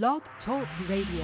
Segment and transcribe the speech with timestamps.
[0.00, 1.22] Blog Talk Radio.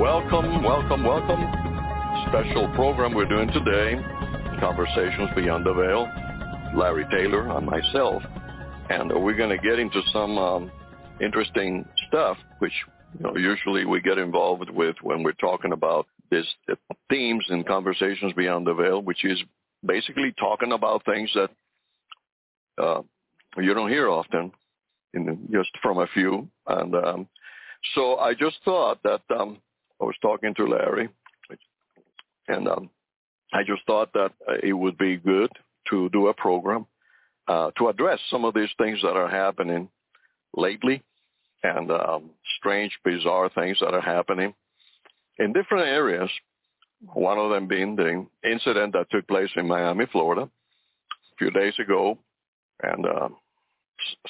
[0.00, 1.49] Welcome, welcome, welcome.
[2.30, 4.00] Special program we're doing today,
[4.60, 6.08] Conversations Beyond the Veil,
[6.78, 8.22] Larry Taylor and myself.
[8.88, 10.70] And we're going to get into some um,
[11.20, 12.72] interesting stuff, which
[13.18, 16.44] you know, usually we get involved with when we're talking about these
[17.08, 19.42] themes and Conversations Beyond the Veil, which is
[19.84, 21.50] basically talking about things that
[22.80, 23.02] uh,
[23.56, 24.52] you don't hear often,
[25.14, 26.48] in, just from a few.
[26.68, 27.28] And um,
[27.96, 29.58] so I just thought that um,
[30.00, 31.08] I was talking to Larry,
[32.50, 32.90] and um,
[33.52, 34.32] I just thought that
[34.62, 35.50] it would be good
[35.90, 36.86] to do a program
[37.48, 39.88] uh, to address some of these things that are happening
[40.54, 41.02] lately
[41.62, 44.54] and um, strange, bizarre things that are happening
[45.38, 46.30] in different areas.
[47.12, 51.74] One of them being the incident that took place in Miami, Florida, a few days
[51.78, 52.18] ago,
[52.82, 53.28] and uh,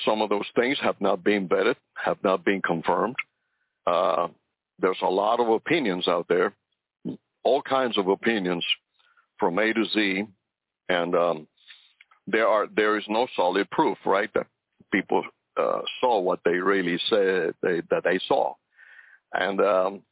[0.04, 3.16] some of those things have not been vetted, have not been confirmed.
[3.86, 4.28] Uh,
[4.78, 6.54] there's a lot of opinions out there,
[7.44, 8.64] all kinds of opinions
[9.38, 10.24] from A to Z,
[10.88, 11.48] and um,
[12.26, 14.46] there are there is no solid proof, right, that
[14.92, 15.24] people
[15.56, 18.54] uh, saw what they really said they, that they saw,
[19.32, 20.02] and um,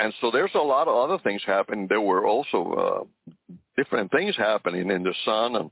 [0.00, 1.86] and so there's a lot of other things happening.
[1.88, 3.34] There were also uh,
[3.76, 5.70] different things happening in the sun and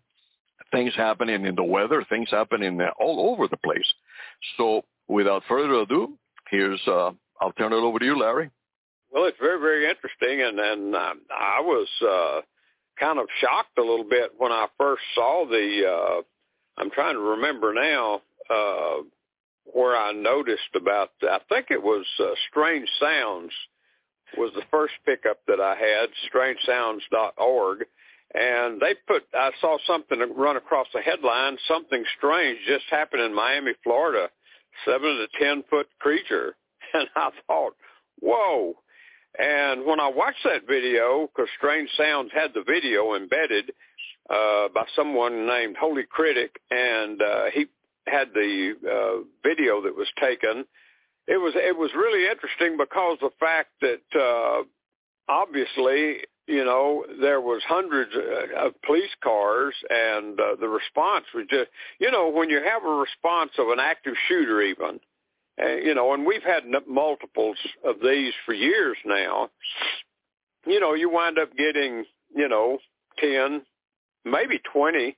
[0.71, 3.93] things happening in the weather, things happening all over the place.
[4.57, 6.17] So without further ado,
[6.51, 7.11] here's uh,
[7.41, 8.51] I'll turn it over to you, Larry.
[9.13, 12.41] Well, it's very, very interesting, and and uh, I was uh,
[12.99, 15.83] kind of shocked a little bit when I first saw the.
[15.87, 16.23] Uh,
[16.79, 19.03] I'm trying to remember now uh,
[19.65, 21.11] where I noticed about.
[21.23, 23.53] I think it was uh, Strange Sounds
[24.39, 26.09] was the first pickup that I had.
[26.33, 27.85] StrangeSounds.org,
[28.35, 29.25] and they put.
[29.35, 31.59] I saw something run across the headline.
[31.69, 34.31] Something strange just happened in Miami, Florida.
[34.86, 36.57] Seven to ten foot creature
[36.95, 37.75] and I thought,
[38.20, 38.75] whoa.
[39.39, 43.73] And when I watched that video, because Strange Sounds had the video embedded
[44.29, 47.67] uh, by someone named Holy Critic, and uh, he
[48.07, 50.65] had the uh, video that was taken.
[51.27, 54.65] It was it was really interesting because the fact that uh,
[55.29, 58.13] obviously you know there was hundreds
[58.59, 62.95] of police cars, and uh, the response was just you know when you have a
[62.95, 65.01] response of an active shooter even
[65.61, 69.51] uh, you know, and we've had multiples of these for years now.
[70.67, 72.05] You know, you wind up getting,
[72.35, 72.79] you know,
[73.18, 73.62] 10,
[74.24, 75.17] maybe 20,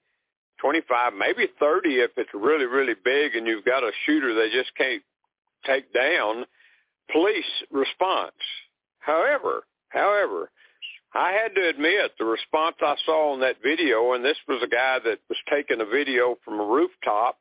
[0.61, 4.75] 25, maybe 30 if it's really, really big and you've got a shooter they just
[4.77, 5.03] can't
[5.67, 6.47] take down.
[7.13, 8.33] Police response.
[8.99, 10.51] However, however,
[11.15, 14.67] I had to admit the response I saw in that video, and this was a
[14.67, 17.37] guy that was taking a video from a rooftop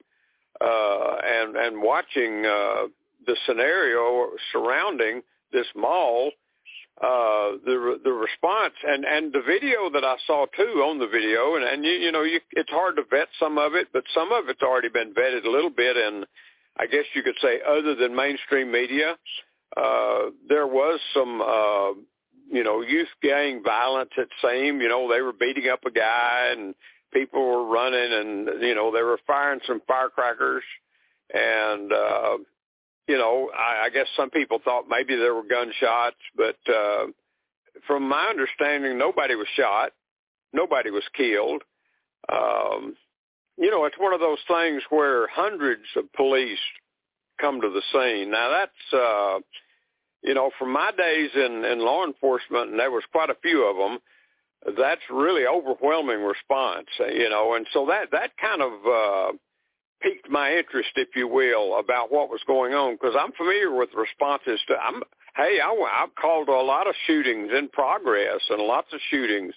[0.62, 2.88] uh, and and watching uh,
[3.26, 5.22] the scenario surrounding
[5.52, 6.32] this mall,
[7.02, 11.56] uh, the the response and and the video that I saw too on the video,
[11.56, 14.32] and and you you know you, it's hard to vet some of it, but some
[14.32, 16.26] of it's already been vetted a little bit, and
[16.78, 19.16] I guess you could say other than mainstream media,
[19.76, 21.42] uh, there was some.
[21.42, 22.00] Uh,
[22.52, 26.50] you know, youth gang violence, it seemed, you know, they were beating up a guy
[26.52, 26.76] and
[27.14, 30.64] people were running and you know they were firing some firecrackers.
[31.34, 32.38] And uh
[33.08, 37.06] you know I, I guess some people thought maybe there were gunshots but uh
[37.88, 39.92] from my understanding nobody was shot.
[40.52, 41.64] Nobody was killed.
[42.32, 42.96] Um
[43.58, 46.60] you know it's one of those things where hundreds of police
[47.40, 48.32] come to the scene.
[48.32, 49.40] Now that's uh
[50.24, 53.64] you know from my days in in law enforcement and there was quite a few
[53.66, 54.00] of them
[54.78, 59.38] that's really overwhelming response, you know, and so that that kind of uh,
[60.02, 63.90] piqued my interest, if you will, about what was going on because I'm familiar with
[63.96, 64.76] responses to.
[64.76, 65.02] I'm
[65.36, 69.54] hey, I, I've called a lot of shootings in progress and lots of shootings,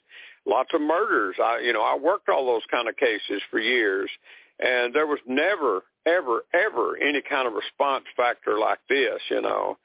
[0.47, 1.37] lots of murders.
[1.43, 4.11] I you know I worked all those kind of cases for years,
[4.59, 9.79] and there was never ever ever any kind of response factor like this, you know.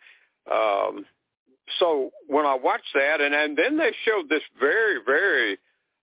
[0.51, 1.05] Um,
[1.79, 5.57] so when I watched that, and and then they showed this very very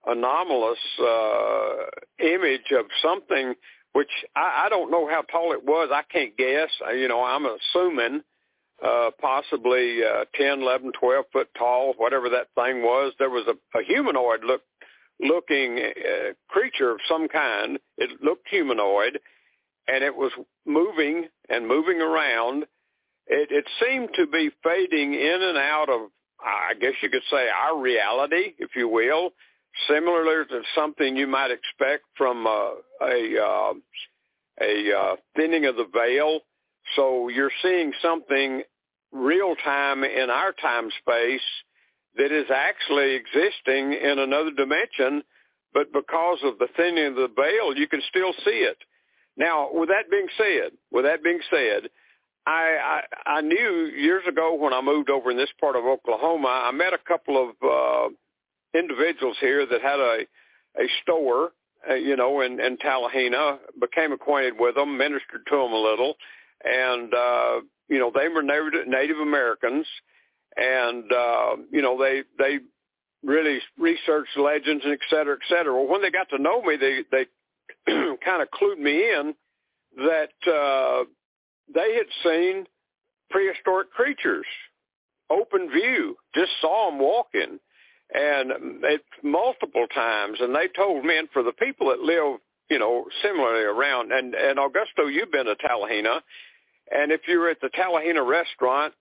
[0.07, 1.75] anomalous uh,
[2.21, 3.55] image of something
[3.93, 5.91] which I, I don't know how tall it was.
[5.93, 6.71] I can't guess.
[6.95, 8.23] You know, I'm assuming
[8.85, 13.13] uh, possibly uh, 10, 11, 12 foot tall, whatever that thing was.
[13.19, 14.63] There was a, a humanoid look,
[15.21, 17.79] looking uh, creature of some kind.
[17.97, 19.19] It looked humanoid,
[19.89, 20.33] and it was
[20.67, 22.67] moving and moving around.
[23.29, 26.11] It, it seemed to be fading in and out of,
[26.41, 29.31] I guess you could say, our reality, if you will,
[29.87, 32.71] similar to something you might expect from uh,
[33.03, 33.75] a uh,
[34.61, 36.41] a uh, thinning of the veil.
[36.97, 38.63] So you're seeing something
[39.13, 41.41] real time in our time space
[42.17, 45.23] that is actually existing in another dimension,
[45.73, 48.79] but because of the thinning of the veil, you can still see it.
[49.37, 51.91] Now, with that being said, with that being said,
[52.49, 56.49] I, I I knew years ago when I moved over in this part of Oklahoma,
[56.49, 60.21] I met a couple of uh, individuals here that had a
[60.81, 61.51] a store,
[61.89, 63.59] uh, you know, in in Talihina.
[63.79, 66.15] Became acquainted with them, ministered to them a little,
[66.65, 69.87] and uh, you know they were Native, Native Americans,
[70.57, 72.61] and uh, you know they they
[73.23, 75.75] really researched legends and et cetera, et cetera.
[75.75, 77.27] Well, when they got to know me, they they
[78.25, 79.35] kind of clued me in
[79.99, 81.05] that uh,
[81.75, 82.67] they had seen
[83.31, 84.47] prehistoric creatures,
[85.31, 87.59] open view, just saw them walking,
[88.15, 88.53] and
[88.85, 90.39] it multiple times.
[90.41, 94.35] And they told me, and for the people that live, you know, similarly around, and
[94.35, 96.21] and Augusto, you've been to Talihina,
[96.91, 98.95] and if you're at the Talihina restaurant,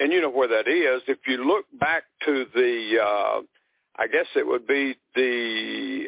[0.00, 3.40] and you know where that is, if you look back to the, uh,
[3.96, 6.06] I guess it would be the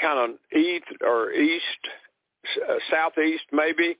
[0.00, 1.62] kind of east or east,
[2.68, 3.96] uh, southeast maybe.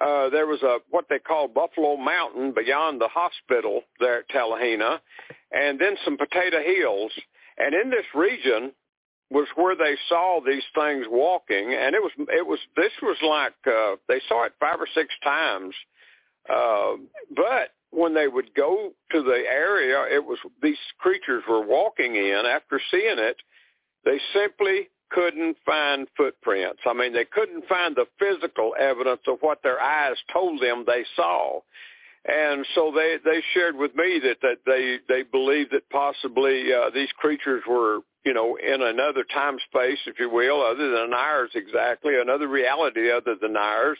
[0.00, 5.00] Uh, there was a what they call Buffalo Mountain beyond the hospital there at Talihina,
[5.52, 7.12] and then some Potato Hills.
[7.58, 8.72] And in this region
[9.30, 13.54] was where they saw these things walking, and it was it was this was like
[13.66, 15.74] uh, they saw it five or six times
[16.48, 16.96] uh,
[17.34, 22.42] but when they would go to the area, it was these creatures were walking in.
[22.46, 23.36] After seeing it,
[24.04, 26.80] they simply couldn't find footprints.
[26.86, 31.04] I mean, they couldn't find the physical evidence of what their eyes told them they
[31.16, 31.60] saw.
[32.26, 36.90] And so they they shared with me that that they they believed that possibly uh,
[36.90, 41.50] these creatures were you know in another time space, if you will, other than ours
[41.54, 43.98] exactly, another reality other than ours,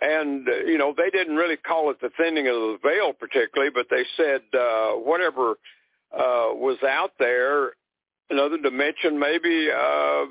[0.00, 3.72] and uh, you know they didn't really call it the thinning of the veil particularly,
[3.74, 5.54] but they said uh, whatever
[6.12, 7.72] uh, was out there,
[8.30, 9.68] another dimension maybe.
[9.70, 10.26] Uh,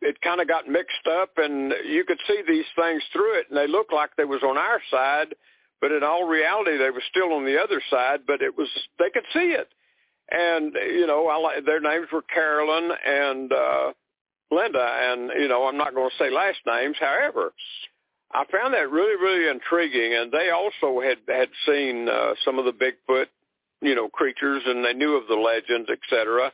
[0.00, 3.56] it kind of got mixed up, and you could see these things through it, and
[3.56, 5.34] they looked like they was on our side,
[5.80, 8.20] but in all reality they were still on the other side.
[8.26, 8.68] But it was
[8.98, 9.68] they could see it,
[10.30, 13.92] and you know I, their names were Carolyn and uh,
[14.50, 16.96] Linda, and you know I'm not going to say last names.
[16.98, 17.52] However,
[18.34, 20.14] I found that really, really intriguing.
[20.14, 23.26] And they also had had seen uh, some of the Bigfoot,
[23.80, 26.52] you know, creatures, and they knew of the legends, et cetera.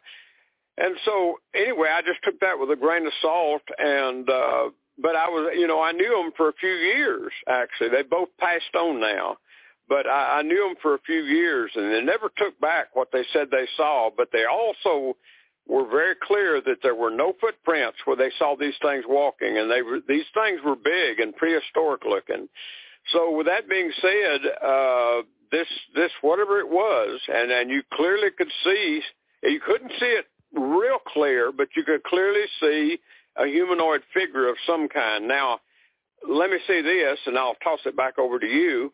[0.81, 3.63] And so, anyway, I just took that with a grain of salt.
[3.79, 4.71] And uh,
[5.01, 7.33] but I was, you know, I knew them for a few years.
[7.49, 9.37] Actually, they both passed on now.
[9.89, 13.09] But I, I knew them for a few years, and they never took back what
[13.13, 14.11] they said they saw.
[14.15, 15.17] But they also
[15.67, 19.71] were very clear that there were no footprints where they saw these things walking, and
[19.71, 22.49] they were these things were big and prehistoric looking.
[23.13, 28.31] So, with that being said, uh, this this whatever it was, and and you clearly
[28.37, 29.01] could see,
[29.43, 32.99] you couldn't see it real clear, but you could clearly see
[33.37, 35.29] a humanoid figure of some kind.
[35.29, 35.61] Now,
[36.29, 38.93] let me say this, and I'll toss it back over to you.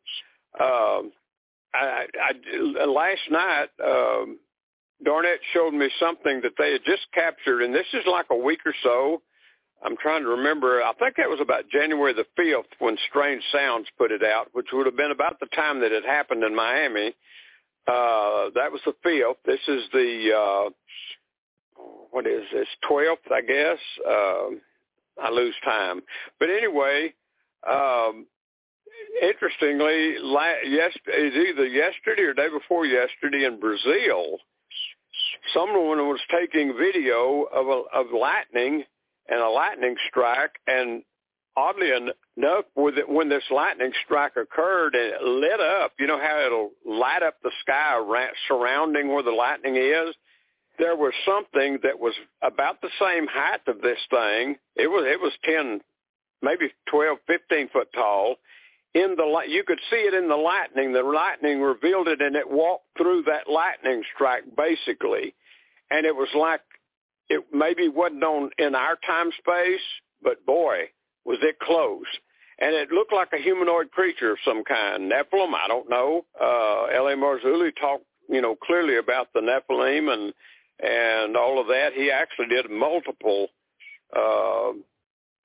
[0.60, 1.12] Um,
[1.74, 4.38] I, I, last night, um,
[5.04, 8.60] Darnett showed me something that they had just captured, and this is like a week
[8.64, 9.22] or so.
[9.84, 10.82] I'm trying to remember.
[10.82, 14.68] I think that was about January the 5th when Strange Sounds put it out, which
[14.72, 17.14] would have been about the time that it happened in Miami.
[17.86, 19.36] Uh, that was the 5th.
[19.44, 20.70] This is the, uh,
[22.10, 23.78] what is this, 12th, I guess.
[24.08, 26.02] Uh, I lose time.
[26.40, 27.14] But anyway,
[27.68, 28.26] um,
[29.22, 34.38] interestingly, la- yes, either yesterday or day before yesterday in Brazil–
[35.52, 38.84] someone was taking video of a, of lightning
[39.28, 41.02] and a lightning strike, and
[41.56, 45.92] oddly enough, when this lightning strike occurred, it lit up.
[45.98, 47.98] You know how it'll light up the sky
[48.48, 50.14] surrounding where the lightning is.
[50.78, 54.56] There was something that was about the same height of this thing.
[54.76, 55.80] It was it was ten,
[56.42, 58.36] maybe twelve, fifteen foot tall,
[58.94, 60.92] in the light, you could see it in the lightning.
[60.92, 65.34] The lightning revealed it, and it walked through that lightning strike basically,
[65.90, 66.60] and it was like
[67.28, 69.80] it maybe wasn't on in our time space,
[70.22, 70.90] but boy,
[71.24, 72.06] was it close.
[72.58, 75.10] and it looked like a humanoid creature of some kind.
[75.10, 76.24] Nephilim, I don't know.
[76.40, 77.16] Uh, L.A.
[77.16, 80.32] Marzulli talked, you know, clearly about the Nephilim and
[80.84, 81.90] and all of that.
[81.94, 83.48] He actually did multiple
[84.14, 84.72] uh,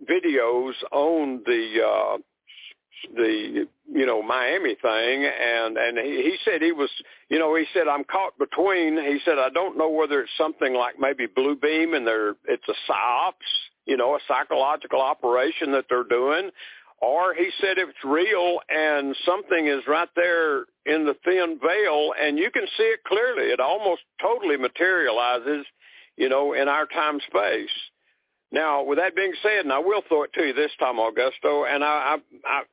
[0.08, 2.18] videos on the uh,
[3.16, 6.90] the you know Miami thing, and and he, he said he was
[7.30, 8.98] you know he said I'm caught between.
[8.98, 12.68] He said I don't know whether it's something like maybe Blue Beam and they're it's
[12.68, 13.34] a psyops,
[13.86, 16.52] you know, a psychological operation that they're doing,
[17.02, 22.38] or he said it's real and something is right there in the thin veil and
[22.38, 23.52] you can see it clearly.
[23.52, 25.66] It almost totally materializes,
[26.18, 27.70] you know, in our time space.
[28.52, 31.72] Now, with that being said, and I will throw it to you this time, Augusto,
[31.72, 32.64] and I, I,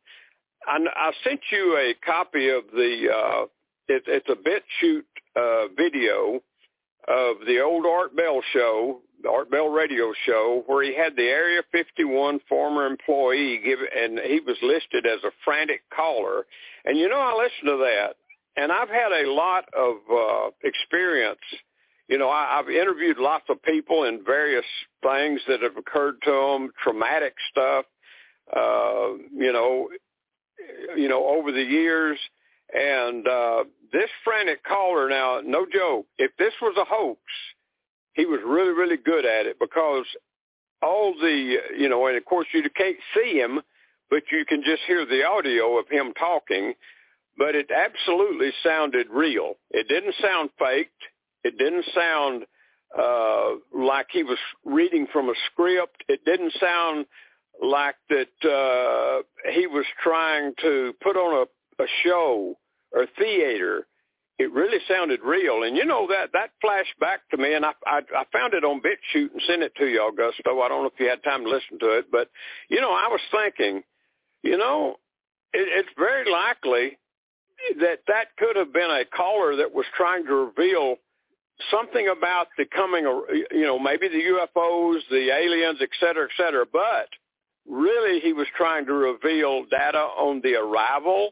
[0.67, 3.43] I, I sent you a copy of the, uh,
[3.89, 5.03] it, it's a BitChute
[5.37, 6.41] uh, video
[7.07, 11.29] of the old Art Bell show, the Art Bell radio show, where he had the
[11.29, 16.45] Area 51 former employee give, and he was listed as a frantic caller.
[16.85, 18.17] And you know, I listened to that,
[18.57, 21.41] and I've had a lot of uh, experience
[22.09, 24.65] you know, I, I've interviewed lots of people in various
[25.03, 27.85] things that have occurred to them, traumatic stuff,
[28.55, 29.89] uh, you know,
[30.97, 32.19] you know, over the years.
[32.73, 37.21] And uh, this frantic caller, now, no joke, if this was a hoax,
[38.17, 40.07] he was really, really good at it because
[40.83, 43.61] all the, you know, and of course you can't see him,
[44.11, 46.73] but you can just hear the audio of him talking.
[47.39, 49.55] But it absolutely sounded real.
[49.71, 51.03] It didn't sound faked.
[51.45, 52.45] It didn't sound
[52.99, 56.03] uh, like he was reading from a script.
[56.09, 57.05] It didn't sound
[57.63, 61.47] like that uh, he was trying to put on
[61.79, 62.57] a, a show
[62.93, 63.87] or theater.
[64.39, 67.73] It really sounded real, and you know that that flashed back to me, and I
[67.87, 70.63] I, I found it on BitChute and sent it to you, Augusto.
[70.63, 72.29] I don't know if you had time to listen to it, but
[72.69, 73.83] you know I was thinking,
[74.43, 74.97] you know,
[75.55, 76.99] it, it's very likely
[77.81, 80.97] that that could have been a caller that was trying to reveal
[81.71, 83.05] something about the coming,
[83.51, 86.67] you know, maybe the UFOs, the aliens, et cetera, et cetera.
[86.71, 87.09] But
[87.67, 91.31] really, he was trying to reveal data on the arrival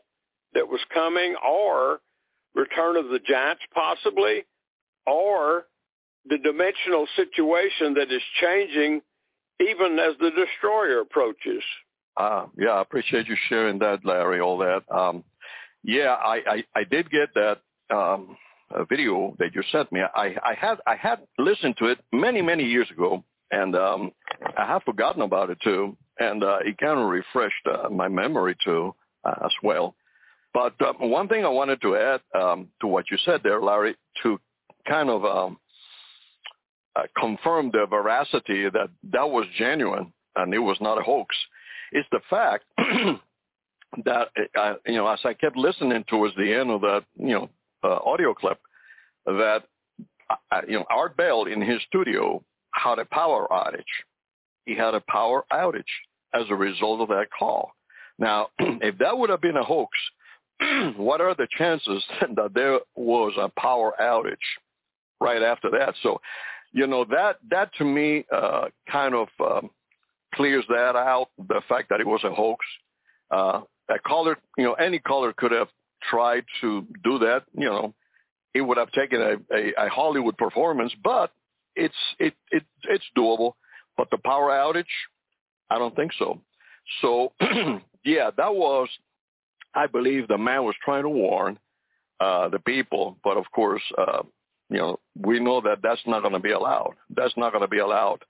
[0.55, 2.01] that was coming, or
[2.55, 4.45] return of the giants, possibly,
[5.07, 5.67] or
[6.29, 9.03] the dimensional situation that is changing
[9.61, 11.63] even as the destroyer approaches.
[12.17, 14.83] Uh, yeah, I appreciate you sharing that, Larry, all that.
[14.91, 15.25] Um,
[15.83, 17.61] yeah, I, I, I did get that.
[17.91, 18.37] Um,
[18.75, 20.01] uh, video that you sent me.
[20.01, 24.13] I, I had I had listened to it many many years ago, and um,
[24.57, 25.97] I have forgotten about it too.
[26.19, 28.95] And uh, it kind of refreshed uh, my memory too
[29.25, 29.97] uh, as well.
[30.55, 33.97] But uh, one thing I wanted to add um, to what you said there, Larry,
[34.23, 34.41] to
[34.89, 35.59] kind of um,
[36.95, 41.35] uh, confirm the veracity that that was genuine and it was not a hoax,
[41.93, 42.65] is the fact
[44.05, 47.51] that uh, you know as I kept listening towards the end of that you know
[47.83, 48.59] uh, audio clip
[49.27, 49.65] that
[50.31, 52.43] uh, you know Art Bell in his studio
[52.73, 53.83] had a power outage.
[54.67, 55.83] He had a power outage
[56.33, 57.73] as a result of that call.
[58.19, 59.91] Now, if that would have been a hoax,
[60.97, 62.05] what are the chances
[62.37, 64.37] that there was a power outage
[65.21, 65.95] right after that?
[66.03, 66.21] So,
[66.73, 69.71] you know that that to me uh, kind of um,
[70.35, 71.29] clears that out.
[71.39, 72.65] The fact that it was a hoax.
[73.31, 75.69] Uh, a caller, you know, any caller could have
[76.09, 77.95] tried to do that, you know,
[78.55, 81.33] it would have taken a, a, a Hollywood performance, but
[81.75, 83.55] it's it, it it's doable.
[83.97, 84.85] But the power outage,
[85.71, 86.41] I don't think so.
[87.01, 87.33] So
[88.05, 88.89] yeah, that was,
[89.75, 91.59] I believe, the man was trying to warn
[92.21, 93.19] uh, the people.
[93.25, 94.23] But of course, uh,
[94.71, 96.95] you know, we know that that's not going to be allowed.
[97.11, 98.25] That's not going to be allowed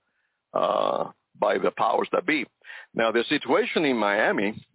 [0.53, 2.45] uh, by the powers that be.
[2.93, 4.65] Now, the situation in Miami,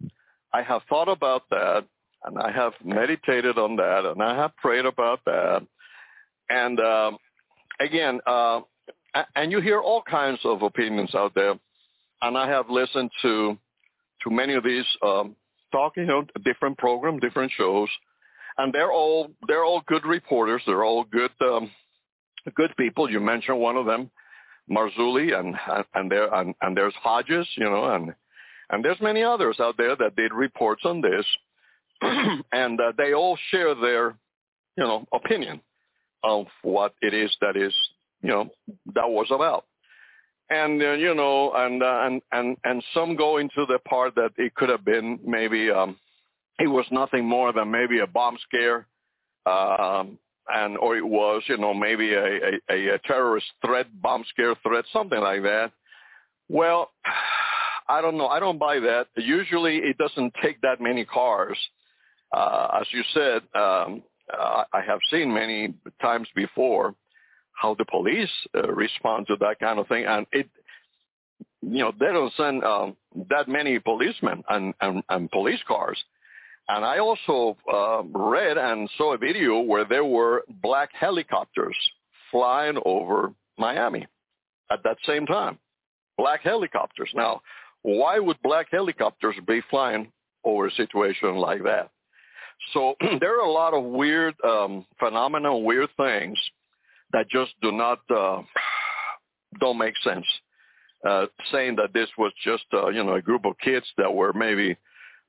[0.53, 1.85] I have thought about that
[2.23, 5.65] and I have meditated on that, and I have prayed about that.
[6.49, 7.17] And um,
[7.79, 8.61] again, uh,
[9.35, 11.55] and you hear all kinds of opinions out there,
[12.21, 13.57] and I have listened to
[14.23, 15.35] to many of these um,
[15.71, 17.89] talking, know, different programs, different shows,
[18.57, 20.61] and they're all they're all good reporters.
[20.65, 21.71] They're all good um,
[22.55, 23.09] good people.
[23.09, 24.11] You mentioned one of them,
[24.69, 25.55] Marzulli, and
[25.93, 28.13] and there and, and there's Hodges, you know, and
[28.69, 31.25] and there's many others out there that did reports on this.
[32.51, 34.15] and uh, they all share their,
[34.75, 35.61] you know, opinion
[36.23, 37.73] of what it is that is,
[38.21, 38.49] you know,
[38.95, 39.65] that was about.
[40.51, 44.31] And uh, you know, and uh, and and and some go into the part that
[44.37, 45.95] it could have been maybe um,
[46.59, 48.85] it was nothing more than maybe a bomb scare,
[49.45, 50.19] um,
[50.53, 54.83] and or it was, you know, maybe a, a, a terrorist threat, bomb scare threat,
[54.91, 55.71] something like that.
[56.49, 56.91] Well,
[57.87, 58.27] I don't know.
[58.27, 59.07] I don't buy that.
[59.15, 61.57] Usually, it doesn't take that many cars.
[62.35, 64.03] Uh, as you said, um,
[64.37, 66.93] uh, I have seen many times before
[67.53, 70.49] how the police uh, respond to that kind of thing, and it,
[71.61, 72.95] you know, they don't send um,
[73.29, 76.01] that many policemen and, and, and police cars.
[76.67, 81.75] And I also uh, read and saw a video where there were black helicopters
[82.31, 84.07] flying over Miami
[84.71, 85.59] at that same time.
[86.17, 87.09] Black helicopters.
[87.13, 87.41] Now,
[87.83, 90.11] why would black helicopters be flying
[90.43, 91.89] over a situation like that?
[92.73, 96.37] So there are a lot of weird um, phenomena, weird things
[97.13, 98.41] that just do not uh,
[99.59, 100.25] don't make sense.
[101.07, 104.33] Uh, saying that this was just uh, you know a group of kids that were
[104.33, 104.77] maybe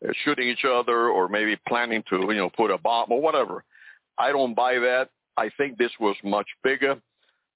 [0.06, 3.64] uh, shooting each other or maybe planning to you know put a bomb or whatever.
[4.18, 5.08] I don't buy that.
[5.36, 7.00] I think this was much bigger,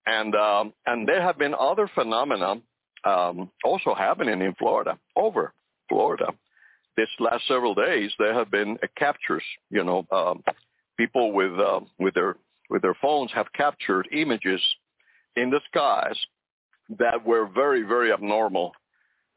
[0.07, 2.57] and um, and there have been other phenomena
[3.05, 5.53] um, also happening in Florida, over
[5.89, 6.29] Florida.
[6.97, 9.45] This last several days, there have been uh, captures.
[9.69, 10.43] You know, um,
[10.97, 12.37] people with uh, with their
[12.71, 14.61] with their phones have captured images
[15.37, 16.17] in the skies
[16.99, 18.73] that were very very abnormal.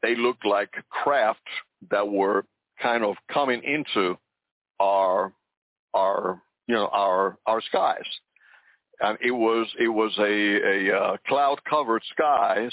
[0.02, 1.46] They looked like craft
[1.90, 2.44] that were
[2.80, 4.16] kind of coming into
[4.78, 5.32] our
[5.94, 8.06] our you know our our skies
[9.00, 12.72] and it was it was a a uh, cloud covered skies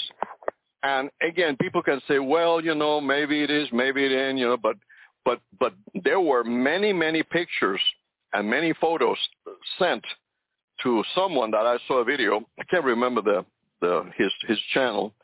[0.82, 4.46] and again people can say well you know maybe it is maybe it ain't you
[4.46, 4.76] know but
[5.24, 5.74] but but
[6.04, 7.80] there were many many pictures
[8.32, 9.18] and many photos
[9.78, 10.04] sent
[10.82, 13.44] to someone that I saw a video I can't remember the
[13.80, 15.14] the his his channel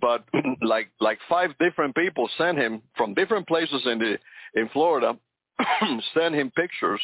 [0.00, 0.24] but
[0.62, 4.18] like like five different people sent him from different places in the
[4.60, 5.16] in Florida
[6.14, 7.00] sent him pictures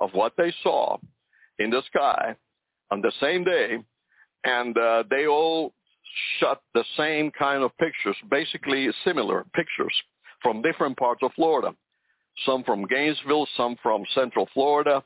[0.00, 0.96] of what they saw
[1.58, 2.36] in the sky
[2.90, 3.78] on the same day,
[4.44, 5.72] and uh, they all
[6.38, 9.94] shot the same kind of pictures, basically similar pictures
[10.42, 11.74] from different parts of Florida.
[12.44, 15.02] Some from Gainesville, some from Central Florida,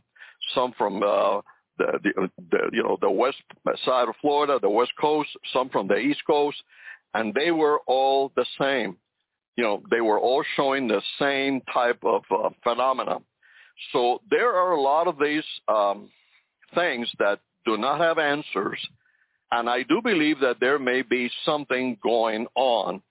[0.54, 1.40] some from uh,
[1.78, 3.38] the, the, you know the west
[3.84, 6.56] side of Florida, the west coast, some from the east coast,
[7.14, 8.96] and they were all the same.
[9.56, 13.18] You know, they were all showing the same type of uh, phenomena.
[13.92, 16.10] So there are a lot of these um,
[16.74, 18.78] things that do not have answers,
[19.50, 23.02] and I do believe that there may be something going on.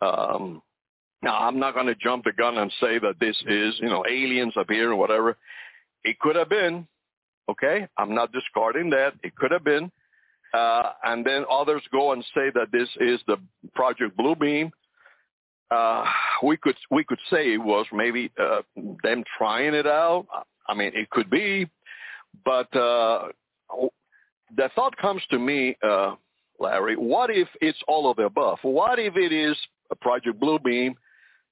[0.00, 0.62] Um,
[1.22, 4.04] now, I'm not going to jump the gun and say that this is, you know,
[4.08, 5.36] aliens up here or whatever.
[6.04, 6.86] It could have been,
[7.48, 7.86] okay?
[7.96, 9.14] I'm not discarding that.
[9.22, 9.90] It could have been.
[10.54, 13.36] Uh, and then others go and say that this is the
[13.74, 14.70] Project Bluebeam.
[15.70, 16.04] Uh,
[16.42, 18.62] we could we could say it was maybe uh,
[19.02, 20.26] them trying it out.
[20.66, 21.68] I mean, it could be,
[22.44, 23.28] but uh,
[24.56, 26.14] the thought comes to me, uh,
[26.58, 26.96] Larry.
[26.96, 28.58] What if it's all of the above?
[28.62, 29.56] What if it is
[29.90, 30.94] a Project Bluebeam,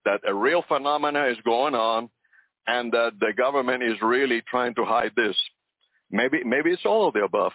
[0.06, 2.08] that a real phenomena is going on,
[2.66, 5.36] and that the government is really trying to hide this?
[6.10, 7.52] Maybe maybe it's all of the above,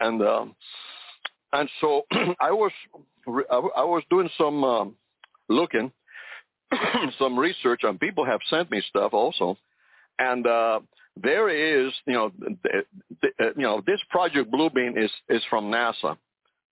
[0.00, 0.54] and um,
[1.52, 2.02] and so
[2.40, 2.72] I was
[3.26, 4.96] I was doing some um,
[5.48, 5.90] looking,
[7.18, 9.56] some research, and people have sent me stuff also,
[10.18, 10.80] and uh,
[11.16, 12.84] there is, you know, the,
[13.22, 16.16] the, uh, you know, this project Bluebeam is is from NASA,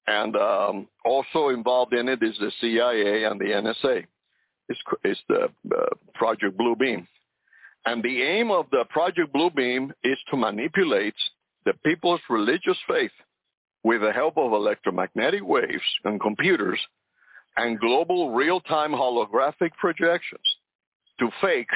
[0.06, 4.04] and um, also involved in it is the CIA and the NSA.
[4.68, 7.06] It's, it's the uh, Project Bluebeam,
[7.86, 11.14] and the aim of the Project Bluebeam is to manipulate
[11.64, 13.12] the people's religious faith
[13.84, 16.80] with the help of electromagnetic waves and computers
[17.56, 20.56] and global real-time holographic projections
[21.18, 21.70] to fake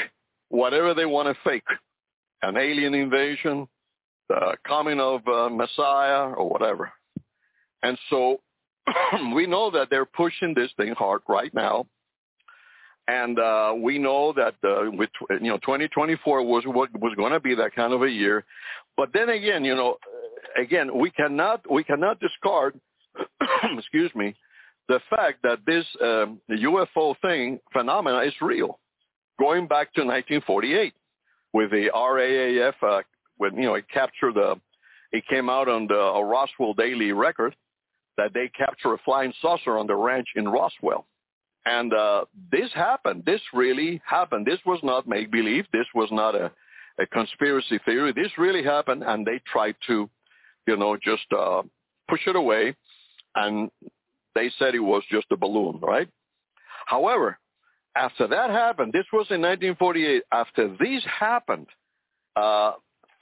[0.48, 1.66] whatever they want to fake
[2.42, 3.66] an alien invasion,
[4.28, 6.92] the coming of uh, Messiah, or whatever.
[7.82, 8.40] And so
[9.34, 11.86] we know that they're pushing this thing hard right now.
[13.08, 17.40] And uh, we know that uh, with you know 2024 was what was going to
[17.40, 18.44] be that kind of a year,
[18.96, 19.96] but then again, you know,
[20.60, 22.78] again we cannot we cannot discard,
[23.78, 24.34] excuse me,
[24.88, 28.78] the fact that this um, UFO thing phenomena is real,
[29.38, 30.92] going back to 1948
[31.52, 33.02] with the RAAF uh,
[33.36, 34.60] when you know it captured the
[35.12, 37.54] it came out on the a Roswell Daily Record
[38.16, 41.06] that they captured a flying saucer on the ranch in Roswell.
[41.66, 43.24] And uh, this happened.
[43.26, 44.46] This really happened.
[44.46, 45.66] This was not make believe.
[45.72, 46.50] This was not a,
[46.98, 48.12] a conspiracy theory.
[48.12, 50.09] This really happened, and they tried to,
[50.66, 51.62] you know, just uh,
[52.09, 52.74] push it away.
[53.35, 53.70] And
[54.37, 56.09] they said it was just a balloon, right?
[56.87, 57.37] However,
[57.96, 60.22] after that happened, this was in 1948.
[60.33, 61.66] After this happened,
[62.37, 62.72] uh,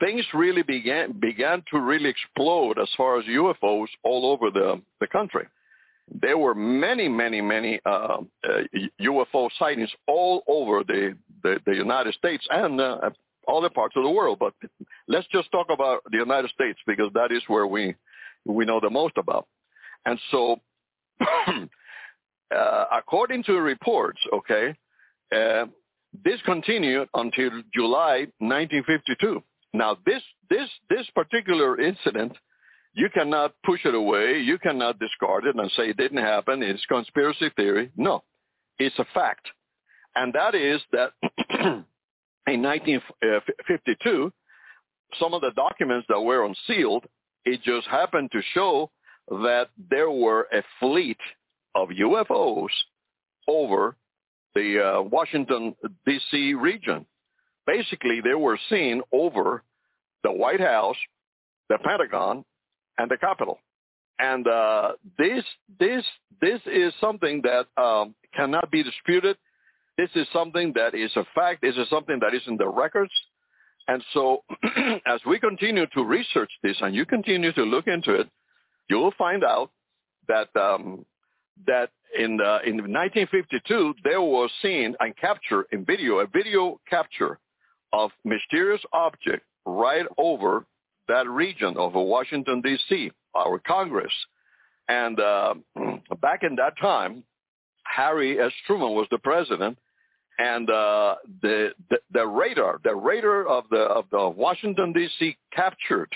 [0.01, 5.07] things really began began to really explode as far as UFOs all over the the
[5.07, 5.47] country,
[6.09, 8.49] there were many, many, many uh, uh,
[9.01, 13.11] UFO sightings all over the, the, the United States and uh,
[13.49, 14.39] other parts of the world.
[14.39, 14.55] But
[15.09, 17.95] let's just talk about the United States because that is where we
[18.47, 19.47] we know the most about.
[20.05, 20.61] And so,
[22.55, 24.75] uh, according to reports, okay,
[25.35, 25.67] uh,
[26.25, 29.43] this continued until July 1952.
[29.73, 32.33] Now, this this this particular incident
[32.95, 34.39] you cannot push it away.
[34.39, 36.63] You cannot discard it and say it didn't happen.
[36.63, 37.91] It's conspiracy theory.
[37.97, 38.23] No,
[38.79, 39.47] it's a fact.
[40.15, 41.11] And that is that
[42.47, 44.33] in 1952,
[45.19, 47.05] some of the documents that were unsealed,
[47.45, 48.91] it just happened to show
[49.29, 51.19] that there were a fleet
[51.75, 52.69] of UFOs
[53.49, 53.97] over
[54.55, 55.75] the uh, Washington,
[56.07, 56.55] D.C.
[56.55, 57.07] region.
[57.67, 59.65] Basically, they were seen over
[60.23, 60.97] the White House,
[61.69, 62.45] the Pentagon,
[62.99, 63.59] and the Capitol.
[64.19, 65.45] And uh, this
[65.81, 66.05] this
[66.41, 69.37] this is something that um, cannot be disputed.
[69.99, 71.63] This is something that is a fact.
[71.63, 73.13] This is something that is in the records.
[73.87, 74.43] And so,
[75.07, 78.29] as we continue to research this, and you continue to look into it,
[78.89, 79.71] you will find out
[80.29, 81.05] that um,
[81.67, 87.39] that in the, in 1952 there was seen and captured in video a video capture
[87.93, 90.67] of mysterious object right over
[91.09, 94.13] that region of Washington, D.C., our Congress.
[94.89, 95.55] And uh,
[96.21, 97.25] back in that time,
[97.85, 98.53] Harry S.
[98.67, 99.79] Truman was the president,
[100.39, 105.37] and uh, the, the, the radar, the radar of the of the Washington D.C.
[105.53, 106.11] captured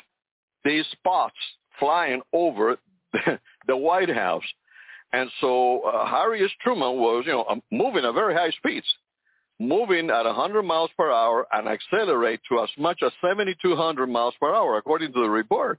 [0.64, 1.37] these spots
[1.79, 2.77] flying over
[3.12, 4.44] the, the White House,
[5.12, 6.51] and so uh, Harry S.
[6.62, 8.87] Truman was, you know, um, moving at very high speeds
[9.59, 14.55] moving at 100 miles per hour and accelerate to as much as 7,200 miles per
[14.55, 15.79] hour, according to the report.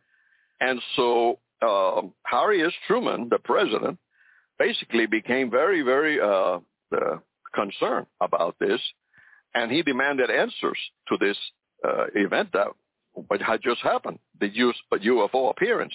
[0.60, 2.74] And so uh, Harry S.
[2.88, 3.98] Truman, the president,
[4.58, 6.60] basically became very, very uh,
[6.96, 7.18] uh,
[7.54, 8.82] concerned about this,
[9.56, 11.38] and he demanded answers to this
[11.88, 12.68] uh, event that
[13.42, 15.94] had just happened, the UFO appearance.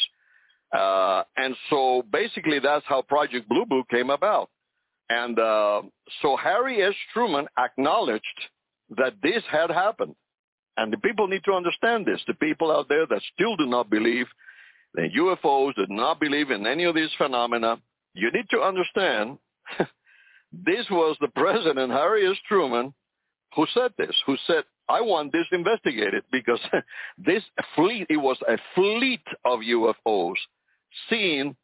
[0.72, 4.50] Uh, and so basically that's how Project Blue Book came about.
[5.08, 5.82] And uh,
[6.22, 6.94] so Harry S.
[7.12, 8.24] Truman acknowledged
[8.96, 10.14] that this had happened.
[10.76, 12.20] And the people need to understand this.
[12.26, 14.26] The people out there that still do not believe
[14.96, 17.78] in UFOs, do not believe in any of these phenomena,
[18.14, 19.38] you need to understand
[20.52, 22.36] this was the president, Harry S.
[22.48, 22.94] Truman,
[23.54, 26.60] who said this, who said, I want this investigated because
[27.18, 27.42] this
[27.74, 30.36] fleet, it was a fleet of UFOs
[31.08, 31.56] seen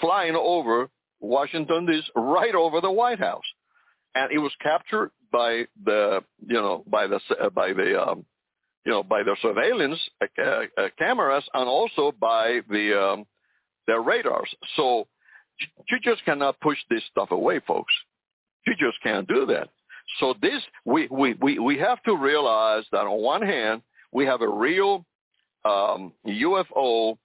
[0.00, 0.88] flying over
[1.20, 3.44] Washington is right over the White House,
[4.14, 7.20] and it was captured by the you know by the
[7.54, 8.24] by the um,
[8.84, 10.44] you know by the surveillance uh,
[10.78, 13.26] uh, cameras and also by the um,
[13.86, 14.48] their radars.
[14.76, 15.06] So
[15.88, 17.92] you just cannot push this stuff away, folks.
[18.66, 19.68] You just can't do that.
[20.20, 24.40] So this we we we, we have to realize that on one hand we have
[24.40, 25.04] a real
[25.64, 27.18] um, UFO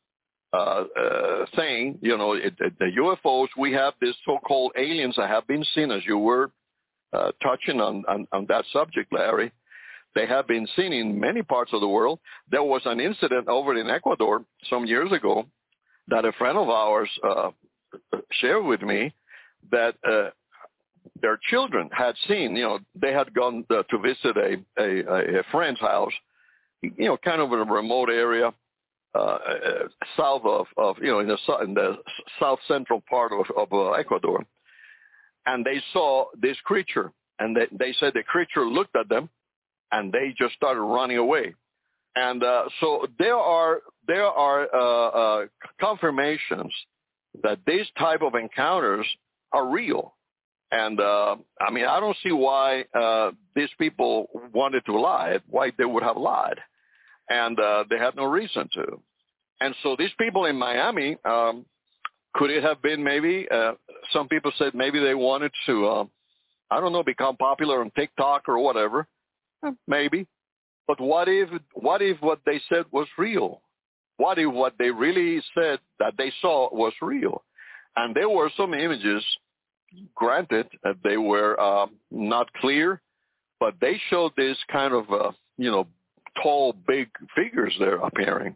[0.53, 5.47] uh, uh, saying, you know, it, the UFOs, we have these so-called aliens that have
[5.47, 6.51] been seen, as you were
[7.13, 9.51] uh, touching on, on, on that subject, Larry.
[10.13, 12.19] They have been seen in many parts of the world.
[12.49, 15.45] There was an incident over in Ecuador some years ago
[16.09, 17.51] that a friend of ours uh,
[18.31, 19.13] shared with me
[19.71, 20.31] that uh,
[21.21, 25.43] their children had seen, you know, they had gone uh, to visit a, a, a
[25.51, 26.11] friend's house,
[26.81, 28.53] you know, kind of in a remote area
[29.13, 29.37] uh,
[30.17, 31.97] south of, of, you know, in the, in the
[32.39, 34.43] south central part of, of uh, Ecuador.
[35.45, 37.11] And they saw this creature.
[37.39, 39.29] And they, they said the creature looked at them
[39.91, 41.53] and they just started running away.
[42.15, 45.45] And uh, so there are, there are uh, uh,
[45.79, 46.73] confirmations
[47.43, 49.07] that these type of encounters
[49.51, 50.13] are real.
[50.71, 55.71] And uh, I mean, I don't see why uh, these people wanted to lie, why
[55.77, 56.59] they would have lied
[57.29, 59.01] and uh, they had no reason to.
[59.59, 61.65] And so these people in Miami, um,
[62.33, 63.47] could it have been maybe?
[63.49, 63.73] Uh,
[64.11, 66.05] some people said maybe they wanted to, uh,
[66.71, 69.07] I don't know, become popular on TikTok or whatever.
[69.65, 70.27] Eh, maybe.
[70.87, 73.61] But what if what if what they said was real?
[74.17, 77.43] What if what they really said that they saw was real?
[77.95, 79.23] And there were some images,
[80.15, 83.01] granted, that they were uh, not clear,
[83.59, 85.87] but they showed this kind of, uh, you know,
[86.41, 88.55] tall, big figures there appearing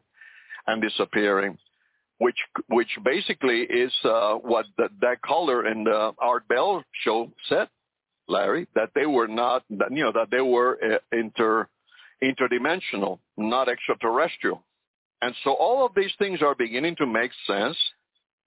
[0.68, 1.58] and disappearing,
[2.20, 7.68] which which basically is uh, what the, that caller in the Art Bell show said,
[8.28, 11.68] Larry, that they were not, you know, that they were uh, inter
[12.24, 14.64] interdimensional, not extraterrestrial.
[15.22, 17.78] And so all of these things are beginning to make sense.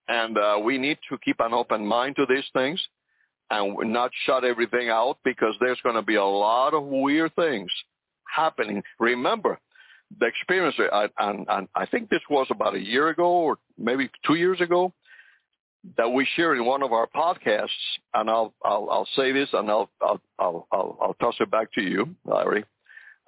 [0.09, 2.81] and uh, we need to keep an open mind to these things
[3.51, 7.71] and not shut everything out because there's going to be a lot of weird things
[8.39, 8.83] happening.
[8.99, 9.59] Remember,
[10.21, 10.77] the experience,
[11.19, 14.93] and, and I think this was about a year ago or maybe two years ago,
[15.97, 17.69] that we share in one of our podcasts,
[18.15, 21.83] and I'll I'll, I'll say this, and I'll I'll I'll I'll, toss it back to
[21.83, 22.65] you, Larry.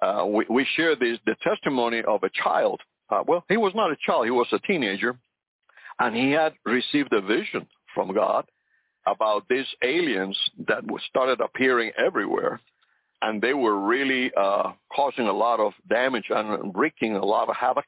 [0.01, 2.81] Uh, we we this the testimony of a child.
[3.09, 5.17] Uh, well, he was not a child; he was a teenager,
[5.99, 8.45] and he had received a vision from God
[9.07, 12.59] about these aliens that started appearing everywhere,
[13.21, 17.55] and they were really uh, causing a lot of damage and wreaking a lot of
[17.55, 17.85] havoc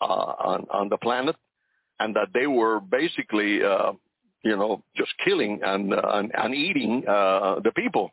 [0.00, 1.36] uh, on on the planet
[2.00, 3.92] and that they were basically, uh,
[4.42, 8.12] you know, just killing and uh, and, and eating uh, the people.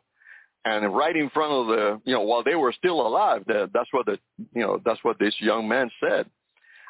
[0.66, 3.88] And right in front of the, you know, while they were still alive, the, that's
[3.92, 4.18] what the,
[4.54, 6.26] you know, that's what this young man said.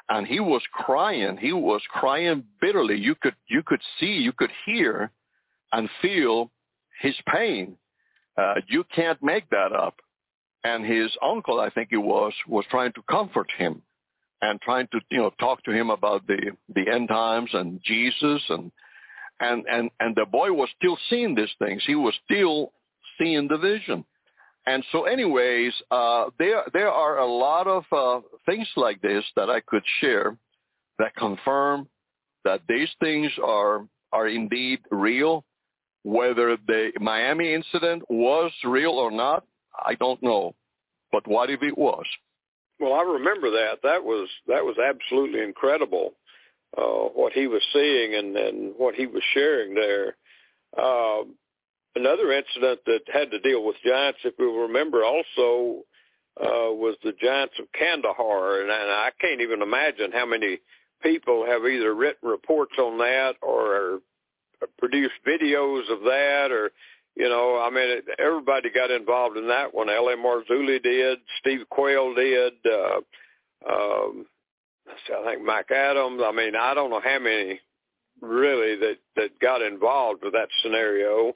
[0.08, 1.36] And he was crying.
[1.38, 2.96] He was crying bitterly.
[3.00, 5.10] You could, you could see, you could hear,
[5.72, 6.52] and feel
[7.00, 7.76] his pain.
[8.36, 9.96] Uh, you can't make that up.
[10.64, 13.82] And his uncle, I think it was, was trying to comfort him
[14.40, 18.42] and trying to you know talk to him about the the end times and Jesus
[18.48, 18.70] and
[19.40, 21.82] and and and the boy was still seeing these things.
[21.86, 22.72] He was still
[23.18, 24.04] seeing the vision.
[24.66, 29.50] And so, anyways, uh, there there are a lot of uh, things like this that
[29.50, 30.36] I could share
[30.98, 31.88] that confirm
[32.44, 35.44] that these things are are indeed real.
[36.04, 40.54] Whether the Miami incident was real or not, I don't know.
[41.10, 42.04] But what if it was?
[42.78, 43.78] Well, I remember that.
[43.82, 46.14] That was that was absolutely incredible.
[46.76, 50.16] Uh, what he was seeing and, and what he was sharing there.
[50.76, 51.22] Uh,
[51.94, 55.84] another incident that had to deal with giants, if we remember, also
[56.40, 60.58] uh, was the giants of Kandahar, and, and I can't even imagine how many
[61.00, 64.00] people have either written reports on that or
[64.78, 66.70] produced videos of that or
[67.16, 69.88] you know, I mean, it, everybody got involved in that one.
[69.88, 70.16] L.A.
[70.16, 71.18] Marzulli did.
[71.38, 72.54] Steve Quayle did.
[72.66, 72.96] Uh,
[73.70, 74.26] um,
[74.88, 76.22] I think Mike Adams.
[76.24, 77.60] I mean, I don't know how many
[78.20, 81.34] really that that got involved with that scenario.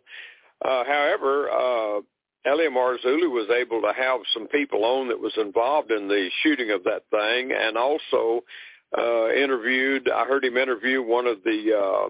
[0.65, 2.01] Uh, however, uh,
[2.47, 2.69] L.A.
[2.71, 6.83] Marzulli was able to have some people on that was involved in the shooting of
[6.85, 8.43] that thing, and also
[8.97, 10.09] uh, interviewed.
[10.09, 12.09] I heard him interview one of the uh,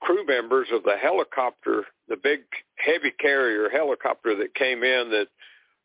[0.00, 2.40] crew members of the helicopter, the big
[2.76, 5.28] heavy carrier helicopter that came in that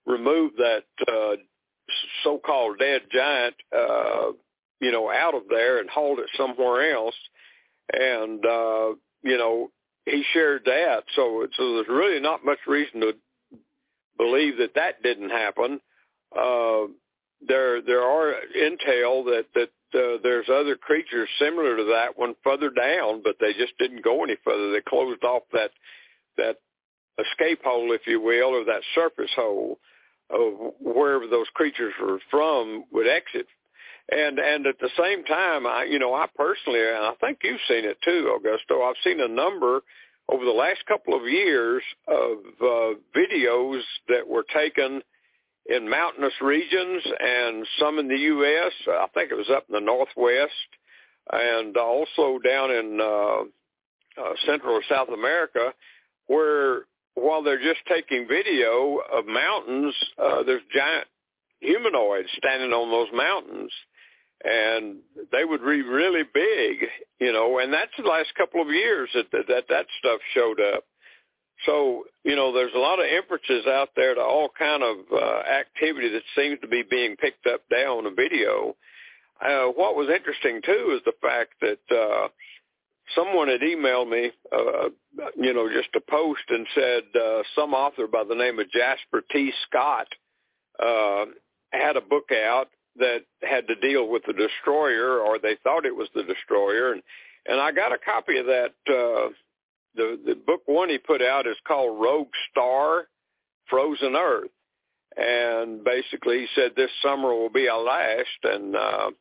[0.06, 1.36] removed that uh,
[2.24, 4.32] so-called dead giant, uh,
[4.80, 7.16] you know, out of there and hauled it somewhere else.
[7.94, 8.90] And, uh,
[9.24, 9.72] you know,
[10.06, 11.04] he shared that.
[11.16, 13.14] So, so there's really not much reason to
[14.18, 15.80] believe that that didn't happen.
[16.36, 16.88] Uh,
[17.48, 22.70] there, there are intel that, that uh, there's other creatures similar to that one further
[22.70, 24.72] down, but they just didn't go any further.
[24.72, 25.72] They closed off that
[26.38, 26.58] that
[27.20, 29.80] escape hole, if you will, or that surface hole
[30.30, 33.48] of wherever those creatures were from would exit.
[34.10, 37.60] And and at the same time, I you know I personally, and I think you've
[37.68, 38.82] seen it too, Augusto.
[38.84, 39.82] I've seen a number
[40.30, 45.02] over the last couple of years of uh, videos that were taken
[45.68, 48.72] in mountainous regions and some in the U.S.
[48.88, 50.52] I think it was up in the Northwest
[51.32, 55.74] and also down in uh, uh, Central or South America
[56.28, 61.08] where while they're just taking video of mountains, uh, there's giant
[61.60, 63.72] humanoids standing on those mountains
[64.44, 64.98] and
[65.32, 66.88] they would be really big,
[67.20, 70.60] you know, and that's the last couple of years that that, that, that stuff showed
[70.60, 70.84] up.
[71.66, 75.42] So, you know, there's a lot of inferences out there to all kind of uh,
[75.48, 78.76] activity that seems to be being picked up down on video.
[79.40, 82.28] Uh, what was interesting too is the fact that uh,
[83.16, 84.90] someone had emailed me, uh,
[85.36, 89.24] you know, just a post and said uh, some author by the name of Jasper
[89.32, 89.52] T.
[89.68, 90.08] Scott
[90.80, 91.26] uh,
[91.72, 95.96] had a book out that had to deal with the destroyer, or they thought it
[95.96, 97.02] was the destroyer, and
[97.48, 99.30] and I got a copy of that uh,
[99.96, 103.08] the the book one he put out is called Rogue Star,
[103.70, 104.50] Frozen Earth,
[105.18, 109.12] and basically he said this summer will be our last, and uh,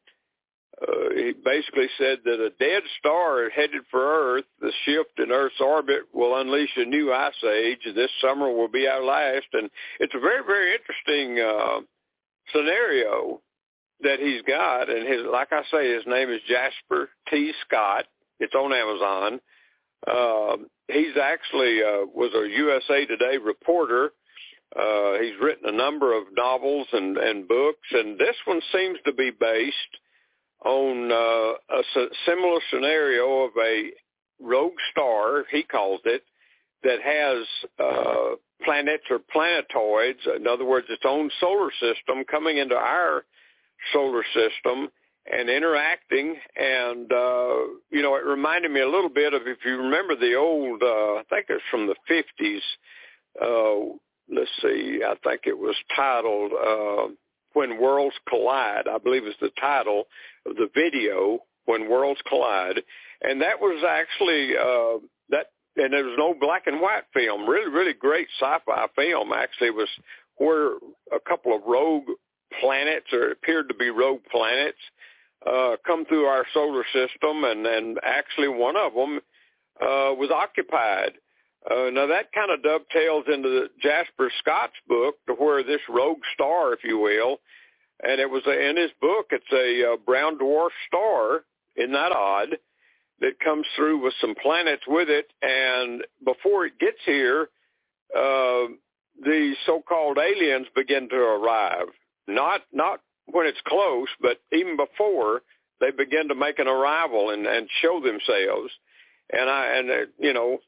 [0.80, 5.60] uh, he basically said that a dead star headed for Earth, the shift in Earth's
[5.60, 7.80] orbit will unleash a new ice age.
[7.94, 11.80] This summer will be our last, and it's a very very interesting uh,
[12.52, 13.40] scenario
[14.02, 17.52] that he's got, and his like I say, his name is Jasper T.
[17.66, 18.06] Scott.
[18.38, 19.40] It's on Amazon
[20.06, 20.56] uh,
[20.88, 24.12] he's actually uh, was a USA Today reporter.
[24.74, 29.12] Uh, he's written a number of novels and, and books, and this one seems to
[29.12, 29.74] be based
[30.64, 31.82] on uh, a
[32.26, 33.90] similar scenario of a
[34.40, 36.22] rogue star, he calls it,
[36.82, 37.46] that has
[37.78, 43.24] uh, planets or planetoids, in other words, its own solar system coming into our
[43.92, 44.88] solar system
[45.30, 46.36] and interacting.
[46.56, 47.56] And, uh,
[47.90, 51.20] you know, it reminded me a little bit of, if you remember the old, uh,
[51.20, 52.60] I think it's from the 50s,
[53.40, 53.96] uh,
[54.32, 57.12] let's see, I think it was titled uh,
[57.52, 60.04] When Worlds Collide, I believe is the title
[60.46, 62.82] of the video, When Worlds Collide.
[63.22, 67.48] And that was actually, uh, that and there was no black and white film.
[67.48, 69.32] Really, really great sci-fi film.
[69.32, 69.88] Actually, it was
[70.36, 70.72] where
[71.14, 72.08] a couple of rogue
[72.60, 74.78] planets, or appeared to be rogue planets,
[75.46, 79.20] uh, come through our solar system, and and actually one of them
[79.80, 81.12] uh, was occupied.
[81.70, 86.22] Uh, now that kind of dovetails into the Jasper Scott's book, to where this rogue
[86.34, 87.40] star, if you will,
[88.02, 89.26] and it was a, in his book.
[89.30, 91.44] It's a uh, brown dwarf star.
[91.76, 92.56] Isn't that odd?
[93.20, 97.48] that comes through with some planets with it, and before it gets here,
[98.16, 98.66] uh,
[99.22, 101.88] the so-called aliens begin to arrive.
[102.26, 103.00] Not not
[103.32, 105.42] when it's close, but even before
[105.80, 108.72] they begin to make an arrival and, and show themselves.
[109.32, 110.58] And I and uh, you know,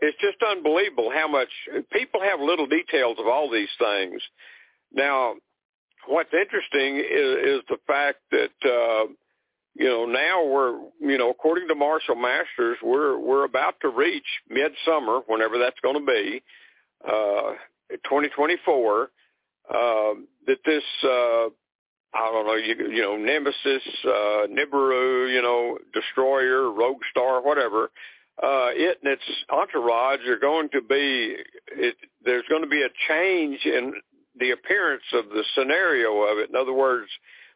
[0.00, 1.48] it's just unbelievable how much
[1.92, 4.22] people have little details of all these things.
[4.92, 5.34] Now,
[6.06, 8.50] what's interesting is, is the fact that.
[8.64, 9.12] Uh,
[9.78, 14.24] you know, now we're, you know, according to Marshall Masters, we're we're about to reach
[14.48, 16.42] midsummer, whenever that's going to be,
[17.06, 17.52] uh,
[18.04, 19.10] 2024.
[19.68, 20.14] Uh,
[20.46, 21.48] that this, uh,
[22.14, 27.90] I don't know, you, you know, Nemesis, uh, Nibiru, you know, destroyer, rogue star, whatever.
[28.42, 31.36] Uh, it and its entourage are going to be.
[31.68, 33.94] It, there's going to be a change in
[34.38, 36.50] the appearance of the scenario of it.
[36.50, 37.08] In other words,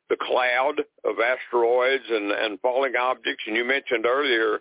[0.09, 3.45] the cloud of asteroids and, and falling objects.
[3.47, 4.61] And you mentioned earlier,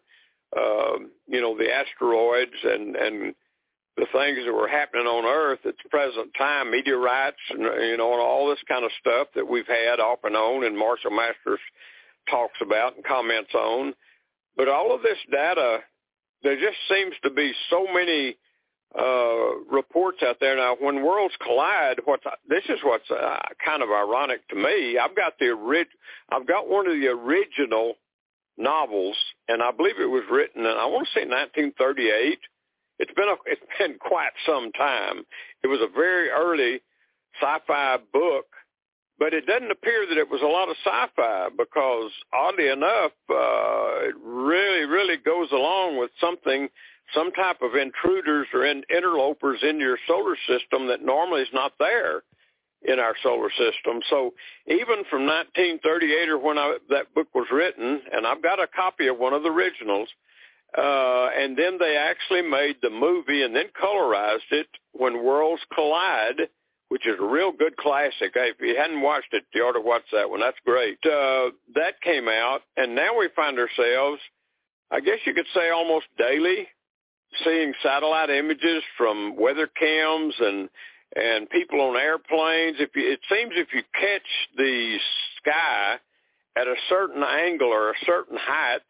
[0.56, 3.36] uh, you know, the asteroids and, and
[4.00, 8.14] the things that were happening on Earth at the present time, meteorites, and, you know,
[8.14, 11.60] and all this kind of stuff that we've had off and on and Marshall Masters
[12.30, 13.94] talks about and comments on.
[14.56, 15.80] But all of this data,
[16.44, 18.38] there just seems to be so many
[18.98, 20.76] uh, reports out there now.
[20.80, 24.98] When worlds collide, what's this is what's uh, kind of ironic to me.
[24.98, 25.96] I've got the orig-
[26.32, 27.96] I've got one of the original
[28.58, 32.40] novels, and I believe it was written in I want to say 1938.
[33.00, 35.24] It's been a, it's been quite some time.
[35.64, 36.82] It was a very early
[37.42, 38.46] sci-fi book,
[39.18, 44.08] but it doesn't appear that it was a lot of sci-fi because oddly enough, uh,
[44.08, 46.70] it really really goes along with something
[47.14, 51.74] some type of intruders or in, interlopers in your solar system that normally is not
[51.80, 52.22] there
[52.84, 54.00] in our solar system.
[54.10, 54.34] So
[54.68, 59.08] even from 1938 or when I, that book was written, and I've got a copy
[59.08, 60.10] of one of the originals,
[60.78, 66.50] uh, and then they actually made the movie and then colorized it when Worlds Collide,
[66.90, 68.34] which is a real good classic.
[68.36, 70.42] If you hadn't watched it, you ought to watch that one.
[70.42, 71.00] That's great.
[71.04, 74.22] Uh, that came out, and now we find ourselves,
[74.92, 76.68] I guess you could say almost daily,
[77.44, 80.70] seeing satellite images from weather cams and
[81.16, 82.78] and people on airplanes.
[82.80, 84.22] If you, it seems if you catch
[84.56, 84.98] the
[85.38, 85.96] sky
[86.56, 88.82] at a certain angle or a certain height,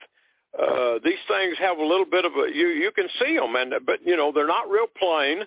[0.57, 3.73] uh, these things have a little bit of a you you can see them, and
[3.85, 5.43] but you know they're not real plain.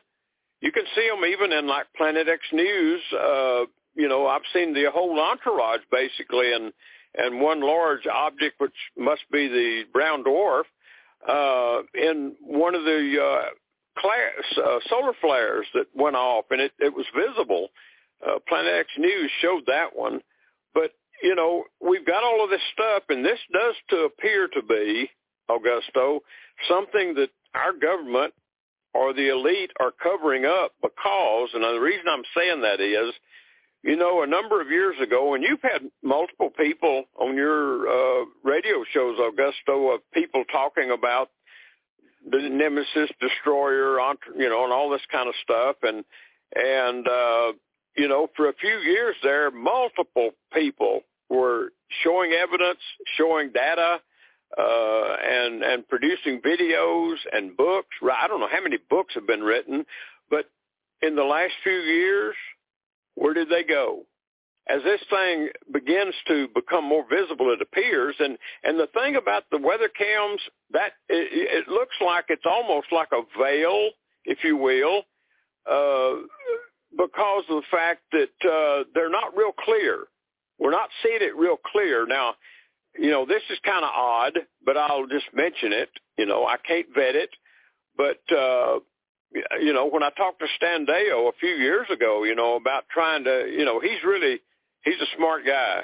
[0.61, 3.01] You can see them even in like Planet X News.
[3.13, 6.73] Uh, you know, I've seen the whole entourage basically, and
[7.15, 10.65] and one large object which must be the brown dwarf
[11.29, 16.73] uh, in one of the uh, class, uh, solar flares that went off, and it,
[16.79, 17.69] it was visible.
[18.27, 20.21] Uh, Planet X News showed that one.
[20.75, 24.63] But, you know, we've got all of this stuff, and this does to appear to
[24.63, 25.11] be,
[25.51, 26.21] Augusto,
[26.69, 28.35] something that our government
[28.95, 33.15] or the elite are covering up because, and the reason I'm saying that is
[33.83, 38.25] you know, a number of years ago, and you've had multiple people on your uh,
[38.45, 41.31] radio shows, Augusto, of people talking about
[42.31, 43.99] the Nemesis destroyer,
[44.39, 46.05] you know, and all this kind of stuff, and
[46.55, 47.53] and uh,
[47.97, 51.01] you know, for a few years there, multiple people
[51.33, 51.73] were
[52.05, 52.81] showing evidence,
[53.17, 54.01] showing data,
[54.59, 57.89] uh, and and producing videos and books.
[58.03, 59.87] I don't know how many books have been written,
[60.31, 60.47] but
[61.01, 62.35] in the last few years,
[63.15, 64.03] where did they go?
[64.69, 69.45] As this thing begins to become more visible, it appears, and and the thing about
[69.51, 70.41] the weather cams,
[70.73, 73.91] that it, it looks like it's almost like a veil,
[74.25, 75.03] if you will,
[75.69, 76.21] uh,
[76.97, 80.07] because of the fact that uh, they're not real clear
[80.63, 82.07] we're not seeing it real clear.
[82.07, 82.35] Now,
[82.97, 85.91] you know, this is kind of odd, but I'll just mention it.
[86.17, 87.31] You know, I can't vet it,
[87.97, 88.79] but uh,
[89.61, 92.85] you know, when I talked to Stan Deyo a few years ago, you know, about
[92.91, 94.41] trying to, you know, he's really
[94.85, 95.83] he's a smart guy,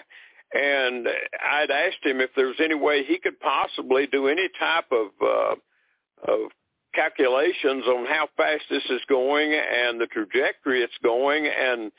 [0.53, 1.09] and
[1.43, 5.09] I'd asked him if there was any way he could possibly do any type of
[5.21, 6.51] uh, of
[6.95, 11.93] calculations on how fast this is going and the trajectory it's going and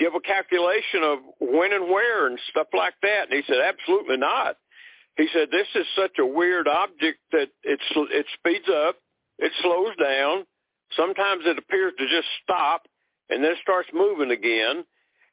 [0.00, 3.28] give a calculation of when and where and stuff like that.
[3.30, 4.56] And he said, absolutely not.
[5.16, 8.96] He said, this is such a weird object that it's, it speeds up,
[9.38, 10.46] it slows down.
[10.96, 12.88] Sometimes it appears to just stop
[13.28, 14.84] and then starts moving again.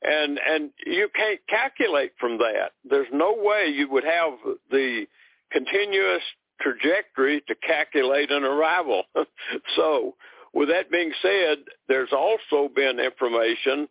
[0.04, 2.72] And, and you can't calculate from that.
[2.88, 4.34] There's no way you would have
[4.70, 5.06] the
[5.52, 6.22] continuous
[6.62, 9.04] trajectory to calculate an arrival.
[9.76, 10.16] so
[10.54, 13.88] with that being said, there's also been information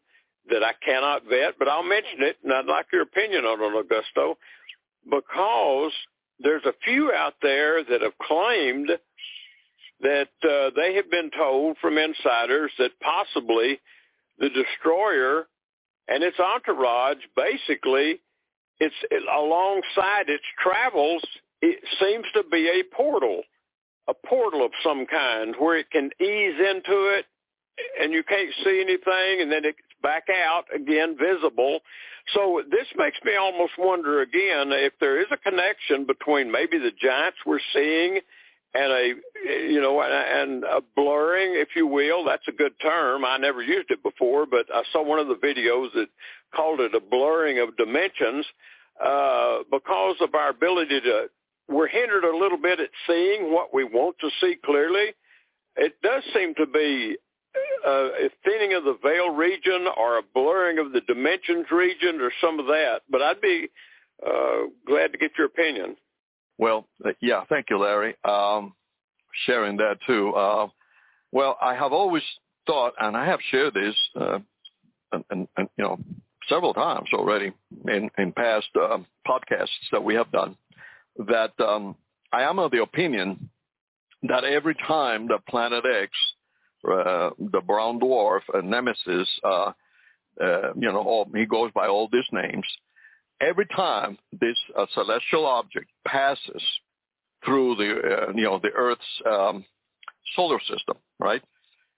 [0.51, 3.89] that I cannot vet, but I'll mention it, and I'd like your opinion on it,
[3.89, 4.37] Augusto,
[5.09, 5.93] because
[6.39, 8.91] there's a few out there that have claimed
[10.01, 13.81] that uh, they have been told from insiders that possibly
[14.39, 15.47] the destroyer
[16.09, 18.21] and its entourage basically
[18.79, 21.23] it's it, alongside its travels
[21.63, 23.43] it seems to be a portal
[24.09, 27.25] a portal of some kind where it can ease into it
[28.01, 31.81] and you can't see anything and then it's back out again visible.
[32.33, 36.93] So this makes me almost wonder again if there is a connection between maybe the
[36.93, 38.21] giants we're seeing
[38.75, 39.15] and a
[39.69, 42.25] you know and a blurring if you will.
[42.25, 43.25] That's a good term.
[43.25, 46.09] I never used it before but i saw one of the videos that
[46.55, 48.47] called it a blurring of dimensions
[49.05, 51.27] uh because of our ability to
[51.69, 55.15] we're hindered a little bit at seeing what we want to see clearly.
[55.77, 57.17] It does seem to be
[57.87, 62.33] uh, a thinning of the veil region or a blurring of the dimensions region or
[62.41, 63.03] some of that.
[63.11, 63.69] But I'd be
[64.27, 65.97] uh, glad to get your opinion.
[66.59, 68.75] Well, uh, yeah, thank you, Larry, um,
[69.47, 70.33] sharing that too.
[70.35, 70.69] Uh,
[71.33, 72.23] well, I have always
[72.67, 74.39] thought, and I have shared this, uh,
[75.13, 75.99] and, and, and, you know,
[76.49, 77.53] several times already
[77.89, 80.57] in in past uh, podcasts that we have done,
[81.19, 81.97] that um,
[82.33, 83.51] I am of the opinion
[84.23, 86.11] that every time the planet X
[86.93, 89.73] uh, the brown dwarf, uh, Nemesis, uh,
[90.43, 92.67] uh, you know, all, he goes by all these names.
[93.41, 96.63] Every time this uh, celestial object passes
[97.45, 99.65] through the, uh, you know, the Earth's um,
[100.35, 101.43] solar system, right?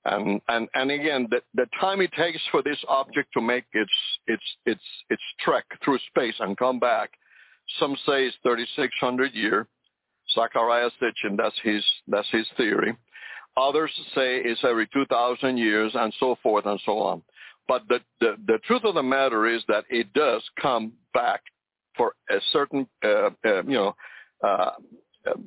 [0.05, 3.91] And and and again, the, the time it takes for this object to make its
[4.27, 4.81] its its
[5.11, 7.11] its trek through space and come back,
[7.81, 9.67] some say it's 3,600 year.
[10.37, 12.97] Zecharia Sitchin, that's his that's his theory.
[13.59, 17.23] Others say it's every 2,000 years and so forth and so on.
[17.67, 21.43] But the, the, the truth of the matter is that it does come back
[21.97, 23.97] for a certain, uh, uh, you know,
[24.47, 24.71] uh,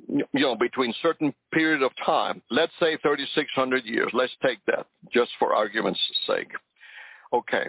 [0.08, 2.42] you know, between certain period of time.
[2.52, 4.10] Let's say 3,600 years.
[4.14, 6.52] Let's take that just for argument's sake.
[7.34, 7.68] Okay.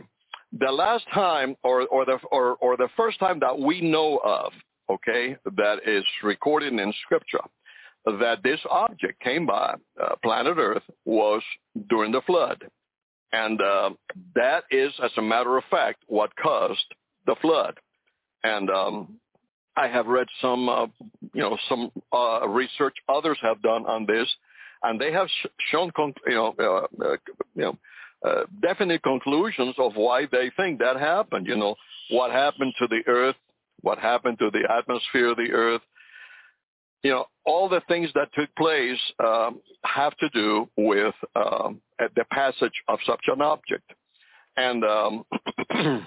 [0.58, 4.52] The last time or, or, the, or, or the first time that we know of,
[4.90, 7.38] okay, that is recorded in Scripture
[8.04, 11.42] that this object came by uh, planet Earth was
[11.88, 12.64] during the flood.
[13.32, 13.90] And uh,
[14.34, 16.84] that is, as a matter of fact, what caused
[17.26, 17.78] the flood.
[18.44, 19.16] And um,
[19.76, 20.86] I have read some, uh,
[21.32, 24.28] you know, some uh, research others have done on this,
[24.82, 27.16] and they have sh- shown, con- you know, uh, uh,
[27.54, 27.78] you know,
[28.26, 31.46] uh, definite conclusions of why they think that happened.
[31.46, 31.74] You know,
[32.10, 33.36] what happened to the Earth,
[33.80, 35.82] what happened to the atmosphere of the Earth,
[37.02, 42.24] you know, all the things that took place um, have to do with um, the
[42.30, 43.90] passage of such an object.
[44.56, 45.24] And um,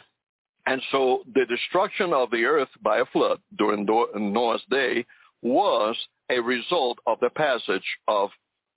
[0.66, 5.06] and so the destruction of the earth by a flood during Noah's day
[5.42, 5.96] was
[6.32, 8.30] a result of the passage of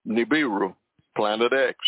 [0.07, 0.75] Nibiru,
[1.17, 1.79] planet X.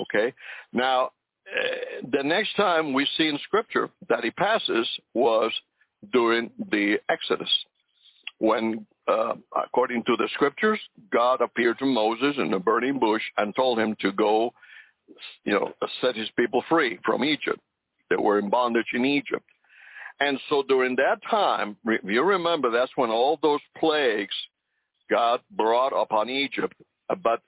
[0.00, 0.32] Okay.
[0.72, 5.52] Now, uh, the next time we see in Scripture that he passes was
[6.12, 7.50] during the Exodus,
[8.38, 10.80] when uh, according to the scriptures,
[11.12, 14.52] God appeared to Moses in a burning bush and told him to go,
[15.44, 17.60] you know, set his people free from Egypt.
[18.10, 19.44] They were in bondage in Egypt.
[20.20, 24.34] And so during that time, you remember, that's when all those plagues
[25.10, 26.74] God brought upon Egypt.
[27.22, 27.42] But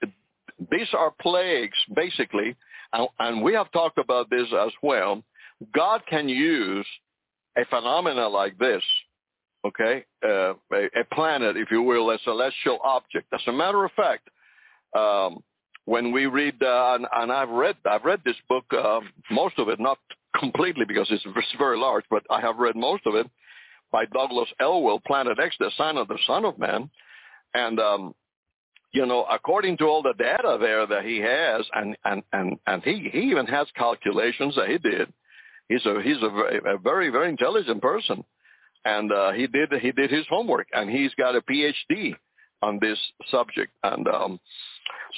[0.71, 2.55] these are plagues, basically,
[3.19, 5.23] and we have talked about this as well.
[5.73, 6.85] God can use
[7.57, 8.83] a phenomena like this
[9.65, 13.27] okay, uh, a, a, planet, if you will, a celestial object.
[13.33, 14.29] As a matter of fact,
[14.97, 15.43] um,
[15.85, 18.99] when we read, uh, and, and, I've read, I've read this book, uh,
[19.31, 19.97] most of it, not
[20.39, 21.25] completely because it's
[21.57, 23.27] very large, but I have read most of it
[23.91, 26.89] by Douglas Elwell, Planet X, the sign of the Son of Man.
[27.53, 28.15] And, um,
[28.91, 32.83] you know, according to all the data there that he has, and, and, and, and
[32.83, 35.11] he, he even has calculations that he did.
[35.69, 38.23] He's a, he's a a very, very intelligent person.
[38.87, 42.15] And uh, he did he did his homework, and he's got a PhD
[42.61, 42.97] on this
[43.29, 43.73] subject.
[43.83, 44.39] And um,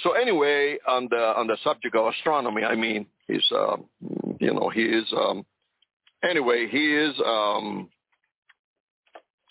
[0.02, 3.78] so anyway, on the on the subject of astronomy, I mean, he's uh,
[4.40, 5.46] you know he is um,
[6.24, 7.90] anyway he is um,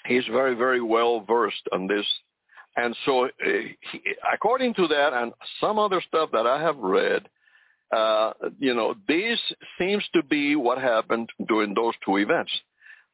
[0.06, 2.06] he's very very well versed on this.
[2.76, 3.28] And so, uh,
[3.92, 4.00] he,
[4.32, 7.28] according to that and some other stuff that I have read,
[7.96, 9.38] uh, you know, this
[9.78, 12.52] seems to be what happened during those two events.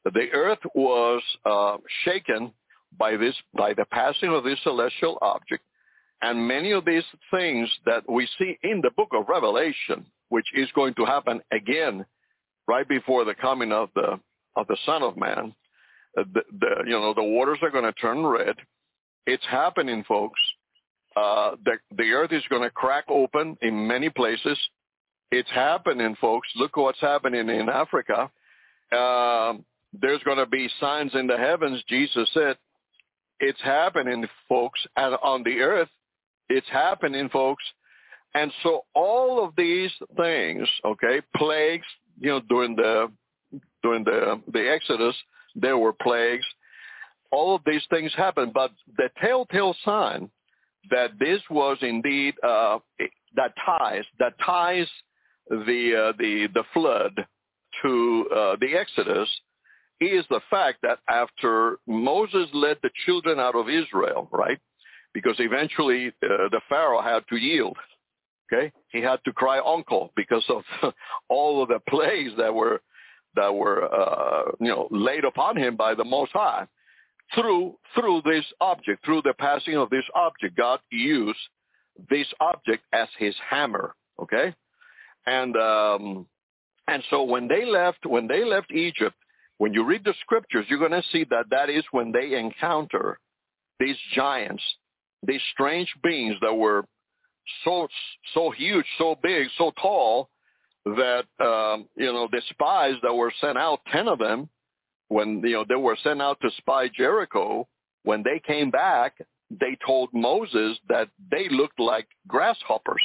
[0.04, 2.52] The earth was uh, shaken
[2.98, 5.64] by this by the passing of this celestial object
[6.22, 10.68] and many of these things that we see in the book of revelation which is
[10.74, 12.04] going to happen again
[12.68, 14.18] right before the coming of the
[14.56, 15.54] of the son of man
[16.16, 18.56] uh, the, the you know the waters are going to turn red.
[19.26, 20.40] It's happening folks.
[21.16, 24.58] Uh, the the earth is going to crack open in many places.
[25.30, 26.48] It's happening folks.
[26.56, 28.30] Look what's happening in africa.
[28.92, 29.54] Uh,
[30.00, 32.56] there's going to be signs in the heavens jesus said
[33.40, 35.88] it's happening, folks, and on the earth,
[36.48, 37.64] it's happening, folks.
[38.34, 41.86] And so all of these things, okay, plagues,
[42.20, 43.10] you know, during the
[43.82, 45.14] during the the Exodus,
[45.54, 46.44] there were plagues.
[47.30, 50.30] All of these things happened, but the telltale sign
[50.90, 52.78] that this was indeed uh,
[53.36, 54.88] that ties that ties
[55.48, 57.26] the uh, the the flood
[57.82, 59.28] to uh, the Exodus
[60.00, 64.58] is the fact that after Moses led the children out of Israel, right?
[65.12, 67.76] Because eventually uh, the Pharaoh had to yield.
[68.52, 70.62] Okay, he had to cry uncle because of
[71.28, 72.82] all of the plagues that were
[73.36, 76.66] that were uh, you know laid upon him by the Most High.
[77.34, 81.38] Through through this object, through the passing of this object, God used
[82.10, 83.94] this object as His hammer.
[84.20, 84.54] Okay,
[85.26, 86.26] and um,
[86.86, 89.16] and so when they left when they left Egypt,
[89.58, 93.18] when you read the scriptures, you're going to see that that is when they encounter
[93.78, 94.62] these giants,
[95.26, 96.84] these strange beings that were
[97.64, 97.88] so
[98.32, 100.30] so huge, so big, so tall
[100.84, 104.48] that um, you know the spies that were sent out, ten of them,
[105.08, 107.68] when you know they were sent out to spy Jericho,
[108.04, 109.18] when they came back,
[109.50, 113.02] they told Moses that they looked like grasshoppers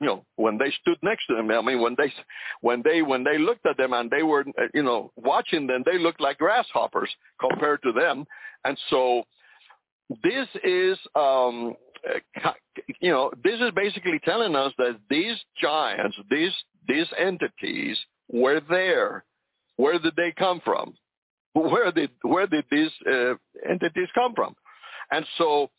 [0.00, 2.12] you know when they stood next to them i mean when they
[2.60, 4.44] when they when they looked at them and they were
[4.74, 8.26] you know watching them they looked like grasshoppers compared to them.
[8.64, 9.24] And so
[10.22, 11.74] this is um
[13.00, 16.52] you know this is basically telling us that these giants these
[16.88, 17.98] these entities
[18.30, 19.24] were there.
[19.76, 20.94] Where did they come from?
[21.54, 23.34] Where did where did these uh,
[23.68, 24.54] entities come from?
[25.10, 25.70] And so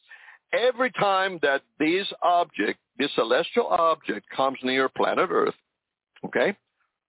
[0.53, 5.55] every time that this object, this celestial object comes near planet Earth,
[6.25, 6.55] okay,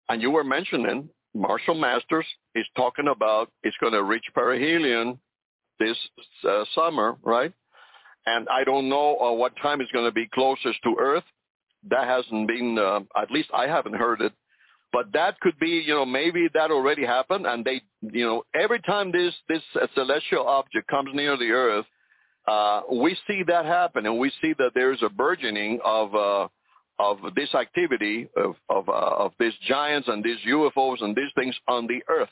[0.09, 5.19] and you were mentioning Marshall Masters is talking about it's going to reach perihelion
[5.79, 5.97] this
[6.49, 7.53] uh, summer, right?
[8.27, 11.25] And I don't know uh, what time it's going to be closest to Earth.
[11.91, 14.33] That hasn't been, uh, at least I haven't heard it.
[14.93, 18.79] But that could be, you know, maybe that already happened, and they, you know, every
[18.81, 21.87] time this this uh, celestial object comes near the Earth,
[22.47, 26.49] uh, we see that happen, and we see that there's a burgeoning of uh,
[26.99, 31.55] of this activity of of, uh, of these giants and these UFOs and these things
[31.69, 32.31] on the Earth,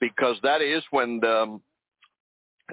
[0.00, 1.60] because that is when the,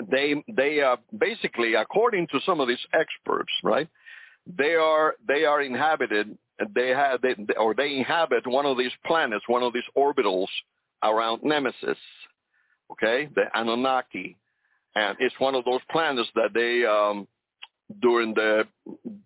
[0.09, 3.89] they they are basically, according to some of these experts, right?
[4.45, 6.37] They are they are inhabited.
[6.75, 10.47] They have they, or they inhabit one of these planets, one of these orbitals
[11.03, 11.97] around Nemesis.
[12.91, 14.37] Okay, the Anunnaki
[14.97, 17.27] and it's one of those planets that they um,
[18.01, 18.63] during the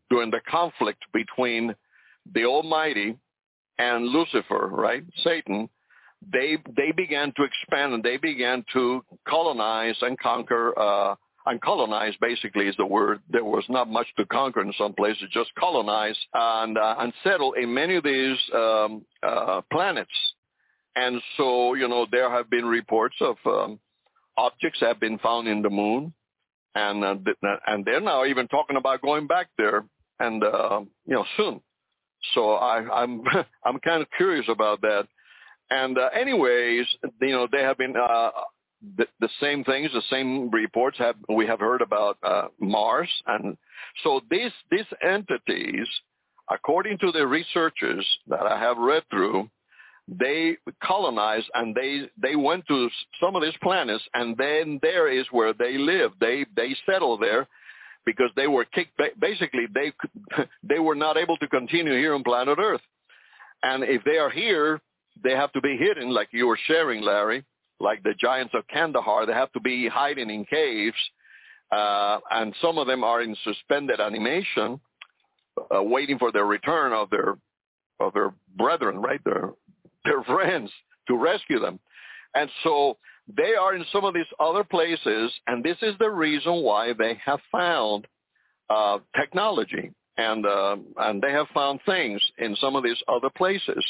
[0.09, 1.73] during the conflict between
[2.33, 3.17] the Almighty
[3.77, 5.69] and Lucifer, right, Satan,
[6.31, 10.77] they they began to expand and they began to colonize and conquer.
[10.77, 11.15] Uh,
[11.47, 13.19] and colonize basically is the word.
[13.31, 17.53] There was not much to conquer in some places, just colonize and uh, and settle
[17.53, 20.11] in many of these um, uh, planets.
[20.95, 23.79] And so, you know, there have been reports of um,
[24.37, 26.13] objects have been found in the moon,
[26.75, 27.15] and uh,
[27.67, 29.85] and they're now even talking about going back there,
[30.19, 31.61] and uh, you know soon.
[32.33, 33.23] So I, I'm
[33.65, 35.07] I'm kind of curious about that.
[35.69, 36.85] And uh, anyways,
[37.21, 38.31] you know they have been uh,
[38.97, 43.57] the, the same things, the same reports have we have heard about uh, Mars, and
[44.03, 45.87] so these these entities,
[46.49, 49.49] according to the researchers that I have read through,
[50.19, 52.89] they colonized and they they went to
[53.21, 56.11] some of these planets, and then there is where they live.
[56.19, 57.47] They they settle there
[58.05, 58.99] because they were kicked.
[59.19, 59.93] Basically, they
[60.63, 62.81] they were not able to continue here on planet Earth,
[63.63, 64.81] and if they are here,
[65.23, 67.45] they have to be hidden, like you were sharing, Larry,
[67.79, 69.25] like the giants of Kandahar.
[69.25, 70.95] They have to be hiding in caves,
[71.71, 74.81] uh, and some of them are in suspended animation,
[75.73, 77.37] uh, waiting for the return of their
[78.01, 79.23] of their brethren, right?
[79.23, 79.51] Their
[80.05, 80.71] their friends
[81.07, 81.79] to rescue them,
[82.35, 82.97] and so
[83.27, 87.19] they are in some of these other places, and this is the reason why they
[87.25, 88.07] have found
[88.69, 93.83] uh, technology and uh, and they have found things in some of these other places,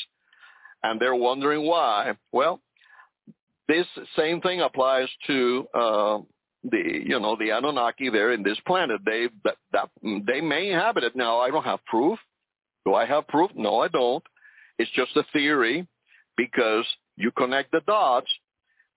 [0.83, 2.13] and they're wondering why.
[2.31, 2.61] Well,
[3.67, 3.87] this
[4.17, 6.19] same thing applies to uh,
[6.63, 9.01] the you know the Anunnaki there in this planet.
[9.05, 11.39] They that, that they may inhabit it now.
[11.39, 12.19] I don't have proof.
[12.85, 13.51] Do I have proof?
[13.55, 14.23] No, I don't.
[14.77, 15.87] It's just a theory
[16.41, 16.85] because
[17.17, 18.31] you connect the dots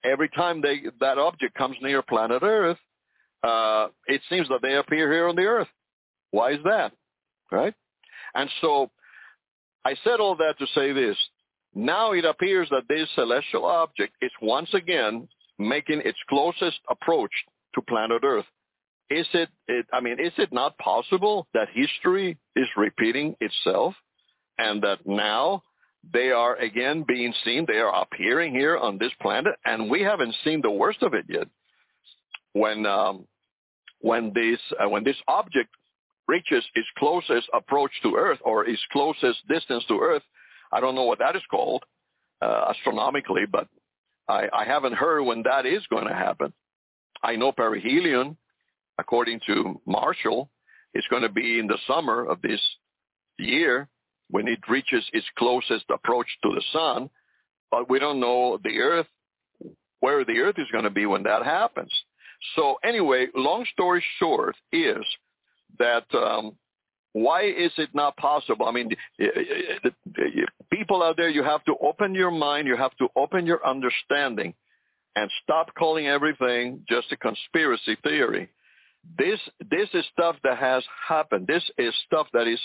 [0.03, 2.79] every time they that object comes near planet Earth,
[3.43, 5.69] uh, it seems that they appear here on the Earth.
[6.31, 6.93] Why is that?
[7.53, 7.75] Right?
[8.35, 8.91] And so
[9.85, 11.17] I said all that to say this.
[11.75, 15.29] Now it appears that this celestial object is once again
[15.59, 17.33] making its closest approach
[17.75, 18.47] to planet Earth.
[19.11, 23.95] Is it, it, I mean, is it not possible that history is repeating itself
[24.57, 25.63] and that now
[26.13, 27.65] they are again being seen.
[27.67, 31.27] They are appearing here on this planet, and we haven't seen the worst of it
[31.29, 31.49] yet.
[32.53, 33.27] When um,
[34.01, 35.71] when this uh, when this object
[36.29, 40.23] reaches its closest approach to Earth or its closest distance to Earth,
[40.73, 41.85] I don't know what that is called
[42.43, 43.69] uh, astronomically, but
[44.29, 46.53] I, I haven't heard when that is going to happen.
[47.23, 48.37] I know perihelion,
[48.99, 50.51] according to Marshall,
[50.95, 52.61] is going to be in the summer of this
[53.39, 53.89] year,
[54.35, 57.09] when it reaches its closest approach to the sun,
[57.71, 59.07] but we don't know the Earth,
[60.01, 61.93] where the Earth is going to be when that happens.
[62.57, 65.05] So anyway, long story short is
[65.79, 66.57] that um,
[67.13, 68.67] why is it not possible?
[68.67, 72.77] I mean, eh, eh, eh, people out there, you have to open your mind, you
[72.77, 74.53] have to open your understanding,
[75.15, 78.49] and stop calling everything just a conspiracy theory.
[79.17, 79.39] This
[79.71, 81.47] this is stuff that has happened.
[81.47, 82.59] This is stuff that is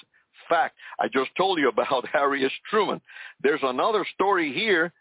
[0.47, 2.51] fact, I just told you about Harry S.
[2.69, 3.01] Truman.
[3.41, 4.93] There's another story here,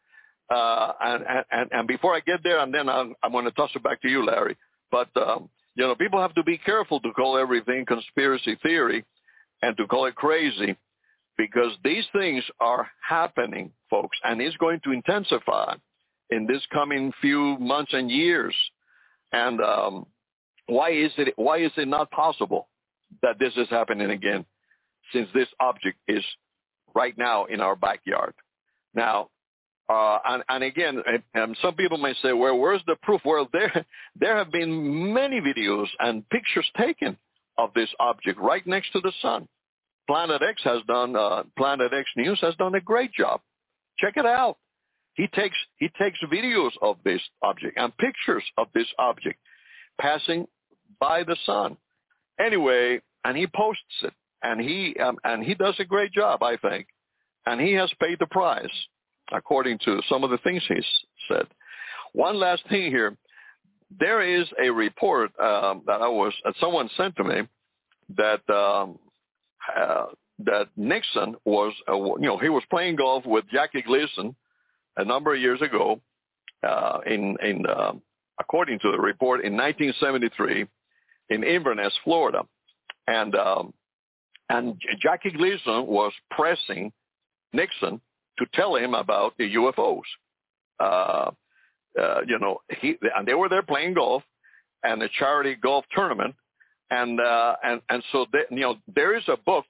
[0.50, 3.70] uh, and, and, and before I get there, and then I'm, I'm going to toss
[3.74, 4.56] it back to you, Larry.
[4.90, 9.04] But, um, you know, people have to be careful to call everything conspiracy theory
[9.62, 10.76] and to call it crazy
[11.36, 15.74] because these things are happening, folks, and it's going to intensify
[16.30, 18.54] in this coming few months and years.
[19.32, 20.06] And um,
[20.66, 22.68] why is it why is it not possible
[23.22, 24.44] that this is happening again?
[25.12, 26.24] Since this object is
[26.94, 28.34] right now in our backyard.
[28.94, 29.28] Now,
[29.88, 31.02] uh, and, and, again,
[31.34, 33.22] um, some people may say, well, where's the proof?
[33.24, 33.86] Well, there,
[34.16, 37.16] there have been many videos and pictures taken
[37.56, 39.48] of this object right next to the sun.
[40.06, 43.40] Planet X has done, uh, Planet X News has done a great job.
[43.98, 44.58] Check it out.
[45.14, 49.38] He takes, he takes videos of this object and pictures of this object
[50.00, 50.46] passing
[51.00, 51.76] by the sun.
[52.38, 54.12] Anyway, and he posts it
[54.42, 56.88] and he um, and he does a great job, I think,
[57.46, 58.66] and he has paid the price
[59.32, 60.84] according to some of the things he's
[61.28, 61.46] said.
[62.12, 63.16] One last thing here,
[63.98, 67.42] there is a report um, that I was uh, someone sent to me
[68.16, 68.98] that um,
[69.76, 70.06] uh,
[70.40, 74.34] that Nixon was uh, you know he was playing golf with Jackie Gleason
[74.96, 76.00] a number of years ago
[76.66, 78.02] uh, in in um,
[78.40, 80.66] according to the report in 1973
[81.30, 82.42] in Inverness, Florida,
[83.06, 83.74] and um,
[84.48, 86.92] and Jackie Gleason was pressing
[87.52, 88.00] Nixon
[88.38, 90.02] to tell him about the UFOs.
[90.80, 91.30] Uh,
[92.00, 94.22] uh, you know, he and they were there playing golf
[94.82, 96.34] and a charity golf tournament,
[96.90, 99.64] and uh, and and so they, you know there is a book,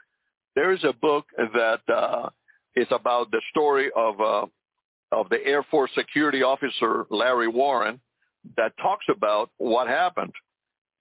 [0.54, 2.28] there is a book that uh,
[2.76, 4.46] is about the story of uh,
[5.10, 8.00] of the Air Force security officer Larry Warren
[8.56, 10.34] that talks about what happened,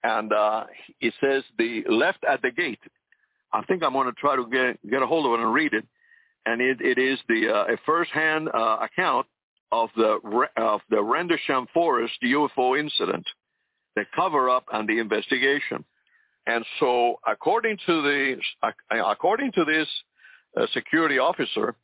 [0.02, 0.64] and uh,
[0.98, 2.80] he says the left at the gate
[3.52, 5.74] I think I'm going to try to get get a hold of it and read
[5.74, 5.86] it.
[6.46, 9.26] And it, it is the uh, a firsthand uh, account
[9.72, 10.18] of the
[10.56, 13.26] of the Rendlesham Forest UFO incident,
[13.96, 15.84] the cover up and the investigation.
[16.46, 18.36] And so, according to the
[18.90, 19.88] according to this
[20.56, 21.74] uh, security officer,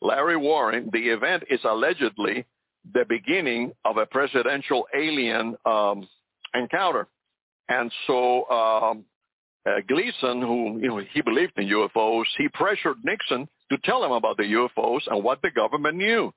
[0.00, 2.46] Larry Warren, the event is allegedly
[2.92, 6.06] the beginning of a presidential alien um,
[6.54, 7.08] encounter.
[7.68, 9.04] And so um,
[9.66, 14.12] uh, Gleason, who you know he believed in UFOs, he pressured Nixon to tell him
[14.12, 16.32] about the UFOs and what the government knew.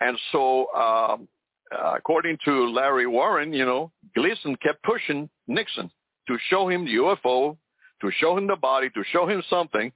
[0.00, 1.28] And so, um,
[1.72, 5.90] uh, according to Larry Warren, you know, Gleason kept pushing Nixon
[6.28, 7.56] to show him the UFO,
[8.00, 9.92] to show him the body, to show him something,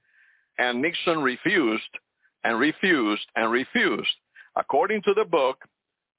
[0.58, 1.82] and Nixon refused
[2.42, 4.14] and refused and refused.
[4.56, 5.58] According to the book,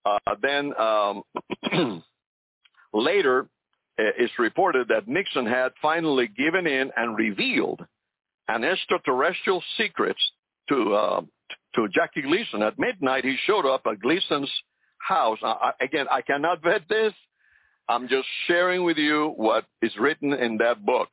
[0.05, 1.23] uh, then um,
[2.93, 3.47] later
[3.97, 7.85] it's reported that Nixon had finally given in and revealed
[8.47, 10.19] an extraterrestrial secrets
[10.69, 11.21] to uh,
[11.75, 12.61] to Jackie Gleason.
[12.61, 14.51] At midnight, he showed up at Gleason's
[14.97, 15.39] house.
[15.43, 17.13] I, again, I cannot vet this.
[17.87, 21.09] I'm just sharing with you what is written in that book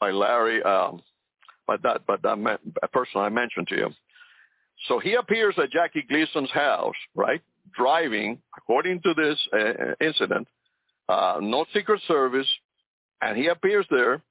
[0.00, 1.02] by Larry, um,
[1.66, 3.90] by that, by that person I mentioned to you.
[4.88, 7.42] So he appears at Jackie Gleason's house, right,
[7.76, 10.48] driving, according to this uh, incident,
[11.10, 12.46] uh, no Secret Service,
[13.20, 14.22] and he appears there,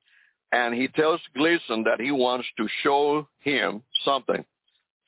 [0.52, 4.44] and he tells Gleason that he wants to show him something.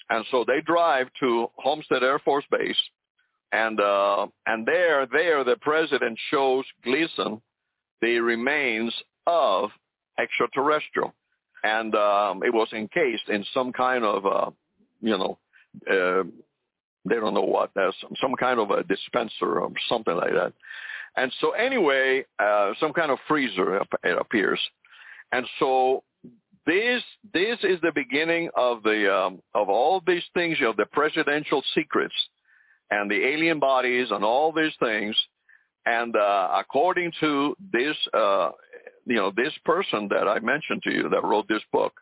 [0.09, 2.81] And so they drive to Homestead Air Force Base,
[3.53, 7.41] and uh, and there, there, the president shows Gleason
[8.01, 8.93] the remains
[9.25, 9.69] of
[10.19, 11.13] extraterrestrial,
[11.63, 14.51] and um, it was encased in some kind of, uh,
[15.01, 15.37] you know,
[15.89, 16.23] uh,
[17.05, 20.53] they don't know what, uh, some, some kind of a dispenser or something like that.
[21.17, 24.59] And so anyway, uh, some kind of freezer it appears,
[25.31, 26.03] and so
[26.65, 27.01] this
[27.33, 31.63] this is the beginning of the um, of all these things, you know, the presidential
[31.73, 32.13] secrets
[32.91, 35.15] and the alien bodies and all these things.
[35.85, 38.51] And uh, according to this, uh,
[39.05, 41.93] you know, this person that I mentioned to you that wrote this book,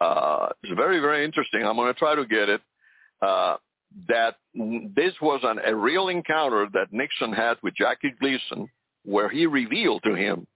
[0.00, 1.64] uh, it's very very interesting.
[1.64, 2.60] I'm going to try to get it.
[4.08, 8.68] That this was an, a real encounter that Nixon had with Jackie Gleason,
[9.04, 10.46] where he revealed to him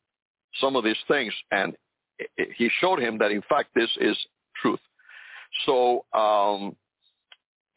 [0.61, 1.76] some of these things, and
[2.57, 4.16] he showed him that in fact this is
[4.61, 4.80] truth.
[5.64, 6.76] So um,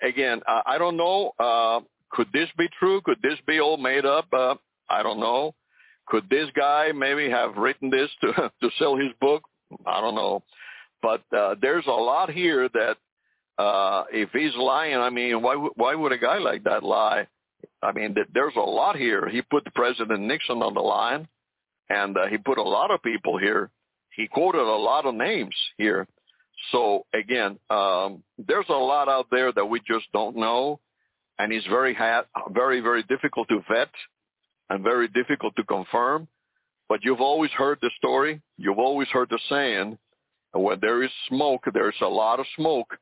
[0.02, 1.32] again, I, I don't know.
[1.40, 1.82] Uh,
[2.12, 3.02] could this be true?
[3.02, 4.28] Could this be all made up?
[4.34, 4.56] Uh,
[4.90, 5.56] I don't know.
[6.08, 9.44] Could this guy maybe have written this to to sell his book?
[9.86, 10.44] I don't know.
[11.02, 12.98] But uh, there's a lot here that
[13.60, 17.28] uh, if he's lying, I mean, why why would a guy like that lie?
[17.84, 19.28] I mean, there's a lot here.
[19.28, 21.28] He put the President Nixon on the line,
[21.90, 23.70] and uh, he put a lot of people here
[24.20, 26.06] he quoted a lot of names here.
[26.72, 30.82] So again, um, there's a lot out there that we just don't know,
[31.38, 33.90] and it's very ha- very very difficult to vet
[34.70, 36.28] and very difficult to confirm.
[36.90, 38.42] But you've always heard the story.
[38.58, 39.98] You've always heard the saying,
[40.54, 42.98] when there is smoke, there's a lot of smoke.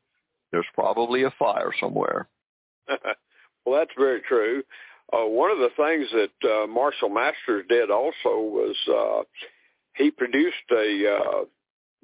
[0.51, 2.27] There's probably a fire somewhere.
[2.87, 4.63] well, that's very true.
[5.11, 9.23] Uh, one of the things that uh, Marshall Masters did also was uh,
[9.95, 11.45] he produced a uh,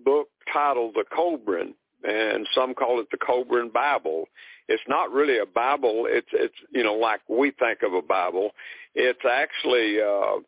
[0.03, 1.73] book titled The Kolbrin,
[2.03, 4.25] and some call it the Kolbrin Bible.
[4.67, 6.05] It's not really a Bible.
[6.07, 8.51] It's it's you know like we think of a Bible.
[8.95, 10.39] It's actually uh,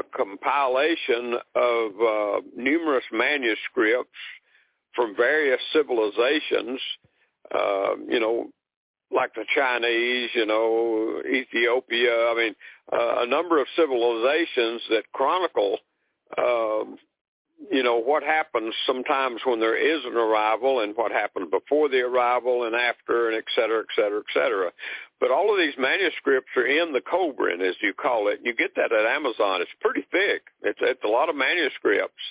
[0.00, 4.10] a compilation of uh, numerous manuscripts
[4.94, 6.80] from various civilizations.
[7.54, 8.50] Uh, you know,
[9.10, 12.26] like the Chinese, you know, Ethiopia.
[12.26, 12.54] I mean,
[12.92, 15.78] uh, a number of civilizations that chronicle
[16.36, 16.98] um,
[17.70, 22.00] you know, what happens sometimes when there is an arrival and what happened before the
[22.00, 24.70] arrival and after and et cetera, et cetera, et cetera.
[25.20, 28.40] But all of these manuscripts are in the Kolbrin, as you call it.
[28.42, 29.62] You get that at Amazon.
[29.62, 30.42] It's pretty thick.
[30.62, 32.22] It's, it's a lot of manuscripts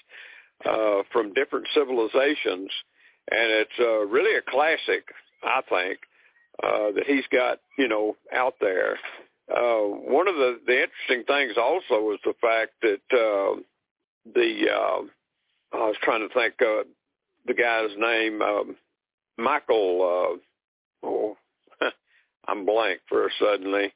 [0.66, 2.70] uh, from different civilizations.
[3.32, 5.06] And it's uh, really a classic,
[5.44, 6.00] I think,
[6.62, 8.98] uh, that he's got, you know, out there.
[9.50, 13.60] Uh, one of the, the interesting things also is the fact that uh,
[14.34, 15.02] the uh,
[15.74, 16.84] I was trying to think uh,
[17.46, 18.76] the guy's name, um,
[19.38, 20.38] Michael.
[21.04, 21.38] Uh, oh,
[22.48, 23.94] I'm blank for suddenly.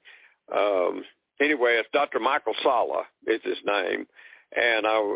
[0.53, 1.03] Um,
[1.39, 2.19] anyway, it's Dr.
[2.19, 4.07] Michael Salla is his name,
[4.55, 5.15] and I,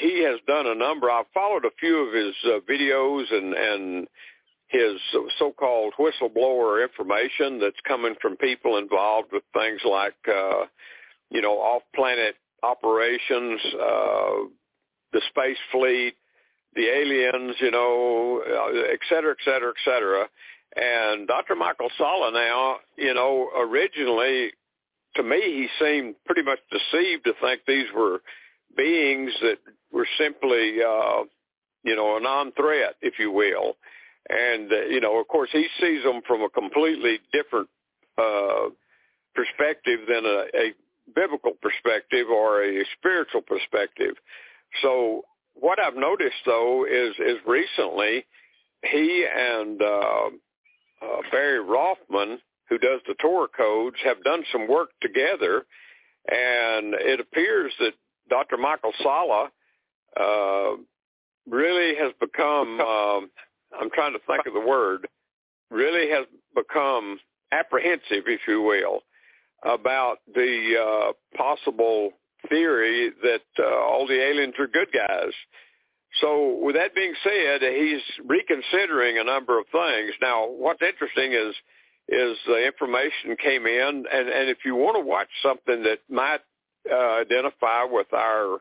[0.00, 1.10] he has done a number.
[1.10, 4.08] I've followed a few of his uh, videos and and
[4.68, 5.00] his
[5.38, 10.66] so-called whistleblower information that's coming from people involved with things like, uh,
[11.30, 14.44] you know, off-planet operations, uh,
[15.14, 16.14] the space fleet,
[16.74, 20.28] the aliens, you know, uh, et cetera, et cetera, et cetera.
[20.76, 21.56] And Dr.
[21.56, 24.50] Michael Salla now, you know, originally,
[25.16, 28.20] to me, he seemed pretty much deceived to think these were
[28.76, 29.58] beings that
[29.92, 31.24] were simply, uh,
[31.82, 33.76] you know, a non-threat, if you will.
[34.28, 37.68] And, uh, you know, of course, he sees them from a completely different
[38.18, 38.70] uh,
[39.34, 40.74] perspective than a, a
[41.14, 44.14] biblical perspective or a spiritual perspective.
[44.82, 45.22] So
[45.54, 48.26] what I've noticed though is is recently
[48.84, 50.26] he and uh,
[51.00, 52.38] uh, Barry Rothman
[52.68, 55.64] who does the Torah codes, have done some work together,
[56.30, 57.92] and it appears that
[58.28, 58.56] Dr.
[58.56, 59.50] Michael Salla
[60.18, 60.76] uh,
[61.48, 63.30] really has become, um,
[63.78, 65.08] I'm trying to think of the word,
[65.70, 67.18] really has become
[67.52, 69.00] apprehensive, if you will,
[69.62, 72.12] about the uh, possible
[72.48, 75.32] theory that uh, all the aliens are good guys.
[76.20, 80.12] So with that being said, he's reconsidering a number of things.
[80.20, 81.54] Now, what's interesting is
[82.10, 86.40] is the information came in, and, and if you want to watch something that might
[86.90, 88.60] uh, identify with our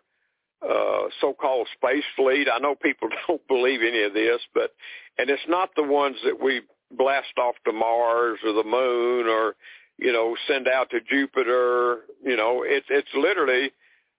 [0.67, 4.71] uh, so-called space fleet, I know people don't believe any of this, but
[5.17, 6.61] and it's not the ones that we
[6.91, 9.55] blast off to Mars or the moon or
[9.97, 12.01] you know send out to Jupiter.
[12.23, 13.71] You know, it's it's literally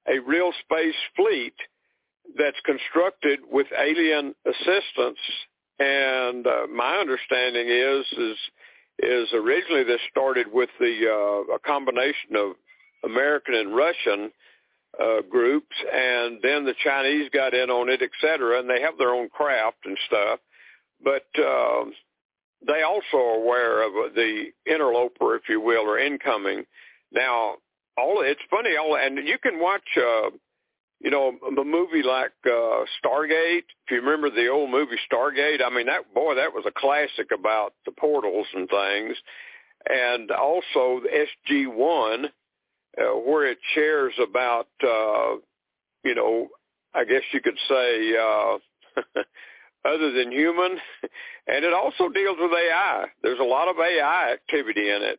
[0.08, 1.54] a real space fleet
[2.36, 5.18] that's constructed with alien assistance.
[5.78, 8.38] And uh, my understanding is is
[9.00, 12.56] is originally this started with the uh, a combination of
[13.04, 14.30] American and Russian
[15.00, 18.98] uh, groups, and then the Chinese got in on it, et cetera, and they have
[18.98, 20.40] their own craft and stuff.
[21.02, 21.84] But uh,
[22.66, 26.64] they also are aware of the interloper, if you will, or incoming.
[27.12, 27.56] Now,
[27.96, 29.88] all it's funny, all and you can watch.
[29.96, 30.30] Uh,
[31.00, 33.62] you know, a movie like uh, Stargate.
[33.86, 37.30] If you remember the old movie Stargate, I mean that boy, that was a classic
[37.32, 39.16] about the portals and things,
[39.88, 41.00] and also
[41.48, 42.30] SG One,
[42.96, 45.36] uh, where it shares about, uh,
[46.04, 46.48] you know,
[46.94, 48.58] I guess you could say, uh,
[49.84, 50.78] other than human,
[51.46, 53.06] and it also deals with AI.
[53.22, 55.18] There's a lot of AI activity in it.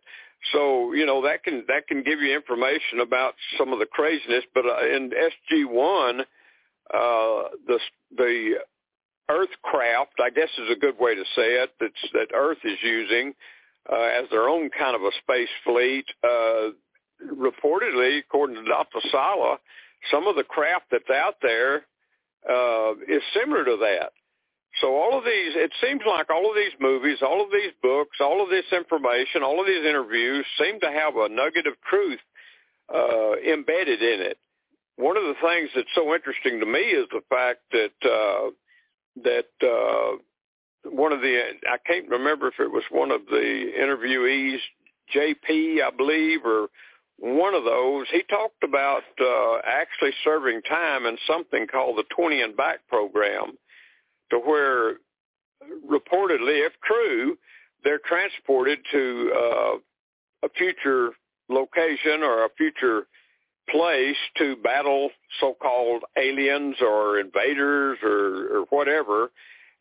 [0.54, 4.46] So you know that can that can give you information about some of the craziness.
[4.54, 7.80] But uh, in SG one, uh, the
[8.16, 8.56] the
[9.30, 11.72] Earth craft, I guess is a good way to say it.
[11.80, 13.34] That's that Earth is using
[13.92, 16.06] uh, as their own kind of a space fleet.
[16.24, 16.70] Uh,
[17.26, 19.00] reportedly, according to Dr.
[19.12, 19.58] Salla,
[20.12, 21.86] some of the craft that's out there
[22.50, 24.12] uh, is similar to that.
[24.82, 28.18] So all of these, it seems like all of these movies, all of these books,
[28.22, 32.20] all of this information, all of these interviews seem to have a nugget of truth
[32.94, 34.38] uh, embedded in it.
[34.96, 38.52] One of the things that's so interesting to me is the fact that uh,
[39.24, 40.18] that uh,
[40.90, 44.60] one of the I can't remember if it was one of the interviewees,
[45.16, 46.68] JP, I believe, or
[47.20, 48.08] one of those.
[48.12, 53.58] He talked about uh, actually serving time in something called the 20 and Back program
[54.32, 54.98] to where
[55.90, 57.38] reportedly, if true,
[57.84, 59.78] they're transported to uh,
[60.44, 61.12] a future
[61.50, 63.08] location or a future
[63.70, 65.10] place to battle
[65.40, 69.32] so-called aliens or invaders or, or whatever.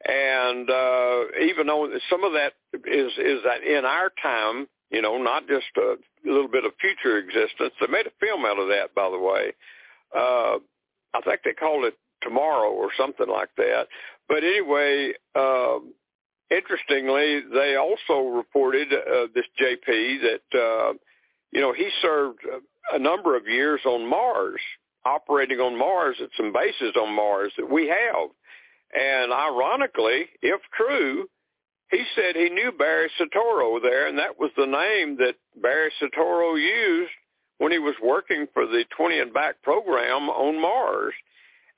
[0.05, 2.53] And uh, even though some of that
[2.87, 7.19] is is that in our time, you know, not just a little bit of future
[7.19, 7.75] existence.
[7.81, 9.53] They made a film out of that, by the way.
[10.15, 10.59] Uh,
[11.15, 13.87] I think they called it Tomorrow or something like that.
[14.29, 15.95] But anyway, um,
[16.51, 20.93] interestingly, they also reported uh, this JP that uh,
[21.53, 22.41] you know he served
[22.93, 24.61] a number of years on Mars,
[25.05, 28.31] operating on Mars at some bases on Mars that we have.
[28.95, 31.29] And ironically, if true,
[31.91, 36.55] he said he knew Barry Soetoro there, and that was the name that Barry Soetoro
[36.61, 37.13] used
[37.59, 41.15] when he was working for the 20 and Back program on Mars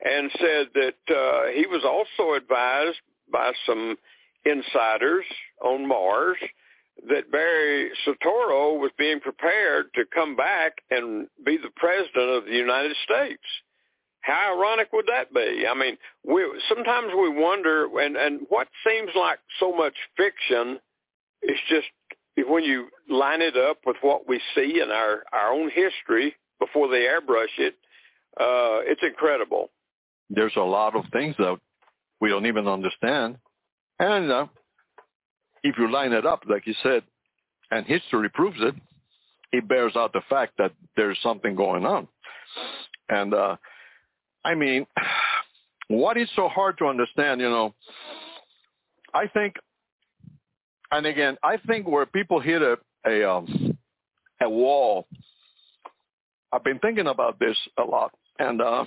[0.04, 2.98] and said that uh, he was also advised
[3.30, 3.96] by some
[4.44, 5.24] insiders
[5.62, 6.38] on Mars
[7.08, 12.56] that Barry Soetoro was being prepared to come back and be the president of the
[12.56, 13.42] United States.
[14.22, 15.66] How ironic would that be?
[15.66, 20.78] I mean, we sometimes we wonder, and and what seems like so much fiction
[21.42, 21.86] is just
[22.48, 26.88] when you line it up with what we see in our our own history before
[26.88, 27.74] they airbrush it,
[28.38, 29.70] uh, it's incredible
[30.30, 31.58] there's a lot of things that
[32.20, 33.36] we don't even understand.
[33.98, 34.46] And uh,
[35.62, 37.02] if you line it up, like you said,
[37.70, 38.74] and history proves it,
[39.52, 42.06] it bears out the fact that there's something going on.
[43.08, 43.56] And uh,
[44.44, 44.86] I mean,
[45.88, 47.74] what is so hard to understand, you know,
[49.12, 49.56] I think,
[50.90, 53.78] and again, I think where people hit a, a, um,
[54.40, 55.06] a wall,
[56.52, 58.12] I've been thinking about this a lot.
[58.38, 58.84] And uh,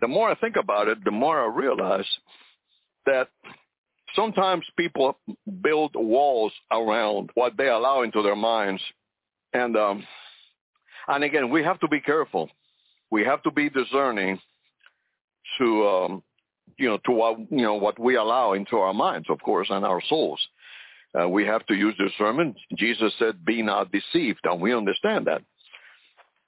[0.00, 2.06] the more I think about it, the more I realize
[3.06, 3.28] that
[4.14, 5.18] sometimes people
[5.62, 8.82] build walls around what they allow into their minds.
[9.52, 10.06] And um,
[11.08, 12.48] and again, we have to be careful.
[13.12, 14.40] We have to be discerning
[15.58, 16.22] to um,
[16.78, 19.84] you know to what you know what we allow into our minds, of course, and
[19.84, 20.40] our souls.
[21.18, 22.56] Uh, we have to use discernment.
[22.74, 25.42] Jesus said, be not deceived, and we understand that.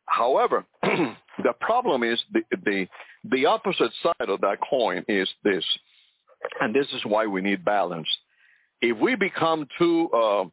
[0.07, 2.87] However, the problem is the, the,
[3.31, 5.65] the opposite side of that coin is this,
[6.61, 8.09] and this is why we need balance.
[8.81, 10.45] If we become too, uh,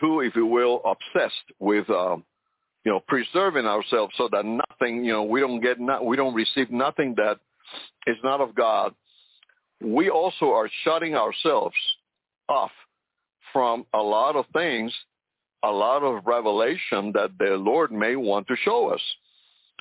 [0.00, 2.16] too, if you will, obsessed with, uh,
[2.86, 6.34] you know, preserving ourselves so that nothing, you know, we don't get, not, we don't
[6.34, 7.38] receive nothing that
[8.06, 8.94] is not of God,
[9.82, 11.74] we also are shutting ourselves
[12.48, 12.70] off
[13.52, 14.94] from a lot of things
[15.64, 19.00] a lot of revelation that the Lord may want to show us.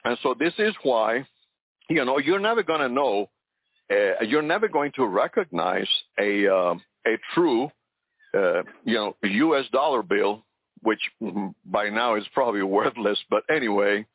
[0.03, 1.27] And so this is why,
[1.89, 3.29] you know, you're never going to know,
[3.91, 5.87] uh, you're never going to recognize
[6.19, 6.75] a uh,
[7.05, 7.69] a true,
[8.35, 9.65] uh, you know, U.S.
[9.71, 10.43] dollar bill,
[10.85, 11.01] which
[11.65, 13.19] by now is probably worthless.
[13.29, 14.05] But anyway,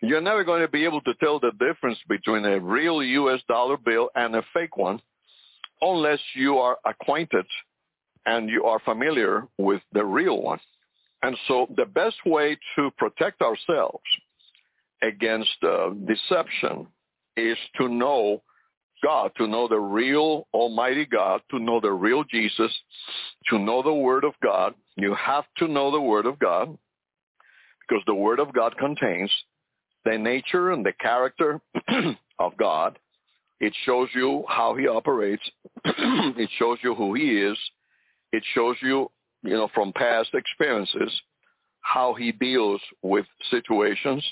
[0.00, 3.40] you're never going to be able to tell the difference between a real U.S.
[3.48, 5.00] dollar bill and a fake one,
[5.80, 7.46] unless you are acquainted
[8.26, 10.60] and you are familiar with the real one.
[11.22, 14.04] And so the best way to protect ourselves
[15.02, 16.86] against uh, deception
[17.36, 18.42] is to know
[19.02, 22.72] God, to know the real Almighty God, to know the real Jesus,
[23.48, 24.74] to know the Word of God.
[24.96, 26.76] You have to know the Word of God
[27.80, 29.30] because the Word of God contains
[30.04, 31.60] the nature and the character
[32.38, 32.98] of God.
[33.60, 35.42] It shows you how he operates.
[35.84, 37.58] it shows you who he is.
[38.32, 39.10] It shows you,
[39.42, 41.12] you know, from past experiences,
[41.80, 44.24] how he deals with situations.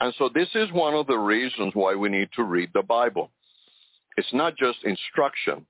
[0.00, 3.30] And so this is one of the reasons why we need to read the Bible.
[4.16, 5.66] It's not just instruction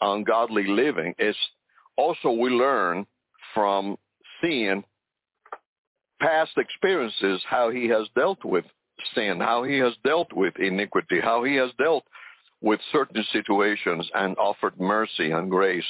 [0.00, 1.14] on godly living.
[1.18, 1.38] It's
[1.96, 3.06] also we learn
[3.54, 3.96] from
[4.40, 4.84] seeing
[6.20, 8.64] past experiences how he has dealt with
[9.14, 12.04] sin, how he has dealt with iniquity, how he has dealt
[12.60, 15.84] with certain situations and offered mercy and grace.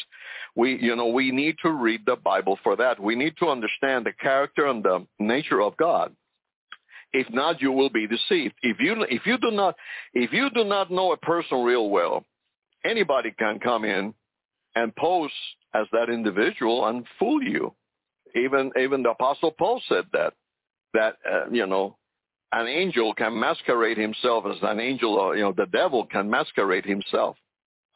[0.55, 3.01] We, you know, we need to read the Bible for that.
[3.01, 6.15] We need to understand the character and the nature of God.
[7.13, 8.55] If not, you will be deceived.
[8.63, 9.77] If you, if you do not,
[10.13, 12.25] if you do not know a person real well,
[12.85, 14.15] anybody can come in
[14.75, 15.31] and pose
[15.75, 17.75] as that individual and fool you.
[18.35, 20.35] Even, even the apostle Paul said that,
[20.93, 21.97] that, uh, you know,
[22.53, 26.85] an angel can masquerade himself as an angel, or, you know, the devil can masquerade
[26.85, 27.37] himself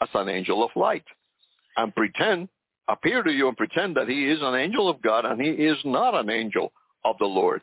[0.00, 1.04] as an angel of light
[1.76, 2.48] and pretend,
[2.88, 5.78] appear to you and pretend that he is an angel of God and he is
[5.84, 6.72] not an angel
[7.04, 7.62] of the Lord.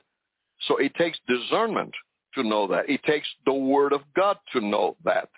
[0.68, 1.94] So it takes discernment
[2.36, 2.90] to know that.
[2.90, 5.30] It takes the word of God to know that.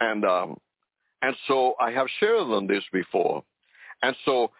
[0.00, 0.58] And, um,
[1.22, 3.42] and so I have shared on this before.
[4.02, 4.50] And so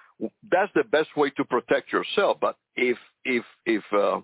[0.51, 2.39] that's the best way to protect yourself.
[2.41, 4.21] But if, if, if, uh,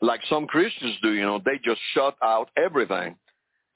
[0.00, 3.16] like some Christians do, you know, they just shut out everything.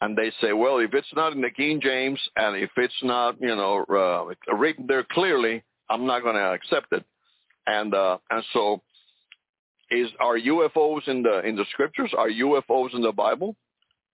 [0.00, 3.40] And they say, well, if it's not in the King James and if it's not,
[3.40, 7.04] you know, uh, written there clearly, I'm not going to accept it.
[7.66, 8.82] And uh, and so,
[9.90, 12.12] is are UFOs in the in the scriptures?
[12.16, 13.56] Are UFOs in the Bible?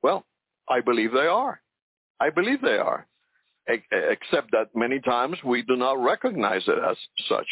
[0.03, 0.25] Well,
[0.69, 1.61] I believe they are.
[2.21, 3.07] I believe they are,
[3.67, 6.97] except that many times we do not recognize it as
[7.29, 7.47] such.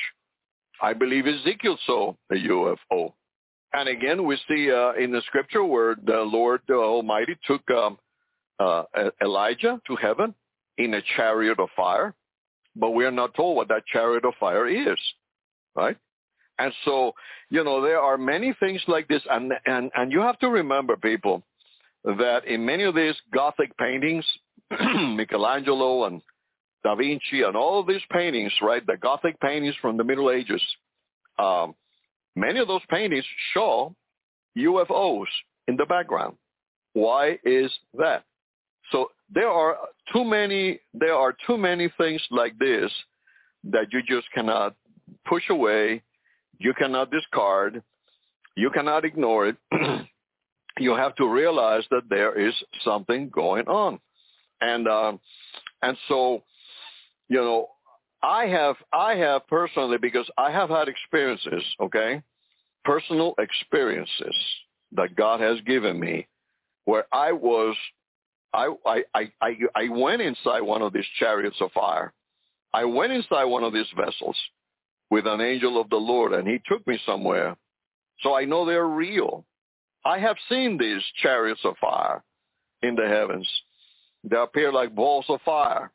[0.81, 3.13] I believe Ezekiel saw a UFO.
[3.73, 7.99] And again, we see uh, in the scripture where the Lord the Almighty took um,
[8.59, 8.85] uh,
[9.23, 10.35] Elijah to heaven
[10.79, 12.15] in a chariot of fire,
[12.77, 14.99] but we are not told what that chariot of fire is,
[15.75, 15.97] right?
[16.59, 17.13] And so,
[17.51, 20.97] you know, there are many things like this, and and and you have to remember,
[20.97, 21.43] people,
[22.05, 24.25] that in many of these Gothic paintings,
[24.71, 26.21] Michelangelo and
[26.85, 30.63] Da Vinci and all of these paintings, right, the Gothic paintings from the Middle Ages,
[31.39, 31.75] um,
[32.39, 33.97] Many of those paintings show
[34.57, 35.27] UFOs
[35.67, 36.37] in the background.
[36.93, 38.23] Why is that?
[38.93, 39.77] So there are
[40.13, 42.93] too many there are too many things like this
[43.65, 44.77] that you just cannot
[45.27, 46.03] push away,
[46.59, 47.83] you cannot discard,
[48.57, 49.57] you cannot ignore it.
[50.79, 52.55] you have to realize that there is
[52.85, 54.01] something going on.
[54.61, 55.21] And um,
[55.83, 56.43] and so,
[57.29, 57.69] you know,
[58.23, 62.23] I have I have personally because I have had experiences, okay,
[62.85, 64.35] personal experiences
[64.93, 66.27] that God has given me,
[66.85, 67.77] where I was,
[68.53, 72.13] I I I I went inside one of these chariots of fire.
[72.75, 74.37] I went inside one of these vessels
[75.11, 77.57] with an angel of the Lord, and he took me somewhere.
[78.21, 79.45] So I know they're real.
[80.05, 82.23] I have seen these chariots of fire
[82.83, 83.49] in the heavens.
[84.25, 85.91] They appear like balls of fire.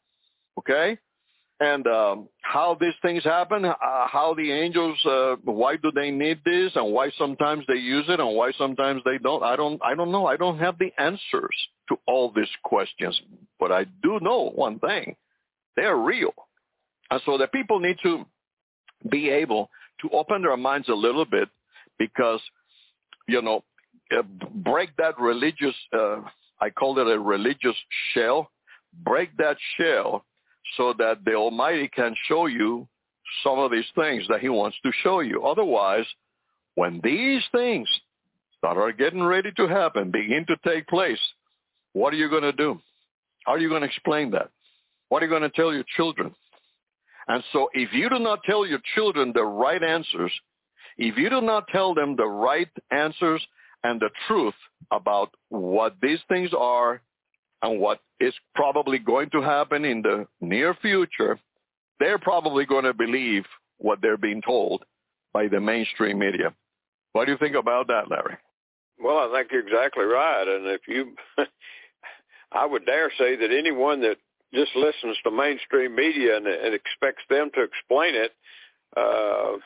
[0.57, 0.97] Okay?
[1.64, 6.39] and um, how these things happen, uh, how the angels, uh, why do they need
[6.43, 9.43] this, and why sometimes they use it, and why sometimes they don't.
[9.43, 10.26] I don't, I don't know.
[10.26, 11.55] I don't have the answers
[11.89, 13.20] to all these questions,
[13.59, 15.16] but I do know one thing:
[15.76, 16.34] they're real.
[17.11, 18.26] And so the people need to
[19.10, 19.70] be able
[20.01, 21.49] to open their minds a little bit
[21.97, 22.41] because,
[23.28, 23.64] you know,
[24.12, 24.22] uh,
[24.56, 26.22] break that religious, uh,
[26.60, 27.76] I call it a religious
[28.14, 28.49] shell,
[29.04, 30.26] break that shell
[30.78, 32.88] so that the Almighty can show you
[33.43, 35.43] some of these things that he wants to show you.
[35.43, 36.06] Otherwise,
[36.76, 37.88] when these things
[38.62, 41.20] that are getting ready to happen begin to take place,
[41.93, 42.80] what are you going to do?
[43.45, 44.49] How are you going to explain that?
[45.10, 46.34] What are you going to tell your children?
[47.28, 50.32] And so if you do not tell your children the right answers,
[50.97, 53.45] if you do not tell them the right answers
[53.84, 54.53] and the truth
[54.91, 57.01] about what these things are
[57.61, 61.39] and what is probably going to happen in the near future,
[61.99, 63.45] they're probably going to believe
[63.78, 64.84] what they're being told
[65.34, 66.53] by the mainstream media.
[67.13, 68.38] What do you think about that, Larry?
[69.01, 70.47] Well, I think you're exactly right.
[70.47, 71.15] And if you,
[72.51, 74.17] I would dare say that anyone that
[74.54, 78.32] just listens to mainstream media and, and expects them to explain it,
[78.95, 79.58] uh,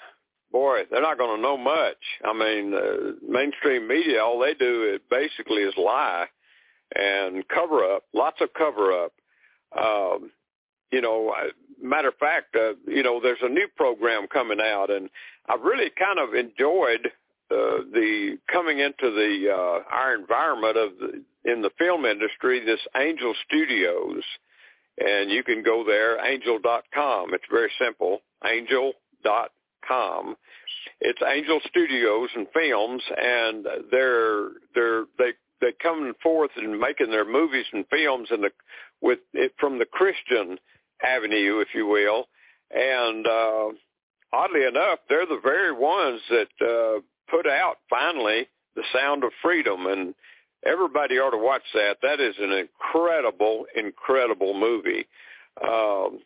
[0.51, 1.97] boy, they're not going to know much.
[2.23, 6.25] I mean, uh, mainstream media, all they do is basically is lie
[6.95, 9.11] and cover up, lots of cover up.
[9.77, 10.31] Um,
[10.91, 11.33] you know,
[11.81, 15.09] matter of fact, uh, you know, there's a new program coming out, and
[15.49, 17.11] I've really kind of enjoyed
[17.51, 22.63] uh, the coming into the uh, our environment of the, in the film industry.
[22.65, 24.23] This Angel Studios,
[24.97, 27.33] and you can go there, angel.com.
[27.33, 30.35] It's very simple, angel.com.
[30.99, 37.25] It's Angel Studios and Films, and they're they're they they come forth and making their
[37.25, 38.51] movies and films in the
[39.01, 40.57] with it from the Christian
[41.03, 42.27] avenue, if you will.
[42.71, 43.69] And uh,
[44.33, 49.85] oddly enough, they're the very ones that uh, put out finally the Sound of Freedom,
[49.87, 50.15] and
[50.65, 51.97] everybody ought to watch that.
[52.01, 55.07] That is an incredible, incredible movie.
[55.61, 56.19] Um,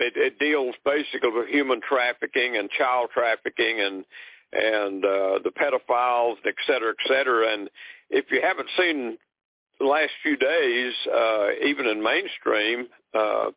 [0.00, 4.04] it, it deals basically with human trafficking and child trafficking and
[4.52, 7.52] and uh, the pedophiles, et cetera, et cetera.
[7.52, 7.68] And
[8.08, 9.18] if you haven't seen
[9.80, 13.50] the last few days, uh, even in mainstream, uh,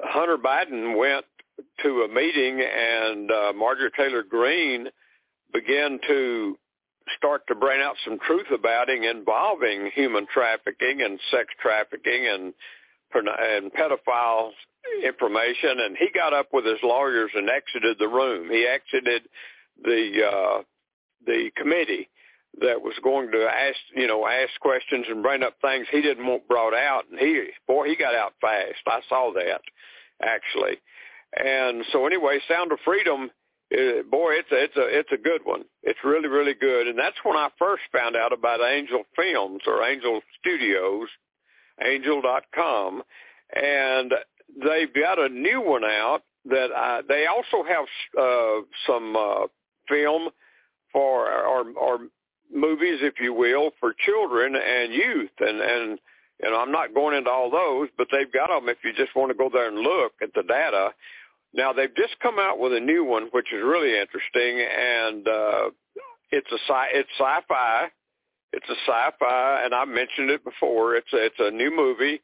[0.00, 1.24] Hunter Biden went
[1.84, 4.88] to a meeting and uh, Marjorie Taylor Greene
[5.52, 6.58] began to
[7.16, 12.54] start to bring out some truth about it involving human trafficking and sex trafficking and
[13.14, 14.50] and pedophile
[15.04, 19.22] information and he got up with his lawyers and exited the room he exited
[19.84, 20.62] the uh
[21.26, 22.08] the committee
[22.60, 26.26] that was going to ask you know ask questions and bring up things he didn't
[26.26, 29.60] want brought out and he boy he got out fast i saw that
[30.22, 30.78] actually.
[31.36, 33.30] And so anyway, Sound of Freedom,
[33.72, 35.64] uh, boy, it's a, it's a it's a good one.
[35.82, 39.82] It's really really good, and that's when I first found out about Angel Films or
[39.82, 41.08] Angel Studios,
[41.84, 43.02] Angel.com,
[43.54, 44.12] and
[44.62, 47.84] they've got a new one out that I, they also have
[48.20, 49.46] uh, some uh,
[49.88, 50.28] film
[50.92, 51.98] for or, or
[52.54, 55.98] movies, if you will, for children and youth, and and
[56.42, 59.14] you know, I'm not going into all those, but they've got them if you just
[59.14, 60.90] want to go there and look at the data.
[61.54, 65.70] Now they've just come out with a new one, which is really interesting, and uh,
[66.30, 67.88] it's a sci it's sci-fi.
[68.54, 70.94] It's a sci-fi, and I mentioned it before.
[70.94, 72.20] It's a, it's a new movie.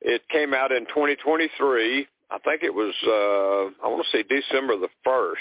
[0.00, 2.06] It came out in 2023.
[2.30, 5.40] I think it was uh, I want to say December the first.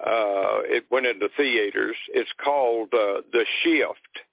[0.00, 1.96] Uh, it went into theaters.
[2.14, 4.26] It's called uh, The Shift,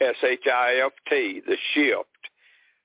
[0.00, 2.18] S-H-I-F-T, The Shift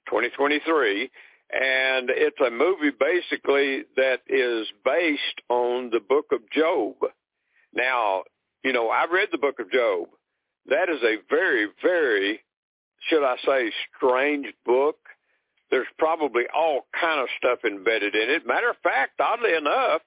[0.08, 1.12] 2023,
[1.54, 6.96] and it's a movie basically that is based on the book of Job.
[7.74, 8.24] Now,
[8.64, 10.08] you know, I read the book of Job.
[10.68, 12.40] That is a very, very,
[13.08, 14.98] should I say, strange book.
[15.70, 18.48] There's probably all kind of stuff embedded in it.
[18.48, 20.02] Matter of fact, oddly enough,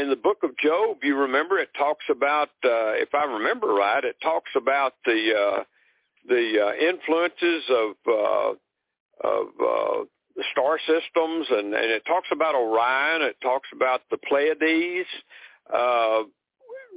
[0.00, 4.04] in the book of Job, you remember it talks about, uh, if I remember right,
[4.04, 5.62] it talks about the uh,
[6.28, 10.04] the uh, influences of uh, of uh,
[10.36, 13.22] the star systems, and, and it talks about Orion.
[13.22, 15.08] It talks about the Pleiades.
[15.72, 16.24] Uh,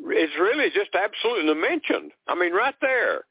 [0.07, 2.11] it's really just absolutely mentioned.
[2.27, 3.23] I mean, right there.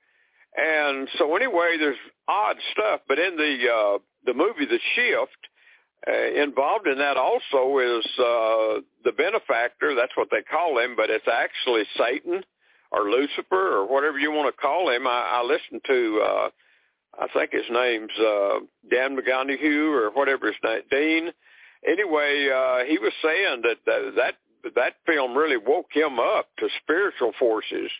[0.57, 1.97] And so anyway, there's
[2.29, 5.49] odd stuff, but in the uh, the movie The Shift,
[6.07, 9.95] uh, involved in that also is uh, the benefactor.
[9.95, 12.43] That's what they call him, but it's actually Satan
[12.93, 15.07] or Lucifer or whatever you want to call him.
[15.07, 16.49] I, I listened to uh,
[17.19, 18.61] I think his name's uh,
[18.91, 21.31] Dan McGonigal or whatever his name, Dean.
[21.87, 26.69] Anyway, uh, he was saying that that that, that film really woke him up to
[26.83, 27.91] spiritual forces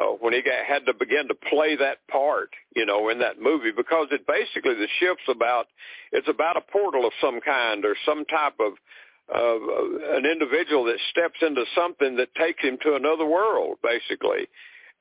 [0.00, 3.40] uh, when he got, had to begin to play that part, you know, in that
[3.40, 5.66] movie because it basically the shift's about
[6.12, 8.72] it's about a portal of some kind or some type of
[9.34, 14.48] uh, an individual that steps into something that takes him to another world, basically.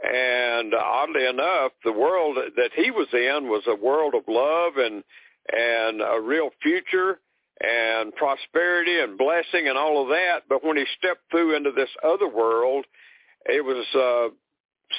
[0.04, 5.04] And oddly enough, the world that he was in was a world of love and
[5.52, 7.20] and a real future
[7.62, 10.42] and prosperity and blessing and all of that.
[10.50, 12.86] But when he stepped through into this other world,
[13.46, 14.34] it was uh,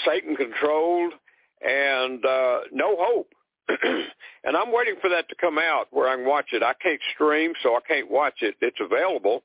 [0.07, 1.13] Satan controlled
[1.61, 3.33] and uh, no hope.
[3.69, 6.63] and I'm waiting for that to come out where I can watch it.
[6.63, 8.57] I can't stream, so I can't watch it.
[8.61, 9.43] It's available,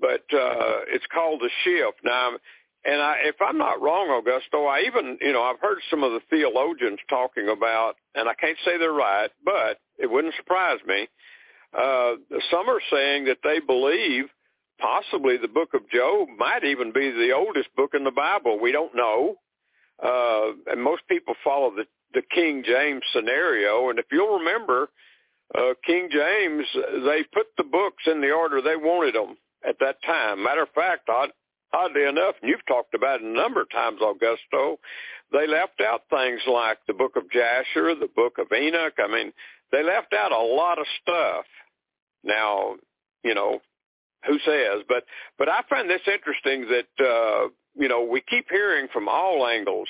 [0.00, 1.98] but uh, it's called The Shift.
[2.04, 2.32] Now,
[2.84, 6.12] and I, if I'm not wrong, Augusto, I even, you know, I've heard some of
[6.12, 11.08] the theologians talking about, and I can't say they're right, but it wouldn't surprise me.
[11.72, 12.14] Uh,
[12.50, 14.24] some are saying that they believe
[14.80, 18.58] possibly the book of Job might even be the oldest book in the Bible.
[18.60, 19.36] We don't know.
[20.02, 23.90] Uh, and most people follow the, the King James scenario.
[23.90, 24.90] And if you'll remember,
[25.56, 26.66] uh, King James,
[27.04, 29.36] they put the books in the order they wanted them
[29.66, 30.42] at that time.
[30.42, 31.30] Matter of fact, odd,
[31.72, 34.76] oddly enough, and you've talked about it a number of times, Augusto,
[35.32, 38.94] they left out things like the book of Jasher, the book of Enoch.
[38.98, 39.32] I mean,
[39.70, 41.44] they left out a lot of stuff.
[42.22, 42.76] Now,
[43.24, 43.60] you know,
[44.26, 44.84] who says?
[44.88, 45.04] But
[45.38, 49.88] but I find this interesting that uh, you know we keep hearing from all angles,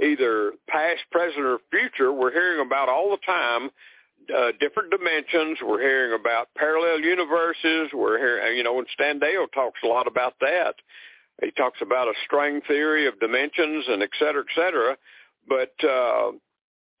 [0.00, 2.12] either past, present, or future.
[2.12, 3.70] We're hearing about all the time
[4.34, 5.58] uh, different dimensions.
[5.62, 7.90] We're hearing about parallel universes.
[7.92, 10.74] We're hearing, you know, and Stan Deyo talks a lot about that.
[11.42, 14.96] He talks about a string theory of dimensions and et cetera, et cetera.
[15.48, 16.32] But uh,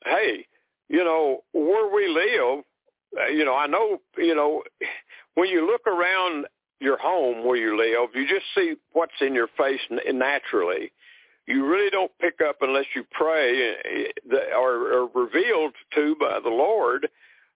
[0.04, 0.46] hey,
[0.88, 2.64] you know, where we live,
[3.18, 4.62] uh, you know, I know, you know,
[5.34, 6.46] when you look around
[6.80, 9.80] your home where you live, you just see what's in your face
[10.12, 10.92] naturally.
[11.46, 13.74] You really don't pick up unless you pray
[14.32, 17.08] uh, or, are revealed to by the Lord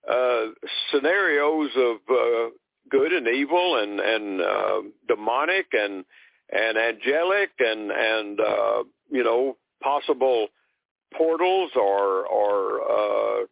[0.08, 0.46] uh,
[0.90, 2.50] scenarios of uh,
[2.88, 6.04] good and evil and and uh, demonic and
[6.50, 10.48] and angelic and and uh, you know possible
[11.16, 13.46] portals or or uh,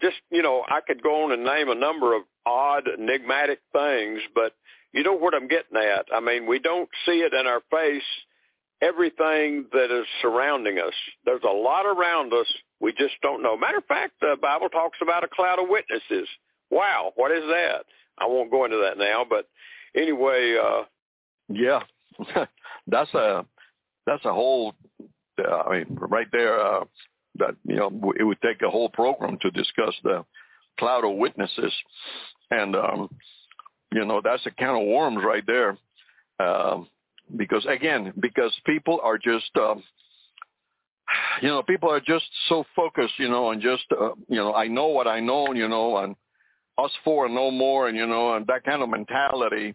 [0.00, 4.20] just you know I could go on and name a number of odd enigmatic things,
[4.34, 4.52] but
[4.92, 6.06] you know what I'm getting at.
[6.14, 8.02] I mean, we don't see it in our face.
[8.82, 10.92] Everything that is surrounding us,
[11.24, 12.46] there's a lot around us.
[12.78, 13.56] We just don't know.
[13.56, 16.28] Matter of fact, the Bible talks about a cloud of witnesses.
[16.70, 17.86] Wow, what is that?
[18.18, 19.48] I won't go into that now, but
[19.94, 20.56] anyway.
[20.62, 20.82] uh
[21.48, 21.80] Yeah,
[22.86, 23.44] that's a
[24.06, 24.74] that's a whole.
[25.38, 26.60] Uh, I mean, right there.
[26.60, 26.84] uh
[27.38, 30.24] that you know it would take a whole program to discuss the
[30.78, 31.72] cloud of witnesses,
[32.50, 33.08] and um,
[33.92, 35.78] you know that's a can of worms right there.
[36.38, 36.88] Um,
[37.36, 39.82] because again, because people are just, um,
[41.42, 44.68] you know, people are just so focused, you know, on just, uh, you know, I
[44.68, 46.14] know what I know, you know, and
[46.78, 49.74] us four and no more, and you know, and that kind of mentality,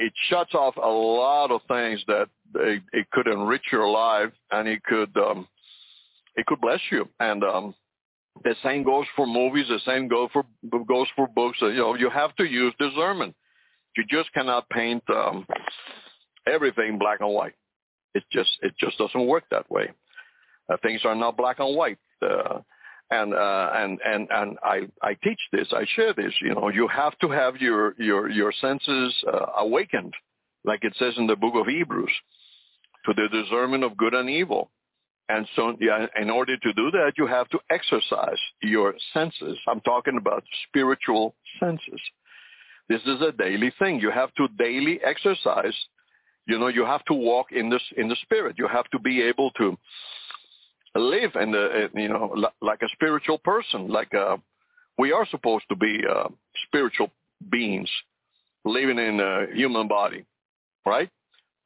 [0.00, 4.66] it shuts off a lot of things that it, it could enrich your life, and
[4.66, 5.46] it could, um,
[6.36, 7.06] it could bless you.
[7.20, 7.74] And um,
[8.42, 9.66] the same goes for movies.
[9.68, 10.44] The same goes for
[10.88, 11.58] goes for books.
[11.60, 13.34] You know, you have to use discernment.
[13.94, 15.46] You just cannot paint um,
[16.50, 17.54] everything black and white.
[18.14, 19.90] It just it just doesn't work that way.
[20.72, 21.98] Uh, things are not black and white.
[22.22, 22.60] Uh,
[23.10, 25.68] and uh, and and and I I teach this.
[25.72, 26.32] I share this.
[26.40, 30.14] You know, you have to have your your your senses uh, awakened,
[30.64, 32.12] like it says in the book of Hebrews,
[33.06, 34.70] to the discernment of good and evil.
[35.28, 39.58] And so yeah, in order to do that, you have to exercise your senses.
[39.68, 42.00] I'm talking about spiritual senses.
[42.88, 44.00] This is a daily thing.
[44.00, 45.74] You have to daily exercise.
[46.46, 48.56] You know, you have to walk in this in the spirit.
[48.58, 49.76] You have to be able to
[50.98, 53.88] live in the you know like a spiritual person.
[53.88, 54.36] Like uh,
[54.98, 56.28] we are supposed to be uh,
[56.66, 57.10] spiritual
[57.50, 57.88] beings
[58.64, 60.24] living in a human body,
[60.84, 61.08] right?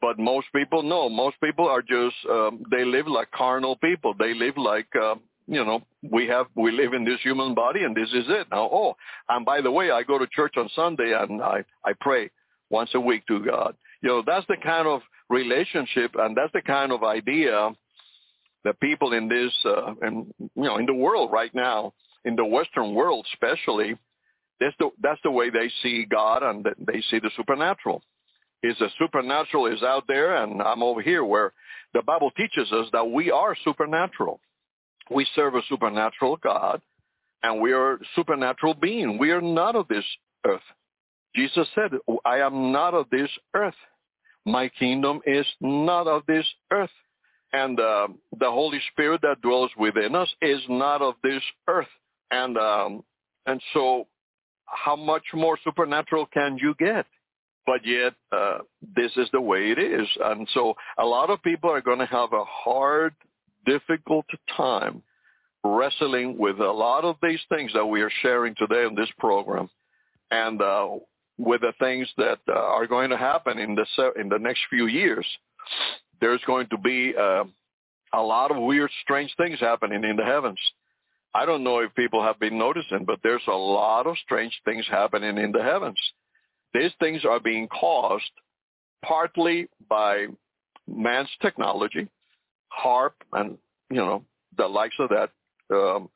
[0.01, 1.09] But most people, no.
[1.09, 4.15] Most people are just um, they live like carnal people.
[4.19, 5.15] They live like uh,
[5.47, 8.49] you know we have we live in this human body and this is it.
[8.51, 8.97] Now, oh,
[9.29, 12.31] and by the way, I go to church on Sunday and I I pray
[12.71, 13.75] once a week to God.
[14.03, 17.71] You know that's the kind of relationship and that's the kind of idea
[18.65, 21.93] that people in this uh, and you know in the world right now
[22.25, 23.97] in the Western world especially
[24.61, 28.03] that's the that's the way they see God and they see the supernatural
[28.65, 31.53] is the supernatural is out there and I'm over here where
[31.93, 34.41] the Bible teaches us that we are supernatural.
[35.11, 36.81] We serve a supernatural God
[37.43, 39.19] and we are supernatural being.
[39.19, 40.05] We are not of this
[40.47, 40.63] earth.
[41.37, 41.91] Jesus said,
[42.25, 43.75] I am not of this earth.
[44.47, 46.91] My kingdom is not of this earth.
[47.55, 48.09] And uh,
[48.39, 51.89] the Holy Spirit that dwells within us is not of this earth.
[52.31, 53.05] And um,
[53.47, 54.07] and so
[54.67, 57.07] how much more supernatural can you get?
[57.67, 58.59] but yet uh,
[58.97, 60.07] this is the way it is.
[60.23, 63.15] And so a lot of people are going to have a hard,
[63.65, 64.27] difficult
[64.57, 65.03] time
[65.65, 69.71] wrestling with a lot of these things that we are sharing today in this program
[70.31, 70.91] and uh,
[71.39, 73.87] with the things that uh, are going to happen in the,
[74.21, 75.27] in the next few years.
[76.25, 77.45] There's going to be uh,
[78.15, 80.59] a lot of weird, strange things happening in the heavens.
[81.35, 84.87] I don't know if people have been noticing, but there's a lot of strange things
[84.91, 85.99] happening in the heavens.
[86.73, 88.31] These things are being caused
[89.05, 90.29] partly by
[90.89, 92.09] man's technology,
[92.83, 93.59] HAARP, and
[93.91, 94.25] you know
[94.57, 95.29] the likes of that.
[95.71, 96.09] Um,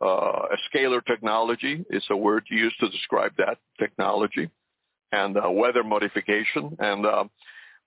[0.00, 4.50] uh, scalar technology is a word used to describe that technology,
[5.12, 6.76] and uh, weather modification.
[6.80, 7.24] And uh,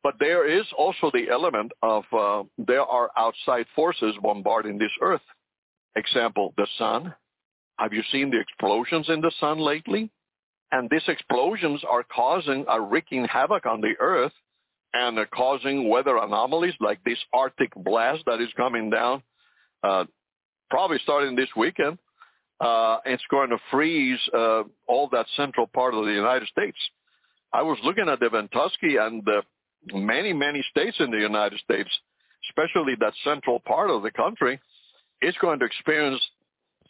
[0.04, 5.22] but there is also the element of uh, there are outside forces bombarding this earth.
[5.96, 7.14] Example: the sun.
[7.80, 10.10] Have you seen the explosions in the sun lately?
[10.72, 14.34] And these explosions are causing, are wreaking havoc on the earth
[14.94, 19.22] and are causing weather anomalies like this Arctic blast that is coming down,
[19.84, 20.06] uh,
[20.70, 21.98] probably starting this weekend.
[22.60, 26.78] Uh, it's going to freeze uh, all that central part of the United States.
[27.54, 29.44] I was looking at the Ventusky and the
[29.94, 31.90] many, many states in the United States,
[32.50, 34.60] especially that central part of the country,
[35.22, 36.22] is going to experience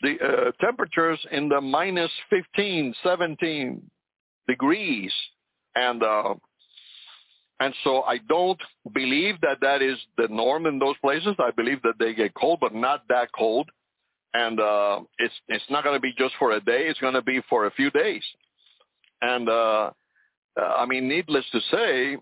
[0.02, 3.82] the uh, temperatures in the minus 15, 17
[4.48, 5.12] degrees,
[5.76, 6.36] and uh,
[7.60, 8.60] and so I don't
[8.94, 11.36] believe that that is the norm in those places.
[11.40, 13.70] I believe that they get cold, but not that cold,
[14.34, 16.88] and uh, it's it's not going to be just for a day.
[16.88, 18.24] It's going to be for a few days,
[19.22, 19.92] and uh,
[20.60, 22.18] uh, I mean, needless to say,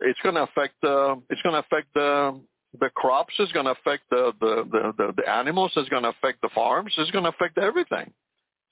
[0.00, 2.40] it's going to affect uh, it's going to affect the
[2.80, 6.10] the crops It's going to affect the, the, the, the, the animals, It's going to
[6.10, 8.12] affect the farms, It's going to affect everything.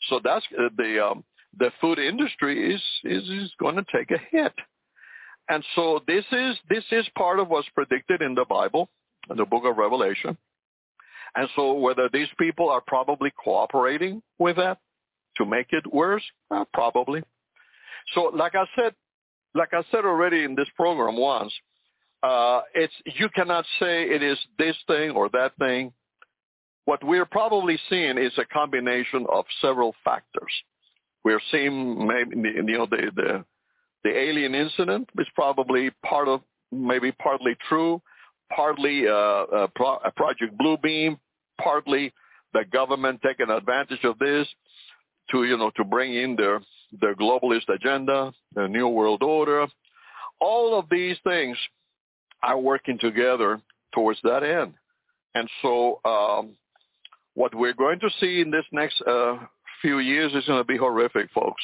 [0.09, 1.25] So that's uh, the, um,
[1.59, 4.53] the food industry is, is, is going to take a hit.
[5.49, 8.89] And so this is, this is part of what's predicted in the Bible,
[9.31, 10.37] in the book of Revelation.
[11.35, 14.79] And so whether these people are probably cooperating with that
[15.37, 17.23] to make it worse, uh, probably.
[18.15, 18.95] So like I said,
[19.57, 21.53] like I said already in this program once,
[22.23, 25.93] uh, it's you cannot say it is this thing or that thing.
[26.85, 30.53] What we're probably seeing is a combination of several factors.
[31.25, 33.45] We're seeing maybe you know the the,
[34.05, 38.01] the alien incident is probably part of maybe partly true,
[38.55, 40.53] partly uh, a, pro, a Project
[41.59, 42.13] partly
[42.53, 44.47] the government taking advantage of this
[45.31, 46.61] to you know to bring in their
[47.01, 49.67] their globalist agenda, the new world order.
[50.41, 51.57] All of these things
[52.43, 53.61] are working together
[53.95, 54.75] towards that end.
[55.35, 56.57] And so um,
[57.35, 59.37] what we're going to see in this next uh,
[59.83, 61.63] few years is going to be horrific, folks.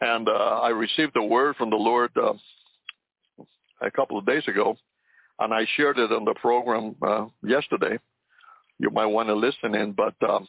[0.00, 2.34] And uh, I received a word from the Lord uh,
[3.80, 4.76] a couple of days ago,
[5.38, 7.98] and I shared it on the program uh, yesterday.
[8.78, 10.46] You might want to listen in, but um,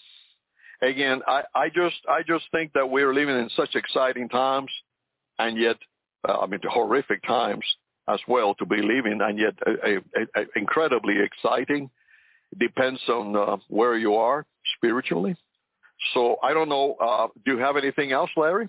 [0.82, 4.72] again, I, I just I just think that we're living in such exciting times,
[5.38, 5.78] and yet,
[6.28, 7.66] uh, I mean, horrific times
[8.08, 11.90] as well to be living, and yet a, a, a incredibly exciting.
[12.58, 14.44] Depends on uh, where you are
[14.78, 15.36] spiritually.
[16.14, 16.96] So I don't know.
[17.00, 18.68] Uh, do you have anything else, Larry?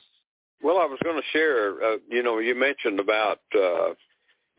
[0.63, 1.83] Well, I was going to share.
[1.83, 3.95] Uh, you know, you mentioned about uh,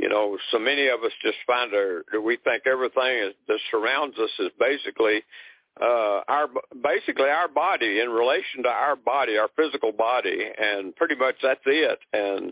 [0.01, 4.31] you know, so many of us just find our we think everything that surrounds us
[4.39, 5.21] is basically
[5.79, 6.47] uh, our
[6.83, 11.61] basically our body in relation to our body, our physical body, and pretty much that's
[11.65, 11.99] it.
[12.11, 12.51] And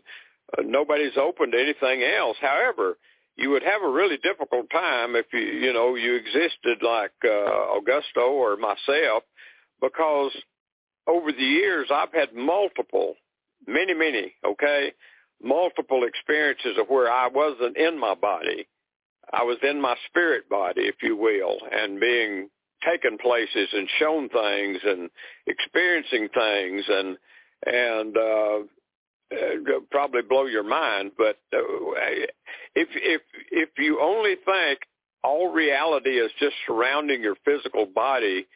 [0.58, 2.38] uh, nobody's open to anything else.
[2.40, 2.98] However,
[3.36, 7.78] you would have a really difficult time if you you know you existed like uh,
[7.78, 9.24] Augusto or myself,
[9.82, 10.32] because
[11.08, 13.16] over the years I've had multiple,
[13.68, 14.94] many many, okay,
[15.44, 18.68] multiple experiences of where I wasn't in my body.
[19.32, 22.50] I was in my spirit body, if you will, and being
[22.88, 25.10] taken places and shown things and
[25.47, 27.18] experiencing things and
[27.65, 28.60] and uh
[29.31, 31.60] uh, probably blow your mind, but uh,
[32.76, 34.80] if if if you only think
[35.23, 38.47] all reality is just surrounding your physical body,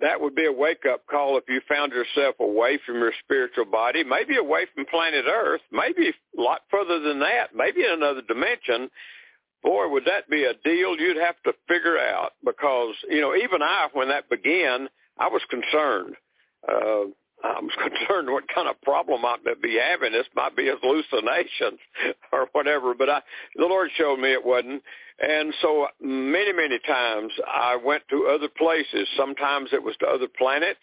[0.00, 3.64] that would be a wake up call if you found yourself away from your spiritual
[3.64, 6.08] body, maybe away from planet Earth, maybe
[6.38, 8.90] a lot further than that, maybe in another dimension.
[9.62, 13.62] Boy, would that be a deal you'd have to figure out because, you know, even
[13.62, 16.16] I, when that began, I was concerned.
[16.68, 17.04] Uh,
[17.44, 20.12] I was concerned what kind of problem I might be having.
[20.12, 21.78] This might be hallucinations
[22.32, 23.20] or whatever, but I,
[23.56, 24.82] the Lord showed me it wasn't.
[25.20, 29.06] And so many, many times I went to other places.
[29.16, 30.80] Sometimes it was to other planets.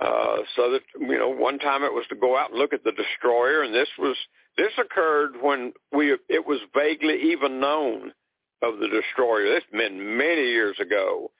[0.00, 2.82] Uh, so that, you know, one time it was to go out and look at
[2.82, 4.16] the destroyer and this was
[4.56, 8.12] this occurred when we it was vaguely even known
[8.62, 9.46] of the destroyer.
[9.46, 11.30] This been many years ago,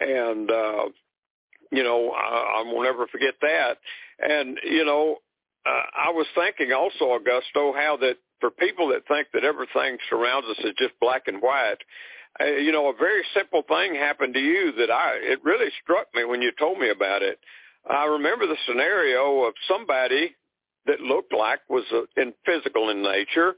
[0.00, 0.84] and uh,
[1.70, 3.78] you know I, I will never forget that.
[4.18, 5.16] And you know,
[5.66, 10.46] uh, I was thinking also, Augusto, how that for people that think that everything surrounds
[10.48, 11.78] us is just black and white,
[12.40, 16.06] uh, you know, a very simple thing happened to you that I it really struck
[16.14, 17.38] me when you told me about it.
[17.88, 20.34] I remember the scenario of somebody
[20.88, 23.54] that looked like was uh, in physical in nature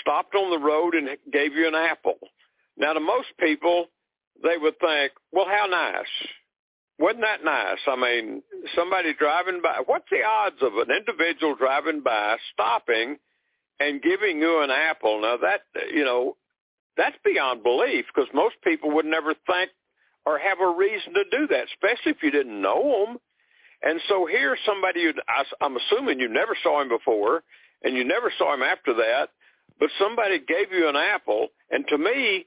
[0.00, 2.18] stopped on the road and gave you an apple.
[2.76, 3.86] Now, to most people,
[4.42, 6.06] they would think, well, how nice.
[6.98, 7.78] Wasn't that nice?
[7.86, 8.42] I mean,
[8.74, 9.82] somebody driving by.
[9.86, 13.18] What's the odds of an individual driving by stopping
[13.80, 15.20] and giving you an apple?
[15.20, 15.62] Now that
[15.92, 16.36] you know,
[16.96, 19.70] that's beyond belief because most people would never think
[20.24, 23.18] or have a reason to do that, especially if you didn't know them.
[23.82, 25.12] And so here's somebody you,
[25.60, 27.42] I'm assuming you never saw him before,
[27.82, 29.30] and you never saw him after that,
[29.80, 32.46] but somebody gave you an apple, and to me,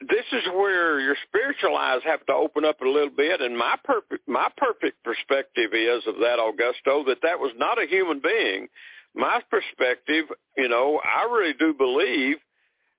[0.00, 3.40] this is where your spiritual eyes have to open up a little bit.
[3.40, 7.86] And my perfect, my perfect perspective is of that, Augusto, that that was not a
[7.86, 8.68] human being.
[9.14, 10.26] My perspective,
[10.56, 12.36] you know, I really do believe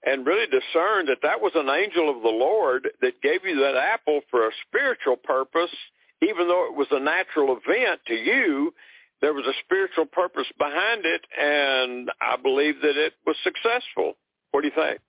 [0.04, 3.76] and really discern that that was an angel of the Lord that gave you that
[3.76, 5.76] apple for a spiritual purpose
[6.22, 8.74] even though it was a natural event to you,
[9.22, 14.14] there was a spiritual purpose behind it, and I believe that it was successful.
[14.52, 15.00] What do you think?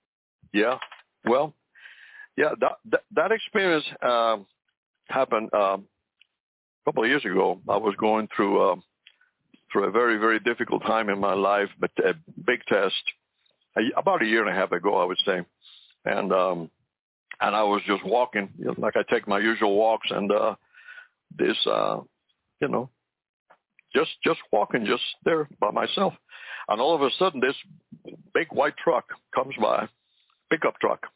[0.51, 0.77] Yeah,
[1.25, 1.53] well,
[2.35, 4.37] yeah, that that, that experience uh,
[5.07, 5.85] happened um,
[6.81, 7.59] a couple of years ago.
[7.67, 8.75] I was going through uh,
[9.71, 12.13] through a very very difficult time in my life, but a
[12.45, 12.95] big test
[13.95, 15.41] about a year and a half ago, I would say,
[16.05, 16.71] and um,
[17.41, 20.55] and I was just walking, you know, like I take my usual walks, and uh,
[21.37, 21.99] this, uh,
[22.61, 22.89] you know,
[23.95, 26.13] just just walking just there by myself,
[26.67, 27.55] and all of a sudden this
[28.33, 29.87] big white truck comes by,
[30.51, 31.07] pickup truck,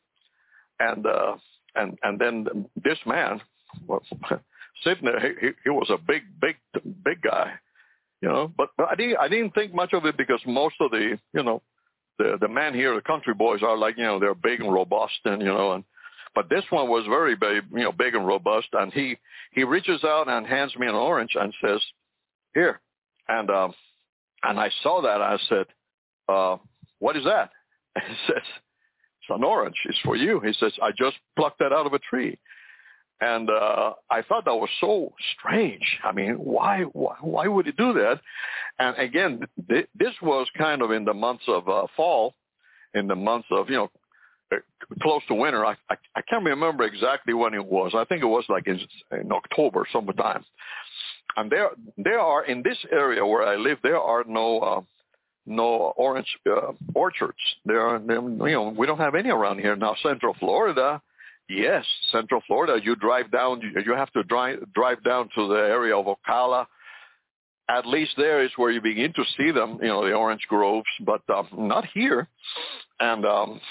[0.79, 1.35] and uh,
[1.75, 3.41] and and then this man
[3.87, 4.03] was
[4.83, 5.19] sitting there.
[5.39, 6.55] He, he was a big big
[7.03, 7.53] big guy,
[8.21, 8.51] you know.
[8.55, 11.43] But, but I didn't I didn't think much of it because most of the you
[11.43, 11.61] know
[12.17, 15.19] the the men here, the country boys are like you know they're big and robust
[15.25, 15.83] and you know and
[16.35, 18.67] but this one was very big, you know, big and robust.
[18.73, 19.17] And he
[19.51, 21.81] he reaches out and hands me an orange and says,
[22.53, 22.81] "Here."
[23.27, 23.73] And um,
[24.43, 25.21] and I saw that.
[25.21, 25.65] I said,
[26.27, 26.57] uh,
[26.99, 27.51] "What is that?"
[27.95, 29.75] And he says, "It's an orange.
[29.85, 32.37] It's for you." He says, "I just plucked that out of a tree."
[33.21, 35.99] And uh, I thought that was so strange.
[36.03, 38.19] I mean, why, why, why would he do that?
[38.79, 39.39] And again,
[39.69, 42.35] th- this was kind of in the months of uh, fall,
[42.93, 43.91] in the months of you know
[45.01, 45.65] close to winter.
[45.65, 47.93] I, I I can't remember exactly when it was.
[47.95, 48.79] I think it was like in,
[49.11, 50.43] in October, sometime.
[51.35, 54.81] And there there are in this area where I live, there are no uh,
[55.45, 57.37] no orange uh, orchards.
[57.65, 59.95] There are you know we don't have any around here now.
[60.03, 61.01] Central Florida,
[61.49, 62.79] yes, Central Florida.
[62.83, 66.67] You drive down, you, you have to drive drive down to the area of Ocala.
[67.69, 70.85] At least there is where you begin to see them, you know, the orange groves,
[70.99, 72.27] but um, not here.
[72.99, 73.61] And um,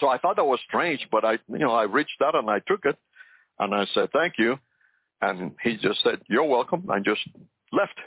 [0.00, 2.60] so I thought that was strange, but I, you know, I reached out and I
[2.60, 2.96] took it,
[3.58, 4.58] and I said thank you,
[5.20, 6.88] and he just said you're welcome.
[6.90, 7.20] I just
[7.72, 7.98] left,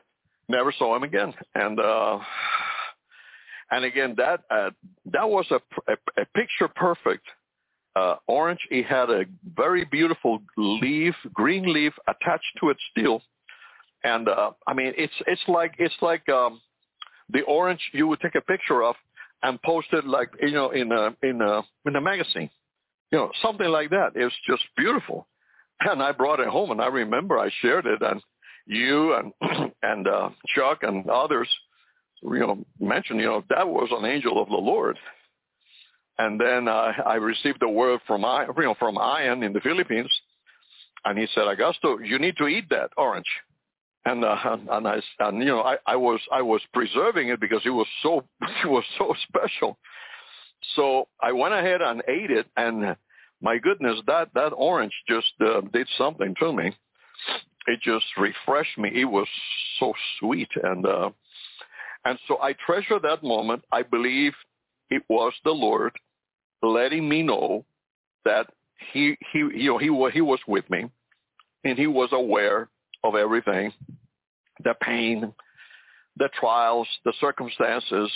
[0.50, 2.20] never saw him again, and uh,
[3.72, 4.72] and again that uh,
[5.06, 5.60] that was a,
[5.92, 7.26] a, a picture perfect
[7.96, 8.60] uh, orange.
[8.70, 9.26] He had a
[9.56, 13.22] very beautiful leaf, green leaf attached to it still,
[14.04, 16.62] and uh, I mean it's it's like it's like um,
[17.30, 18.96] the orange you would take a picture of
[19.44, 22.50] and posted like you know in a in a in a magazine,
[23.12, 24.12] you know something like that.
[24.16, 25.28] It's just beautiful,
[25.82, 28.22] and I brought it home, and I remember I shared it, and
[28.66, 29.34] you and
[29.84, 31.50] and uh, Chuck and others,
[32.22, 34.98] you know, mentioned you know that was an angel of the Lord.
[36.20, 39.60] And then uh, I received a word from I, you know from Ian in the
[39.60, 40.12] Philippines,
[41.06, 43.28] and he said, Augusto, you need to eat that orange
[44.08, 47.62] and uh, and I and you know I, I was I was preserving it because
[47.66, 48.24] it was so
[48.64, 49.78] it was so special.
[50.76, 52.96] So I went ahead and ate it, and
[53.42, 56.72] my goodness, that that orange just uh, did something to me.
[57.68, 58.90] It just refreshed me.
[58.94, 59.28] It was
[59.80, 61.10] so sweet, and uh,
[62.06, 63.64] and so I treasure that moment.
[63.72, 64.34] I believe
[64.90, 65.92] it was the Lord
[66.64, 67.66] letting me know
[68.24, 68.48] that
[68.94, 70.86] he he you know he he was with me,
[71.66, 72.70] and he was aware
[73.08, 73.72] of everything,
[74.64, 75.34] the pain,
[76.18, 78.12] the trials, the circumstances,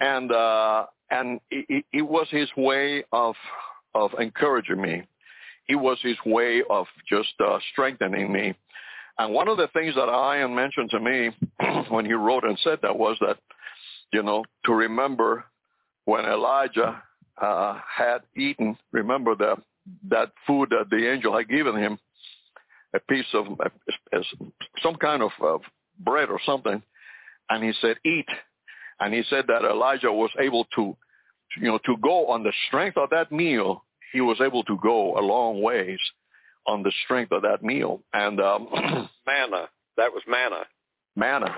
[0.00, 3.34] and uh, and it, it was his way of
[3.94, 5.02] of encouraging me.
[5.68, 8.54] It was his way of just uh, strengthening me.
[9.18, 11.30] And one of the things that Ian mentioned to me
[11.88, 13.36] when he wrote and said that was that
[14.12, 15.44] you know, to remember
[16.04, 17.02] when Elijah
[17.40, 19.58] uh, had eaten, remember that
[20.10, 21.98] that food that the angel had given him,
[22.98, 23.46] a piece of
[24.82, 25.58] some kind of uh,
[26.00, 26.82] bread or something,
[27.50, 28.28] and he said, "Eat."
[29.00, 30.96] And he said that Elijah was able to,
[31.60, 33.84] you know, to go on the strength of that meal.
[34.12, 36.00] He was able to go a long ways
[36.66, 38.02] on the strength of that meal.
[38.12, 38.68] And um,
[39.26, 40.64] manna, that was manna.
[41.16, 41.54] Manna,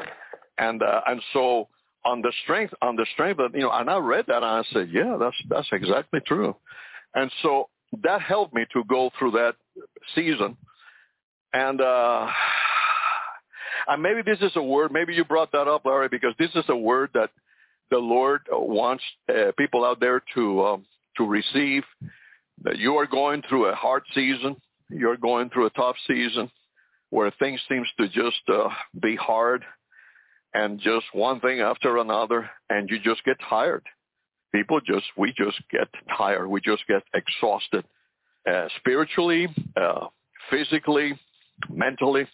[0.58, 1.68] and uh, and so
[2.04, 4.62] on the strength on the strength of you know, and I read that and I
[4.72, 6.56] said, yeah, that's that's exactly true.
[7.14, 7.68] And so
[8.02, 9.56] that helped me to go through that
[10.14, 10.56] season.
[11.52, 12.28] And uh
[13.89, 16.64] and maybe this is a word, maybe you brought that up, Larry, because this is
[16.68, 17.31] a word that
[17.90, 20.86] the Lord wants uh, people out there to um,
[21.16, 21.82] to receive.
[22.62, 24.55] That you are going through a hard season,
[24.90, 26.51] you're going through a tough season,
[27.09, 28.68] where things seems to just uh,
[29.01, 29.64] be hard,
[30.55, 33.82] and just one thing after another, and you just get tired.
[34.55, 36.48] People just we just get tired.
[36.48, 37.85] We just get exhausted,
[38.48, 40.06] uh, spiritually, uh,
[40.51, 41.18] physically,
[41.69, 42.27] mentally.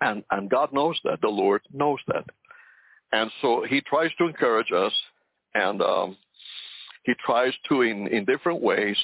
[0.00, 1.20] And, and God knows that.
[1.20, 2.24] The Lord knows that.
[3.12, 4.92] And so he tries to encourage us
[5.54, 6.16] and um,
[7.04, 8.96] he tries to, in, in different ways,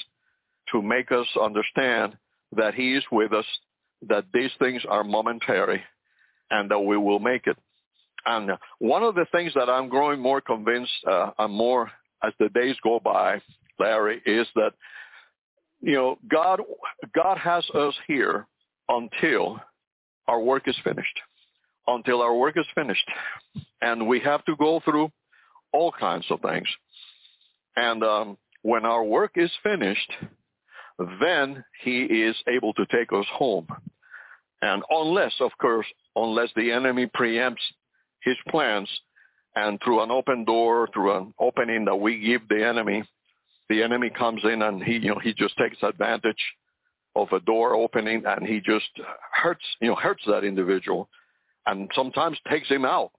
[0.71, 2.15] to make us understand
[2.55, 3.45] that he is with us,
[4.07, 5.81] that these things are momentary,
[6.51, 7.57] and that we will make it.
[8.25, 11.91] And one of the things that I'm growing more convinced uh, and more
[12.23, 13.41] as the days go by,
[13.79, 14.71] Larry, is that
[15.81, 16.61] you know God
[17.13, 18.47] God has us here
[18.89, 19.59] until
[20.27, 21.19] our work is finished.
[21.87, 23.07] Until our work is finished.
[23.81, 25.09] And we have to go through
[25.73, 26.67] all kinds of things.
[27.75, 30.11] And um, when our work is finished,
[31.19, 33.67] then he is able to take us home.
[34.61, 37.55] And unless, of course, unless the enemy preempts
[38.21, 38.89] his plans
[39.55, 43.03] and through an open door, through an opening that we give the enemy,
[43.69, 46.37] the enemy comes in and he, you know, he just takes advantage
[47.15, 48.89] of a door opening and he just
[49.31, 51.09] hurts, you know, hurts that individual
[51.65, 53.11] and sometimes takes him out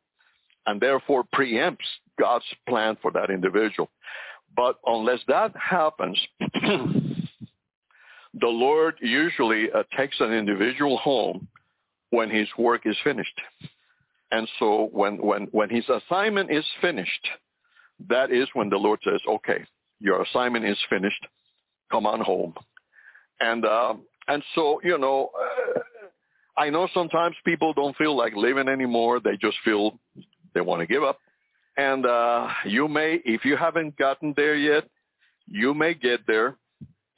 [0.66, 1.86] and therefore preempts
[2.18, 3.90] God's plan for that individual.
[4.56, 7.28] But unless that happens, the
[8.42, 11.48] Lord usually uh, takes an individual home
[12.10, 13.40] when his work is finished.
[14.30, 17.28] And so when, when, when his assignment is finished,
[18.08, 19.64] that is when the Lord says, okay,
[20.00, 21.26] your assignment is finished.
[21.90, 22.54] Come on home.
[23.40, 23.94] And uh,
[24.28, 25.80] and so you know, uh,
[26.56, 29.20] I know sometimes people don't feel like living anymore.
[29.20, 29.98] They just feel
[30.54, 31.18] they want to give up.
[31.76, 34.84] And uh, you may, if you haven't gotten there yet,
[35.48, 36.56] you may get there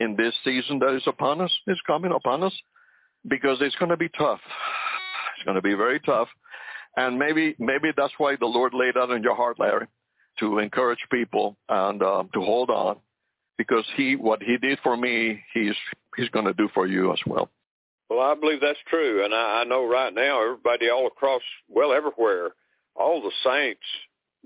[0.01, 2.55] in this season that is upon us, is coming upon us,
[3.29, 4.41] because it's going to be tough.
[5.37, 6.29] It's going to be very tough.
[6.97, 9.87] And maybe, maybe that's why the Lord laid out in your heart, Larry,
[10.41, 12.97] to encourage people and uh, to hold on
[13.59, 15.75] because he what he did for me, he's
[16.17, 17.51] he's going to do for you as well.
[18.09, 21.93] Well, I believe that's true, and I, I know right now everybody all across, well,
[21.93, 22.51] everywhere,
[22.95, 23.83] all the saints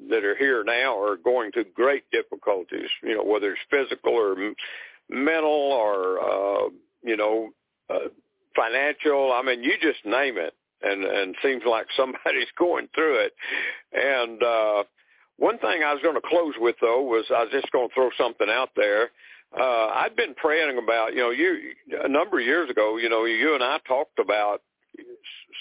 [0.08, 2.88] that are here now are going through great difficulties.
[3.02, 4.34] You know, whether it's physical or
[5.10, 6.70] mental or uh,
[7.02, 7.50] you know
[7.90, 8.08] uh,
[8.56, 9.32] financial.
[9.32, 13.32] I mean, you just name it, and and seems like somebody's going through it,
[13.92, 14.42] and.
[14.42, 14.84] uh
[15.40, 17.94] one thing I was going to close with though was I was just going to
[17.94, 19.10] throw something out there.
[19.58, 21.72] Uh, I'd been praying about, you know, you
[22.04, 24.62] a number of years ago, you know, you and I talked about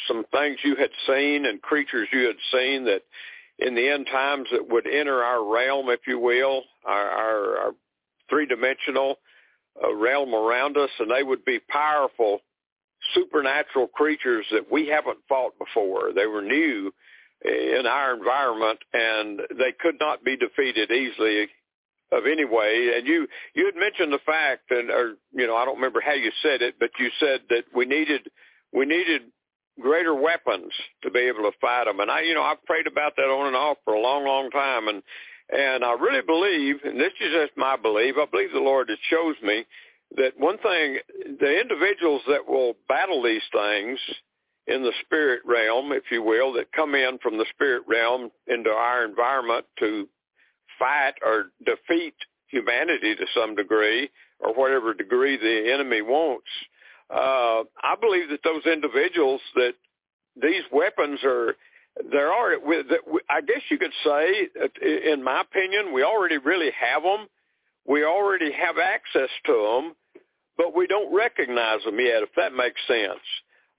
[0.07, 3.01] some things you had seen and creatures you had seen that
[3.57, 7.71] in the end times that would enter our realm, if you will, our, our, our
[8.29, 9.15] three-dimensional
[9.83, 12.39] uh, realm around us, and they would be powerful
[13.13, 16.11] supernatural creatures that we haven't fought before.
[16.13, 16.93] They were new
[17.43, 21.47] in our environment, and they could not be defeated easily
[22.11, 22.91] of any way.
[22.97, 26.13] And you you had mentioned the fact, and or you know I don't remember how
[26.13, 28.29] you said it, but you said that we needed
[28.73, 29.23] we needed
[29.79, 30.73] greater weapons
[31.03, 31.99] to be able to fight them.
[31.99, 34.49] And I you know I've prayed about that on and off for a long long
[34.51, 35.03] time, and
[35.51, 38.99] and I really believe, and this is just my belief, I believe the Lord has
[39.09, 39.65] shows me
[40.15, 40.97] that one thing,
[41.39, 43.99] the individuals that will battle these things
[44.67, 48.69] in the spirit realm, if you will, that come in from the spirit realm into
[48.69, 50.07] our environment to
[50.79, 52.15] fight or defeat
[52.47, 56.47] humanity to some degree or whatever degree the enemy wants.
[57.09, 59.73] Uh, I believe that those individuals that
[60.41, 61.55] these weapons are
[62.11, 62.53] there are
[63.29, 64.47] I guess you could say
[65.11, 67.27] in my opinion we already really have them
[67.85, 69.95] we already have access to them
[70.55, 73.23] but we don't recognize them yet if that makes sense.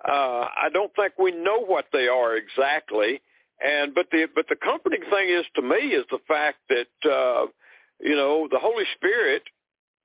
[0.02, 3.20] Uh, I don't think we know what they are exactly,
[3.60, 7.46] And but the but the comforting thing is to me is the fact that uh,
[8.00, 9.42] you know the Holy Spirit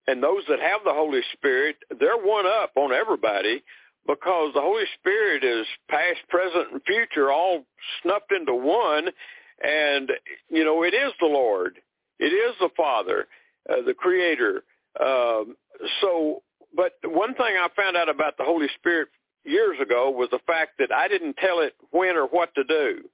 [0.07, 3.63] and those that have the Holy Spirit, they're one up on everybody
[4.07, 7.65] because the Holy Spirit is past, present, and future all
[8.01, 9.09] snuffed into one.
[9.63, 10.11] And,
[10.49, 11.79] you know, it is the Lord.
[12.19, 13.27] It is the Father,
[13.69, 14.63] uh, the Creator.
[14.99, 15.55] Um,
[16.01, 16.43] so,
[16.75, 19.09] but one thing I found out about the Holy Spirit
[19.43, 23.09] years ago was the fact that I didn't tell it when or what to do.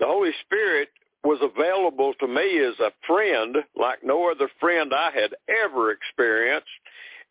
[0.00, 0.88] The Holy Spirit
[1.22, 6.66] was available to me as a friend like no other friend I had ever experienced.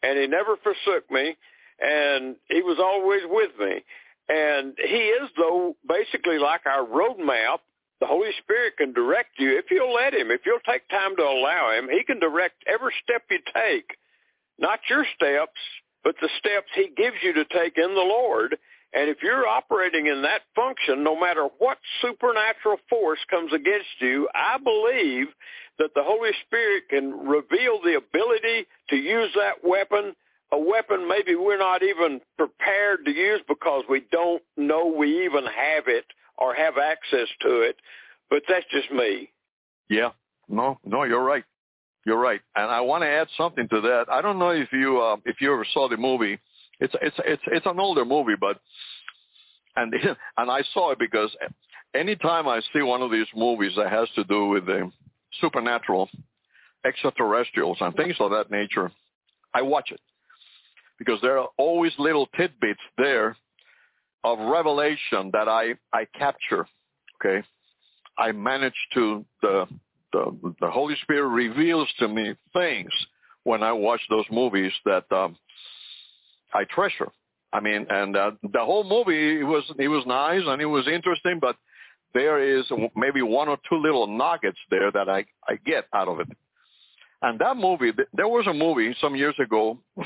[0.01, 1.35] And he never forsook me
[1.79, 3.83] and he was always with me.
[4.29, 7.59] And he is, though, basically like our roadmap.
[7.99, 10.31] The Holy Spirit can direct you if you'll let him.
[10.31, 13.95] If you'll take time to allow him, he can direct every step you take.
[14.59, 15.59] Not your steps,
[16.03, 18.57] but the steps he gives you to take in the Lord.
[18.93, 24.29] And if you're operating in that function, no matter what supernatural force comes against you,
[24.35, 25.27] I believe
[25.79, 30.13] that the Holy Spirit can reveal the ability to use that weapon
[30.53, 35.45] a weapon maybe we're not even prepared to use because we don't know we even
[35.45, 36.05] have it
[36.37, 37.75] or have access to it.
[38.29, 39.31] But that's just me.
[39.89, 40.09] Yeah.
[40.47, 41.43] No, no, you're right.
[42.05, 42.41] You're right.
[42.55, 44.05] And I want to add something to that.
[44.11, 46.37] I don't know if you uh, if you ever saw the movie.
[46.83, 48.59] It's it's it's it's an older movie, but
[49.75, 49.93] and
[50.37, 51.35] and I saw it because
[51.95, 54.91] anytime I see one of these movies that has to do with the
[55.41, 56.09] supernatural,
[56.85, 58.91] extraterrestrials, and things of that nature,
[59.53, 59.99] I watch it
[60.99, 63.35] because there are always little tidbits there
[64.23, 66.67] of revelation that I, I capture.
[67.15, 67.45] Okay.
[68.17, 69.65] I manage to, the,
[70.11, 72.91] the, the Holy Spirit reveals to me things
[73.43, 75.35] when I watch those movies that um,
[76.53, 77.11] I treasure.
[77.51, 80.87] I mean, and uh, the whole movie it was it was nice and it was
[80.87, 81.55] interesting, but
[82.13, 82.65] there is
[82.95, 86.29] maybe one or two little nuggets there that I I get out of it.
[87.21, 89.79] And that movie, there was a movie some years ago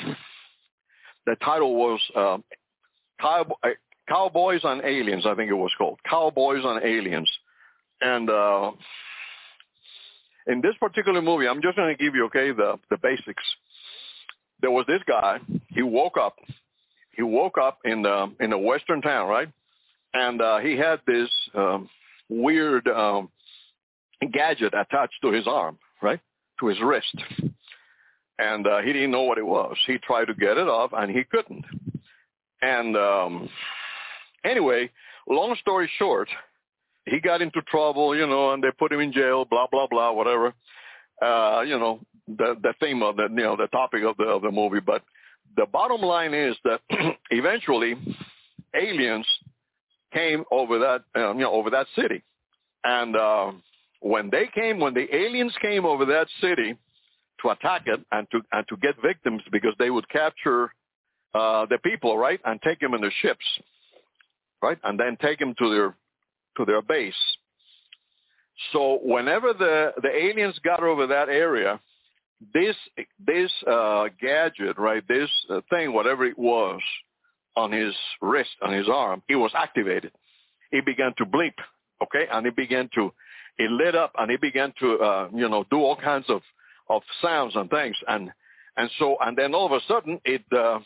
[1.28, 2.38] the title was uh,
[3.22, 3.57] Cow-
[4.07, 7.30] Cowboys and Aliens, I think it was called Cowboys and Aliens.
[8.02, 8.72] And uh,
[10.48, 13.44] in this particular movie, I'm just going to give you, okay, the, the basics.
[14.61, 15.39] There was this guy.
[15.69, 16.35] He woke up.
[17.15, 19.49] He woke up in the in a western town, right?
[20.13, 21.89] And uh, he had this um,
[22.29, 23.29] weird um,
[24.31, 26.19] gadget attached to his arm, right,
[26.59, 27.15] to his wrist
[28.39, 29.75] and uh, he didn't know what it was.
[29.85, 31.65] He tried to get it off, and he couldn't.
[32.61, 33.49] And um,
[34.43, 34.89] anyway,
[35.27, 36.29] long story short,
[37.05, 40.11] he got into trouble, you know, and they put him in jail, blah blah blah,
[40.11, 40.53] whatever.
[41.22, 44.41] Uh, you know, the the theme of the you know the topic of the of
[44.41, 44.80] the movie.
[44.80, 45.03] But
[45.56, 46.81] the bottom line is that
[47.31, 47.95] eventually,
[48.76, 49.26] aliens
[50.14, 52.23] came over that uh, you know over that city,
[52.84, 53.52] and uh,
[54.02, 56.77] when they came, when the aliens came over that city
[57.41, 60.72] to attack it and to and to get victims because they would capture
[61.34, 63.45] uh, the people, right, and take them in their ships,
[64.61, 65.95] right, and then take them to their
[66.57, 67.14] to their base.
[68.73, 71.79] So whenever the the aliens got over that area,
[72.53, 72.75] this
[73.25, 76.81] this uh, gadget, right, this uh, thing, whatever it was,
[77.55, 80.11] on his wrist, on his arm, it was activated.
[80.71, 81.55] It began to blink,
[82.03, 83.11] okay, and it began to
[83.57, 86.41] it lit up and it began to uh, you know do all kinds of
[86.89, 87.95] of sounds and things.
[88.07, 88.31] And
[88.77, 90.79] and so and then all of a sudden it uh,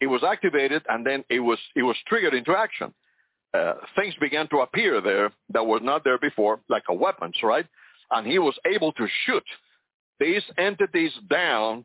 [0.00, 2.92] it was activated and then it was it was triggered into action.
[3.56, 7.66] Uh, things began to appear there that were not there before, like a weapons, right?
[8.10, 9.44] And he was able to shoot
[10.20, 11.84] these entities down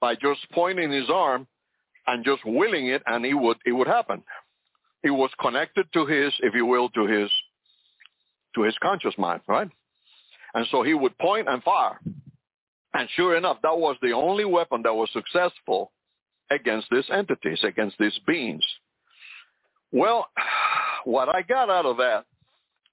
[0.00, 1.46] by just pointing his arm
[2.06, 4.22] and just willing it, and it would it would happen.
[5.02, 7.30] It was connected to his, if you will, to his
[8.54, 9.68] to his conscious mind, right?
[10.54, 11.98] And so he would point and fire.
[12.94, 15.92] And sure enough, that was the only weapon that was successful
[16.50, 18.64] against these entities, against these beings.
[19.92, 20.26] Well,
[21.04, 22.24] what I got out of that,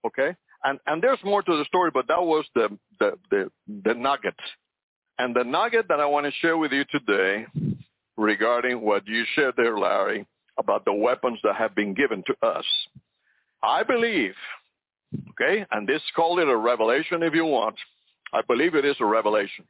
[0.06, 3.52] okay, and, and there's more to the story, but that was the, the, the,
[3.86, 4.36] the nugget.
[5.18, 7.46] And the nugget that I want to share with you today
[8.18, 10.26] regarding what you shared there, Larry,
[10.58, 12.66] about the weapons that have been given to us.
[13.64, 14.34] I believe
[15.32, 15.66] Okay?
[15.72, 17.76] And this call it a revelation if you want.
[18.34, 19.66] I believe it is a revelation.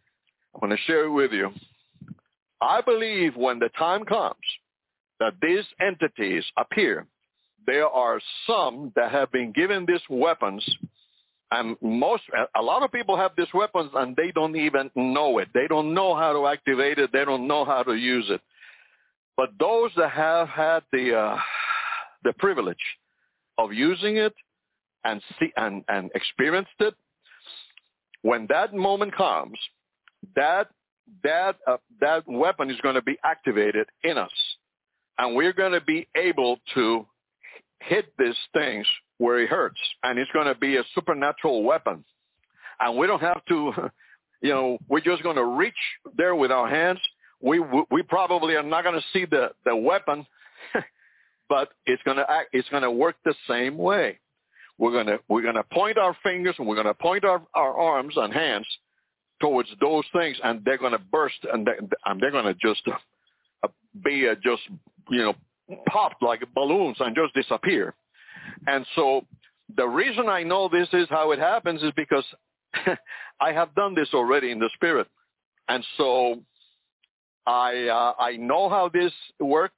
[0.53, 1.51] I'm going to share it with you.
[2.61, 4.35] I believe when the time comes
[5.19, 7.05] that these entities appear,
[7.69, 10.65] there are some that have been given these weapons
[11.51, 12.23] and most
[12.55, 15.49] a lot of people have these weapons and they don't even know it.
[15.53, 17.11] They don't know how to activate it.
[17.11, 18.41] They don't know how to use it.
[19.37, 21.37] But those that have had the uh,
[22.23, 22.85] the privilege
[23.57, 24.33] of using it
[25.03, 26.95] and see and, and experienced it,
[28.23, 29.57] when that moment comes,
[30.35, 30.69] that
[31.23, 34.37] that uh, that weapon is going to be activated in us,
[35.17, 37.05] and we're going to be able to
[37.81, 38.87] hit these things
[39.17, 42.03] where it hurts, and it's going to be a supernatural weapon,
[42.79, 43.71] and we don't have to,
[44.41, 45.73] you know, we're just going to reach
[46.17, 46.99] there with our hands.
[47.41, 50.25] We we probably are not going to see the the weapon,
[51.49, 52.49] but it's going to act.
[52.53, 54.19] It's going to work the same way.
[54.77, 57.41] We're going to we're going to point our fingers and we're going to point our,
[57.53, 58.65] our arms and hands
[59.41, 62.81] towards those things, and they're going to burst and they're, and they're going to just
[63.63, 63.67] uh,
[64.03, 64.61] be uh, just
[65.09, 65.33] you know
[65.87, 67.93] popped like balloons and just disappear.
[68.67, 69.25] And so
[69.75, 72.25] the reason I know this is how it happens is because
[73.41, 75.07] I have done this already in the spirit,
[75.67, 76.39] and so
[77.45, 79.73] I uh, I know how this works,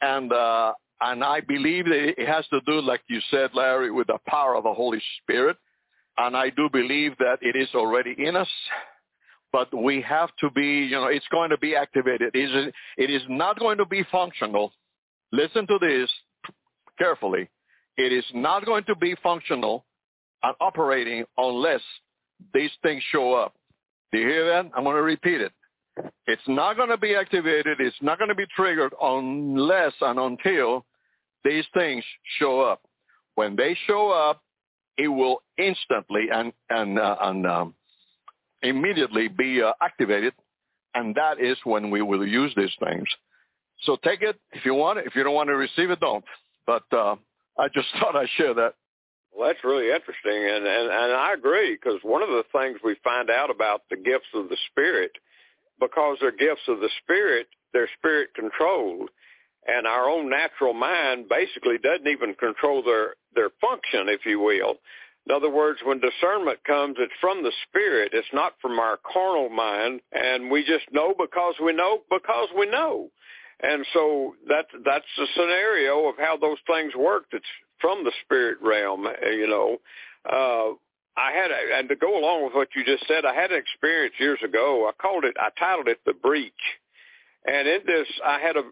[0.00, 4.08] and uh, and I believe that it has to do, like you said, Larry, with
[4.08, 5.56] the power of the Holy Spirit.
[6.18, 8.48] And I do believe that it is already in us,
[9.52, 12.34] but we have to be, you know, it's going to be activated.
[12.34, 14.72] It is, it is not going to be functional.
[15.32, 16.10] Listen to this
[16.98, 17.48] carefully.
[17.96, 19.84] It is not going to be functional
[20.42, 21.82] and operating unless
[22.54, 23.54] these things show up.
[24.12, 24.70] Do you hear that?
[24.76, 25.52] I'm going to repeat it.
[26.26, 27.78] It's not going to be activated.
[27.80, 30.86] It's not going to be triggered unless and until
[31.44, 32.04] these things
[32.38, 32.82] show up.
[33.34, 34.42] When they show up,
[34.96, 37.74] it will instantly and and uh, and um,
[38.62, 40.34] immediately be uh, activated,
[40.94, 43.08] and that is when we will use these things.
[43.82, 45.06] So take it if you want it.
[45.06, 46.24] If you don't want to receive it, don't.
[46.66, 47.16] But uh,
[47.58, 48.74] I just thought I'd share that.
[49.36, 52.96] Well, that's really interesting, and and, and I agree because one of the things we
[53.04, 55.12] find out about the gifts of the Spirit,
[55.78, 59.08] because they're gifts of the Spirit, they're Spirit controlled
[59.66, 64.76] and our own natural mind basically doesn't even control their their function, if you will.
[65.26, 68.12] In other words, when discernment comes, it's from the spirit.
[68.14, 72.66] It's not from our carnal mind, and we just know because we know because we
[72.66, 73.10] know.
[73.62, 77.24] And so that that's the scenario of how those things work.
[77.32, 77.44] It's
[77.80, 79.78] from the spirit realm, you know.
[80.24, 80.74] Uh,
[81.16, 83.58] I had, a, and to go along with what you just said, I had an
[83.58, 84.88] experience years ago.
[84.88, 86.52] I called it, I titled it "The Breach,"
[87.44, 88.62] and in this, I had a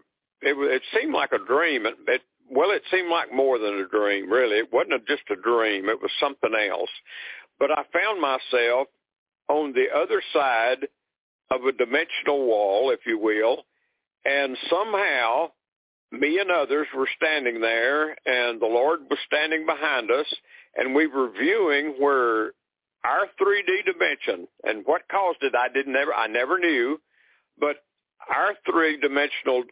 [0.41, 1.85] it, it seemed like a dream.
[1.85, 4.57] It, it, well, it seemed like more than a dream, really.
[4.57, 5.89] It wasn't just a dream.
[5.89, 6.89] It was something else.
[7.59, 8.87] But I found myself
[9.49, 10.87] on the other side
[11.51, 13.65] of a dimensional wall, if you will,
[14.25, 15.51] and somehow
[16.11, 20.25] me and others were standing there, and the Lord was standing behind us,
[20.75, 22.51] and we were viewing where
[23.03, 26.99] our 3D dimension and what caused it, I didn't ever, I never knew,
[27.59, 27.77] but
[28.29, 29.63] our three-dimensional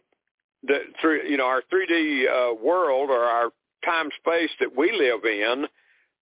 [0.64, 3.50] the through you know our 3D uh, world or our
[3.84, 5.66] time space that we live in,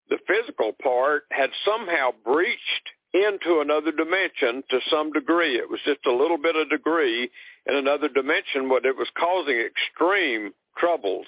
[0.09, 2.89] the physical part had somehow breached
[3.25, 5.55] into another dimension to some degree.
[5.55, 7.29] It was just a little bit of degree
[7.65, 11.25] in another dimension, but it was causing extreme troubles.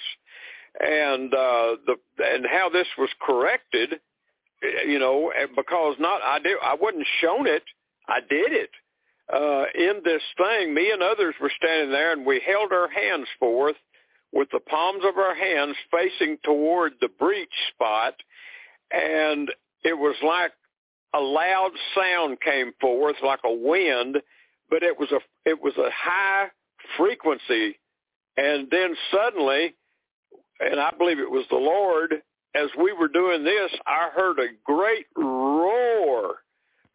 [0.79, 3.99] And uh, the and how this was corrected,
[4.87, 7.63] you know, because not I did I wasn't shown it,
[8.07, 8.69] I did it
[9.31, 13.27] uh, in this thing, me and others were standing there and we held our hands
[13.39, 13.75] forth
[14.31, 18.15] with the palms of our hands facing toward the breach spot.
[18.91, 19.51] And
[19.83, 20.51] it was like
[21.13, 24.17] a loud sound came forth like a wind,
[24.69, 25.19] but it was a,
[25.49, 26.47] it was a high
[26.97, 27.77] frequency.
[28.37, 29.75] And then suddenly,
[30.59, 32.21] and I believe it was the Lord,
[32.55, 36.37] as we were doing this, I heard a great roar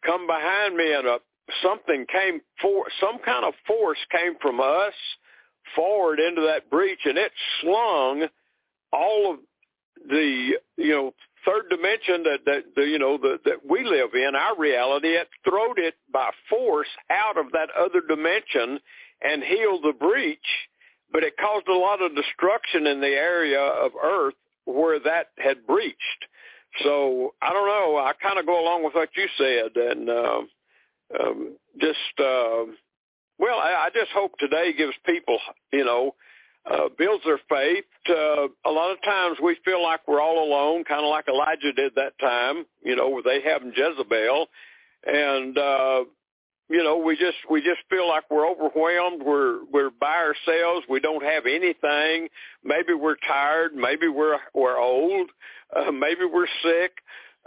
[0.05, 1.17] come behind me and a
[1.61, 4.93] something came for some kind of force came from us
[5.75, 7.31] forward into that breach and it
[7.61, 8.25] slung
[8.91, 9.39] all of
[10.09, 11.13] the you know
[11.45, 15.27] third dimension that that the, you know the, that we live in our reality it
[15.43, 18.79] throwed it by force out of that other dimension
[19.21, 20.39] and healed the breach
[21.11, 24.33] but it caused a lot of destruction in the area of earth
[24.65, 26.25] where that had breached.
[26.83, 27.97] So i don't know.
[27.97, 30.41] I kind of go along with what you said and uh
[31.19, 32.65] um, just uh,
[33.37, 35.37] well, I, I just hope today gives people,
[35.71, 36.15] you know,
[36.69, 37.85] uh, builds their faith.
[38.09, 41.73] Uh, a lot of times we feel like we're all alone, kind of like Elijah
[41.73, 44.47] did that time, you know, with Ahab and Jezebel,
[45.05, 46.03] and uh,
[46.69, 49.21] you know, we just we just feel like we're overwhelmed.
[49.23, 50.85] We're we're by ourselves.
[50.89, 52.29] We don't have anything.
[52.63, 53.75] Maybe we're tired.
[53.75, 55.29] Maybe we're we're old.
[55.75, 56.93] Uh, maybe we're sick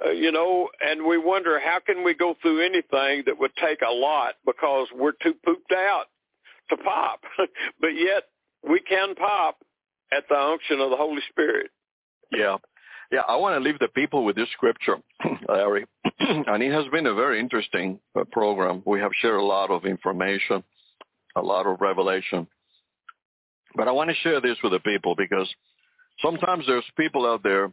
[0.04, 3.80] uh, you know, and we wonder how can we go through anything that would take
[3.82, 6.04] a lot because we're too pooped out
[6.70, 7.20] to pop.
[7.80, 8.24] but yet
[8.66, 9.58] we can pop
[10.12, 11.70] at the unction of the Holy Spirit.
[12.32, 12.56] Yeah.
[13.10, 14.96] Yeah, I want to leave the people with this scripture,
[15.48, 15.86] Larry.
[16.18, 18.82] and it has been a very interesting uh, program.
[18.84, 20.62] We have shared a lot of information,
[21.34, 22.46] a lot of revelation.
[23.74, 25.48] But I want to share this with the people because
[26.20, 27.72] sometimes there's people out there,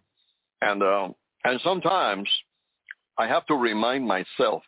[0.62, 1.10] and uh,
[1.44, 2.30] and sometimes
[3.18, 4.64] I have to remind myself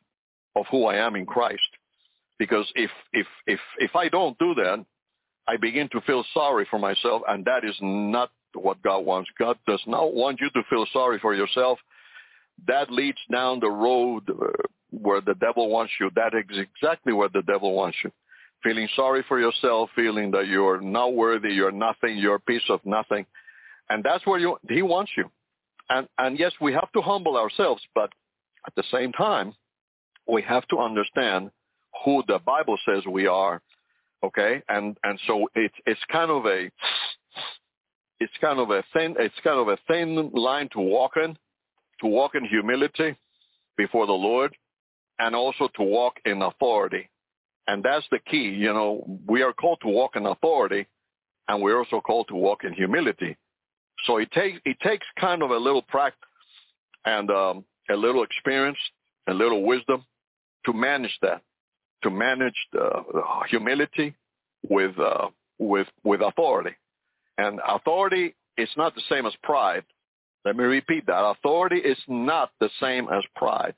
[0.55, 1.61] of who I am in Christ.
[2.39, 4.85] Because if if if if I don't do that,
[5.47, 9.29] I begin to feel sorry for myself, and that is not what God wants.
[9.39, 11.79] God does not want you to feel sorry for yourself.
[12.67, 14.47] That leads down the road uh,
[14.91, 16.09] where the devil wants you.
[16.15, 18.11] That is exactly where the devil wants you.
[18.63, 22.79] Feeling sorry for yourself, feeling that you're not worthy, you're nothing, you're a piece of
[22.85, 23.25] nothing.
[23.89, 25.29] And that's where you, he wants you.
[25.89, 28.09] And, and yes, we have to humble ourselves, but
[28.65, 29.53] at the same time,
[30.27, 31.51] we have to understand
[32.03, 33.61] who the Bible says we are.
[34.23, 34.61] Okay.
[34.69, 36.69] And, and so it's, it's kind of a,
[38.19, 41.37] it's kind of a thin it's kind of a thin line to walk in,
[42.01, 43.15] to walk in humility
[43.77, 44.55] before the Lord,
[45.19, 47.09] and also to walk in authority.
[47.67, 48.49] And that's the key.
[48.49, 50.87] You know, we are called to walk in authority,
[51.47, 53.37] and we're also called to walk in humility.
[54.05, 56.21] So it takes it takes kind of a little practice
[57.05, 58.77] and um, a little experience,
[59.27, 60.03] a little wisdom
[60.65, 61.41] to manage that,
[62.03, 64.15] to manage the, the humility
[64.69, 65.27] with uh,
[65.59, 66.75] with with authority.
[67.37, 69.83] And authority is not the same as pride.
[70.45, 71.23] Let me repeat that.
[71.23, 73.75] Authority is not the same as pride.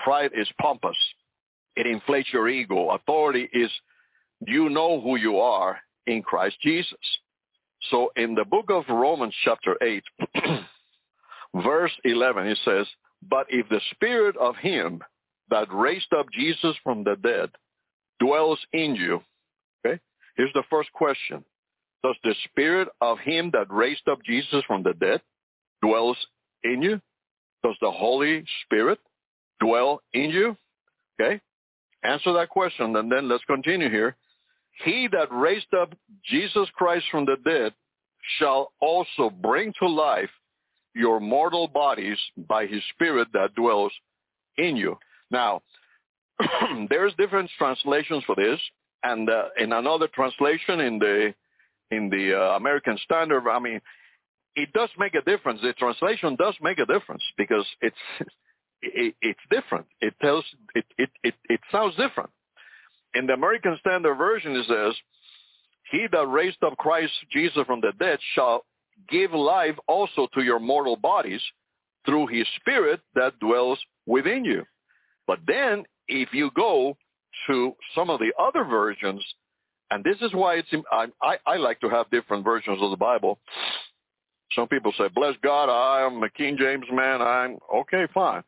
[0.00, 0.96] Pride is pompous.
[1.76, 2.90] It inflates your ego.
[2.90, 3.70] Authority is
[4.46, 6.98] you know who you are in Christ Jesus.
[7.90, 10.02] So in the book of Romans chapter 8,
[11.62, 12.86] verse 11, it says,
[13.28, 15.02] But if the spirit of him
[15.50, 17.50] that raised up Jesus from the dead
[18.20, 19.20] dwells in you,
[19.84, 20.00] okay,
[20.36, 21.44] here's the first question.
[22.02, 25.20] Does the spirit of him that raised up Jesus from the dead
[25.82, 26.16] dwells
[26.62, 27.00] in you?
[27.64, 28.98] Does the Holy Spirit
[29.60, 30.56] dwell in you?
[31.20, 31.40] Okay.
[32.04, 34.16] Answer that question and then let's continue here.
[34.84, 35.92] He that raised up
[36.24, 37.74] Jesus Christ from the dead
[38.38, 40.30] shall also bring to life
[40.94, 43.92] your mortal bodies by his spirit that dwells
[44.56, 44.96] in you.
[45.30, 45.62] Now,
[46.90, 48.60] there's different translations for this.
[49.02, 51.34] And uh, in another translation in the
[51.90, 53.80] in the uh, American Standard, I mean,
[54.56, 55.60] it does make a difference.
[55.62, 57.96] The translation does make a difference because it's
[58.82, 59.86] it, it's different.
[60.00, 60.44] It tells
[60.74, 62.30] it, it it it sounds different.
[63.14, 64.94] In the American Standard Version, it says,
[65.90, 68.64] "He that raised up Christ Jesus from the dead shall
[69.08, 71.40] give life also to your mortal bodies
[72.04, 74.64] through His Spirit that dwells within you."
[75.28, 76.96] But then, if you go
[77.46, 79.22] to some of the other versions,
[79.90, 83.38] and this is why it's I, I, like to have different versions of the Bible.
[84.52, 88.42] Some people say, "Bless God, I am a King James man." I'm okay, fine,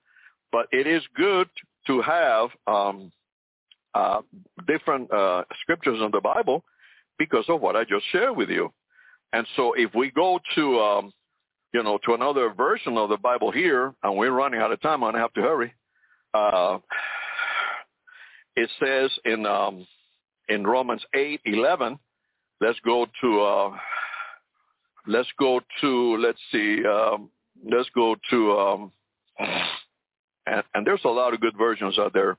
[0.50, 1.48] but it is good
[1.86, 3.12] to have um,
[3.94, 4.22] uh,
[4.66, 6.64] different uh, scriptures in the Bible
[7.18, 8.72] because of what I just shared with you.
[9.34, 11.12] And so, if we go to um,
[11.74, 15.04] you know to another version of the Bible here, and we're running out of time,
[15.04, 15.74] I'm gonna have to hurry.
[16.32, 16.78] Uh,
[18.56, 19.86] it says in um,
[20.48, 21.98] in Romans eight eleven.
[22.62, 23.70] Let's go to, uh,
[25.06, 27.30] let's go to, let's see, um,
[27.64, 28.92] let's go to, um,
[30.46, 32.36] and, and, there's a lot of good versions out there.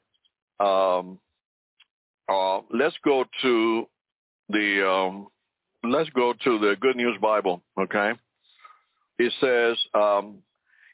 [0.60, 1.18] Um,
[2.30, 3.88] uh, let's go to
[4.50, 5.28] the, um,
[5.84, 8.12] let's go to the Good News Bible, okay?
[9.18, 10.44] It says, um,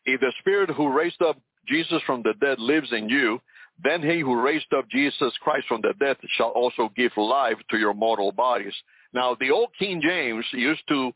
[0.06, 1.38] if the spirit who raised up
[1.68, 3.39] Jesus from the dead lives in you,
[3.84, 7.77] then he who raised up Jesus Christ from the dead shall also give life to
[7.77, 8.73] your mortal bodies.
[9.14, 11.11] Now, the old King James used to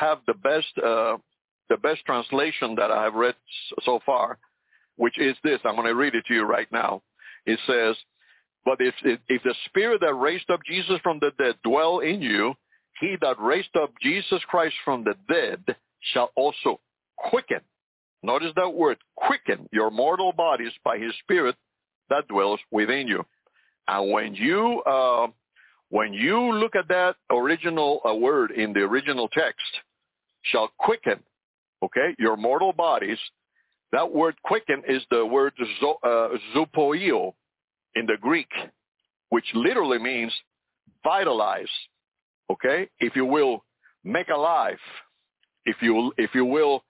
[0.00, 1.16] have the best, uh,
[1.68, 3.34] the best translation that I have read
[3.84, 4.38] so far,
[4.96, 5.60] which is this.
[5.64, 7.02] I'm going to read it to you right now.
[7.46, 7.96] It says,
[8.64, 12.20] but if, if, if the spirit that raised up Jesus from the dead dwell in
[12.20, 12.54] you,
[13.00, 15.76] he that raised up Jesus Christ from the dead
[16.12, 16.80] shall also
[17.16, 17.60] quicken.
[18.22, 21.56] Notice that word, quicken your mortal bodies by his spirit
[22.08, 23.24] that dwells within you.
[23.88, 25.26] And when you uh,
[25.88, 29.60] when you look at that original uh, word in the original text,
[30.42, 31.20] shall quicken,
[31.82, 33.18] okay, your mortal bodies.
[33.92, 37.34] That word quicken is the word zo, uh, zupoio
[37.94, 38.48] in the Greek,
[39.28, 40.32] which literally means
[41.04, 41.68] vitalize,
[42.50, 43.64] okay, if you will,
[44.02, 44.78] make alive,
[45.66, 46.84] if you if you will,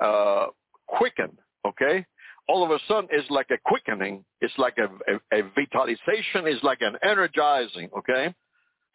[0.00, 0.46] uh,
[0.86, 1.36] quicken,
[1.66, 2.04] okay
[2.48, 4.24] all of a sudden it's like a quickening.
[4.40, 6.46] It's like a, a, a vitalization.
[6.46, 7.90] It's like an energizing.
[7.96, 8.34] Okay,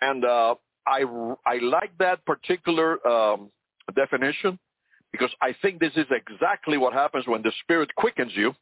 [0.02, 0.56] and uh,
[0.88, 1.04] I
[1.46, 3.52] I like that particular um,
[3.96, 4.60] definition
[5.12, 8.54] because I think this is exactly what happens when the Spirit quickens you.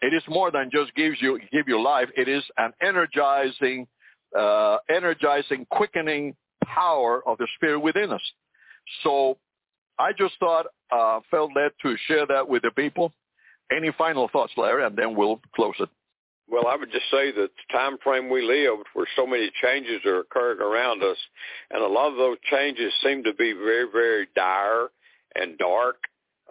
[0.00, 2.08] It is more than just gives you give you life.
[2.16, 3.86] It is an energizing,
[4.36, 6.34] uh, energizing, quickening
[6.64, 8.22] power of the Spirit within us.
[9.02, 9.36] So
[10.00, 13.12] I just thought, uh, felt led to share that with the people.
[13.70, 15.90] Any final thoughts, Larry, and then we'll close it.
[16.48, 20.00] Well, I would just say that the time frame we live, where so many changes
[20.06, 21.18] are occurring around us,
[21.70, 24.88] and a lot of those changes seem to be very, very dire
[25.36, 25.96] and dark.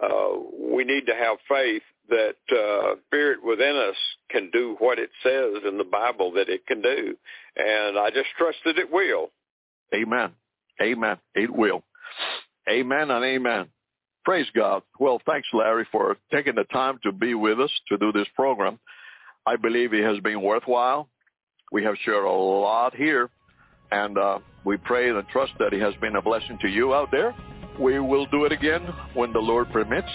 [0.02, 3.98] Uh, we need to have faith that uh, spirit within us
[4.30, 7.18] can do what it says in the Bible that it can do,
[7.58, 9.32] and I just trust that it will.
[9.94, 10.32] Amen.
[10.82, 11.18] Amen.
[11.36, 11.84] It will.
[12.68, 13.68] Amen and amen.
[14.26, 14.84] Praise God.
[15.00, 18.80] Well, thanks, Larry, for taking the time to be with us to do this program.
[19.46, 21.10] I believe it has been worthwhile.
[21.72, 23.30] We have shared a lot here,
[23.92, 27.10] and uh, we pray and trust that it has been a blessing to you out
[27.12, 27.34] there.
[27.80, 28.82] We will do it again
[29.14, 30.10] when the Lord permits.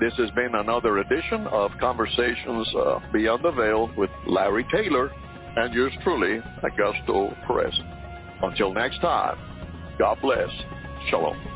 [0.00, 5.10] This has been another edition of Conversations uh, Beyond the Veil with Larry Taylor
[5.56, 7.78] and yours truly, Augusto Perez.
[8.42, 9.36] Until next time,
[9.98, 10.48] God bless.
[11.10, 11.49] Shalom.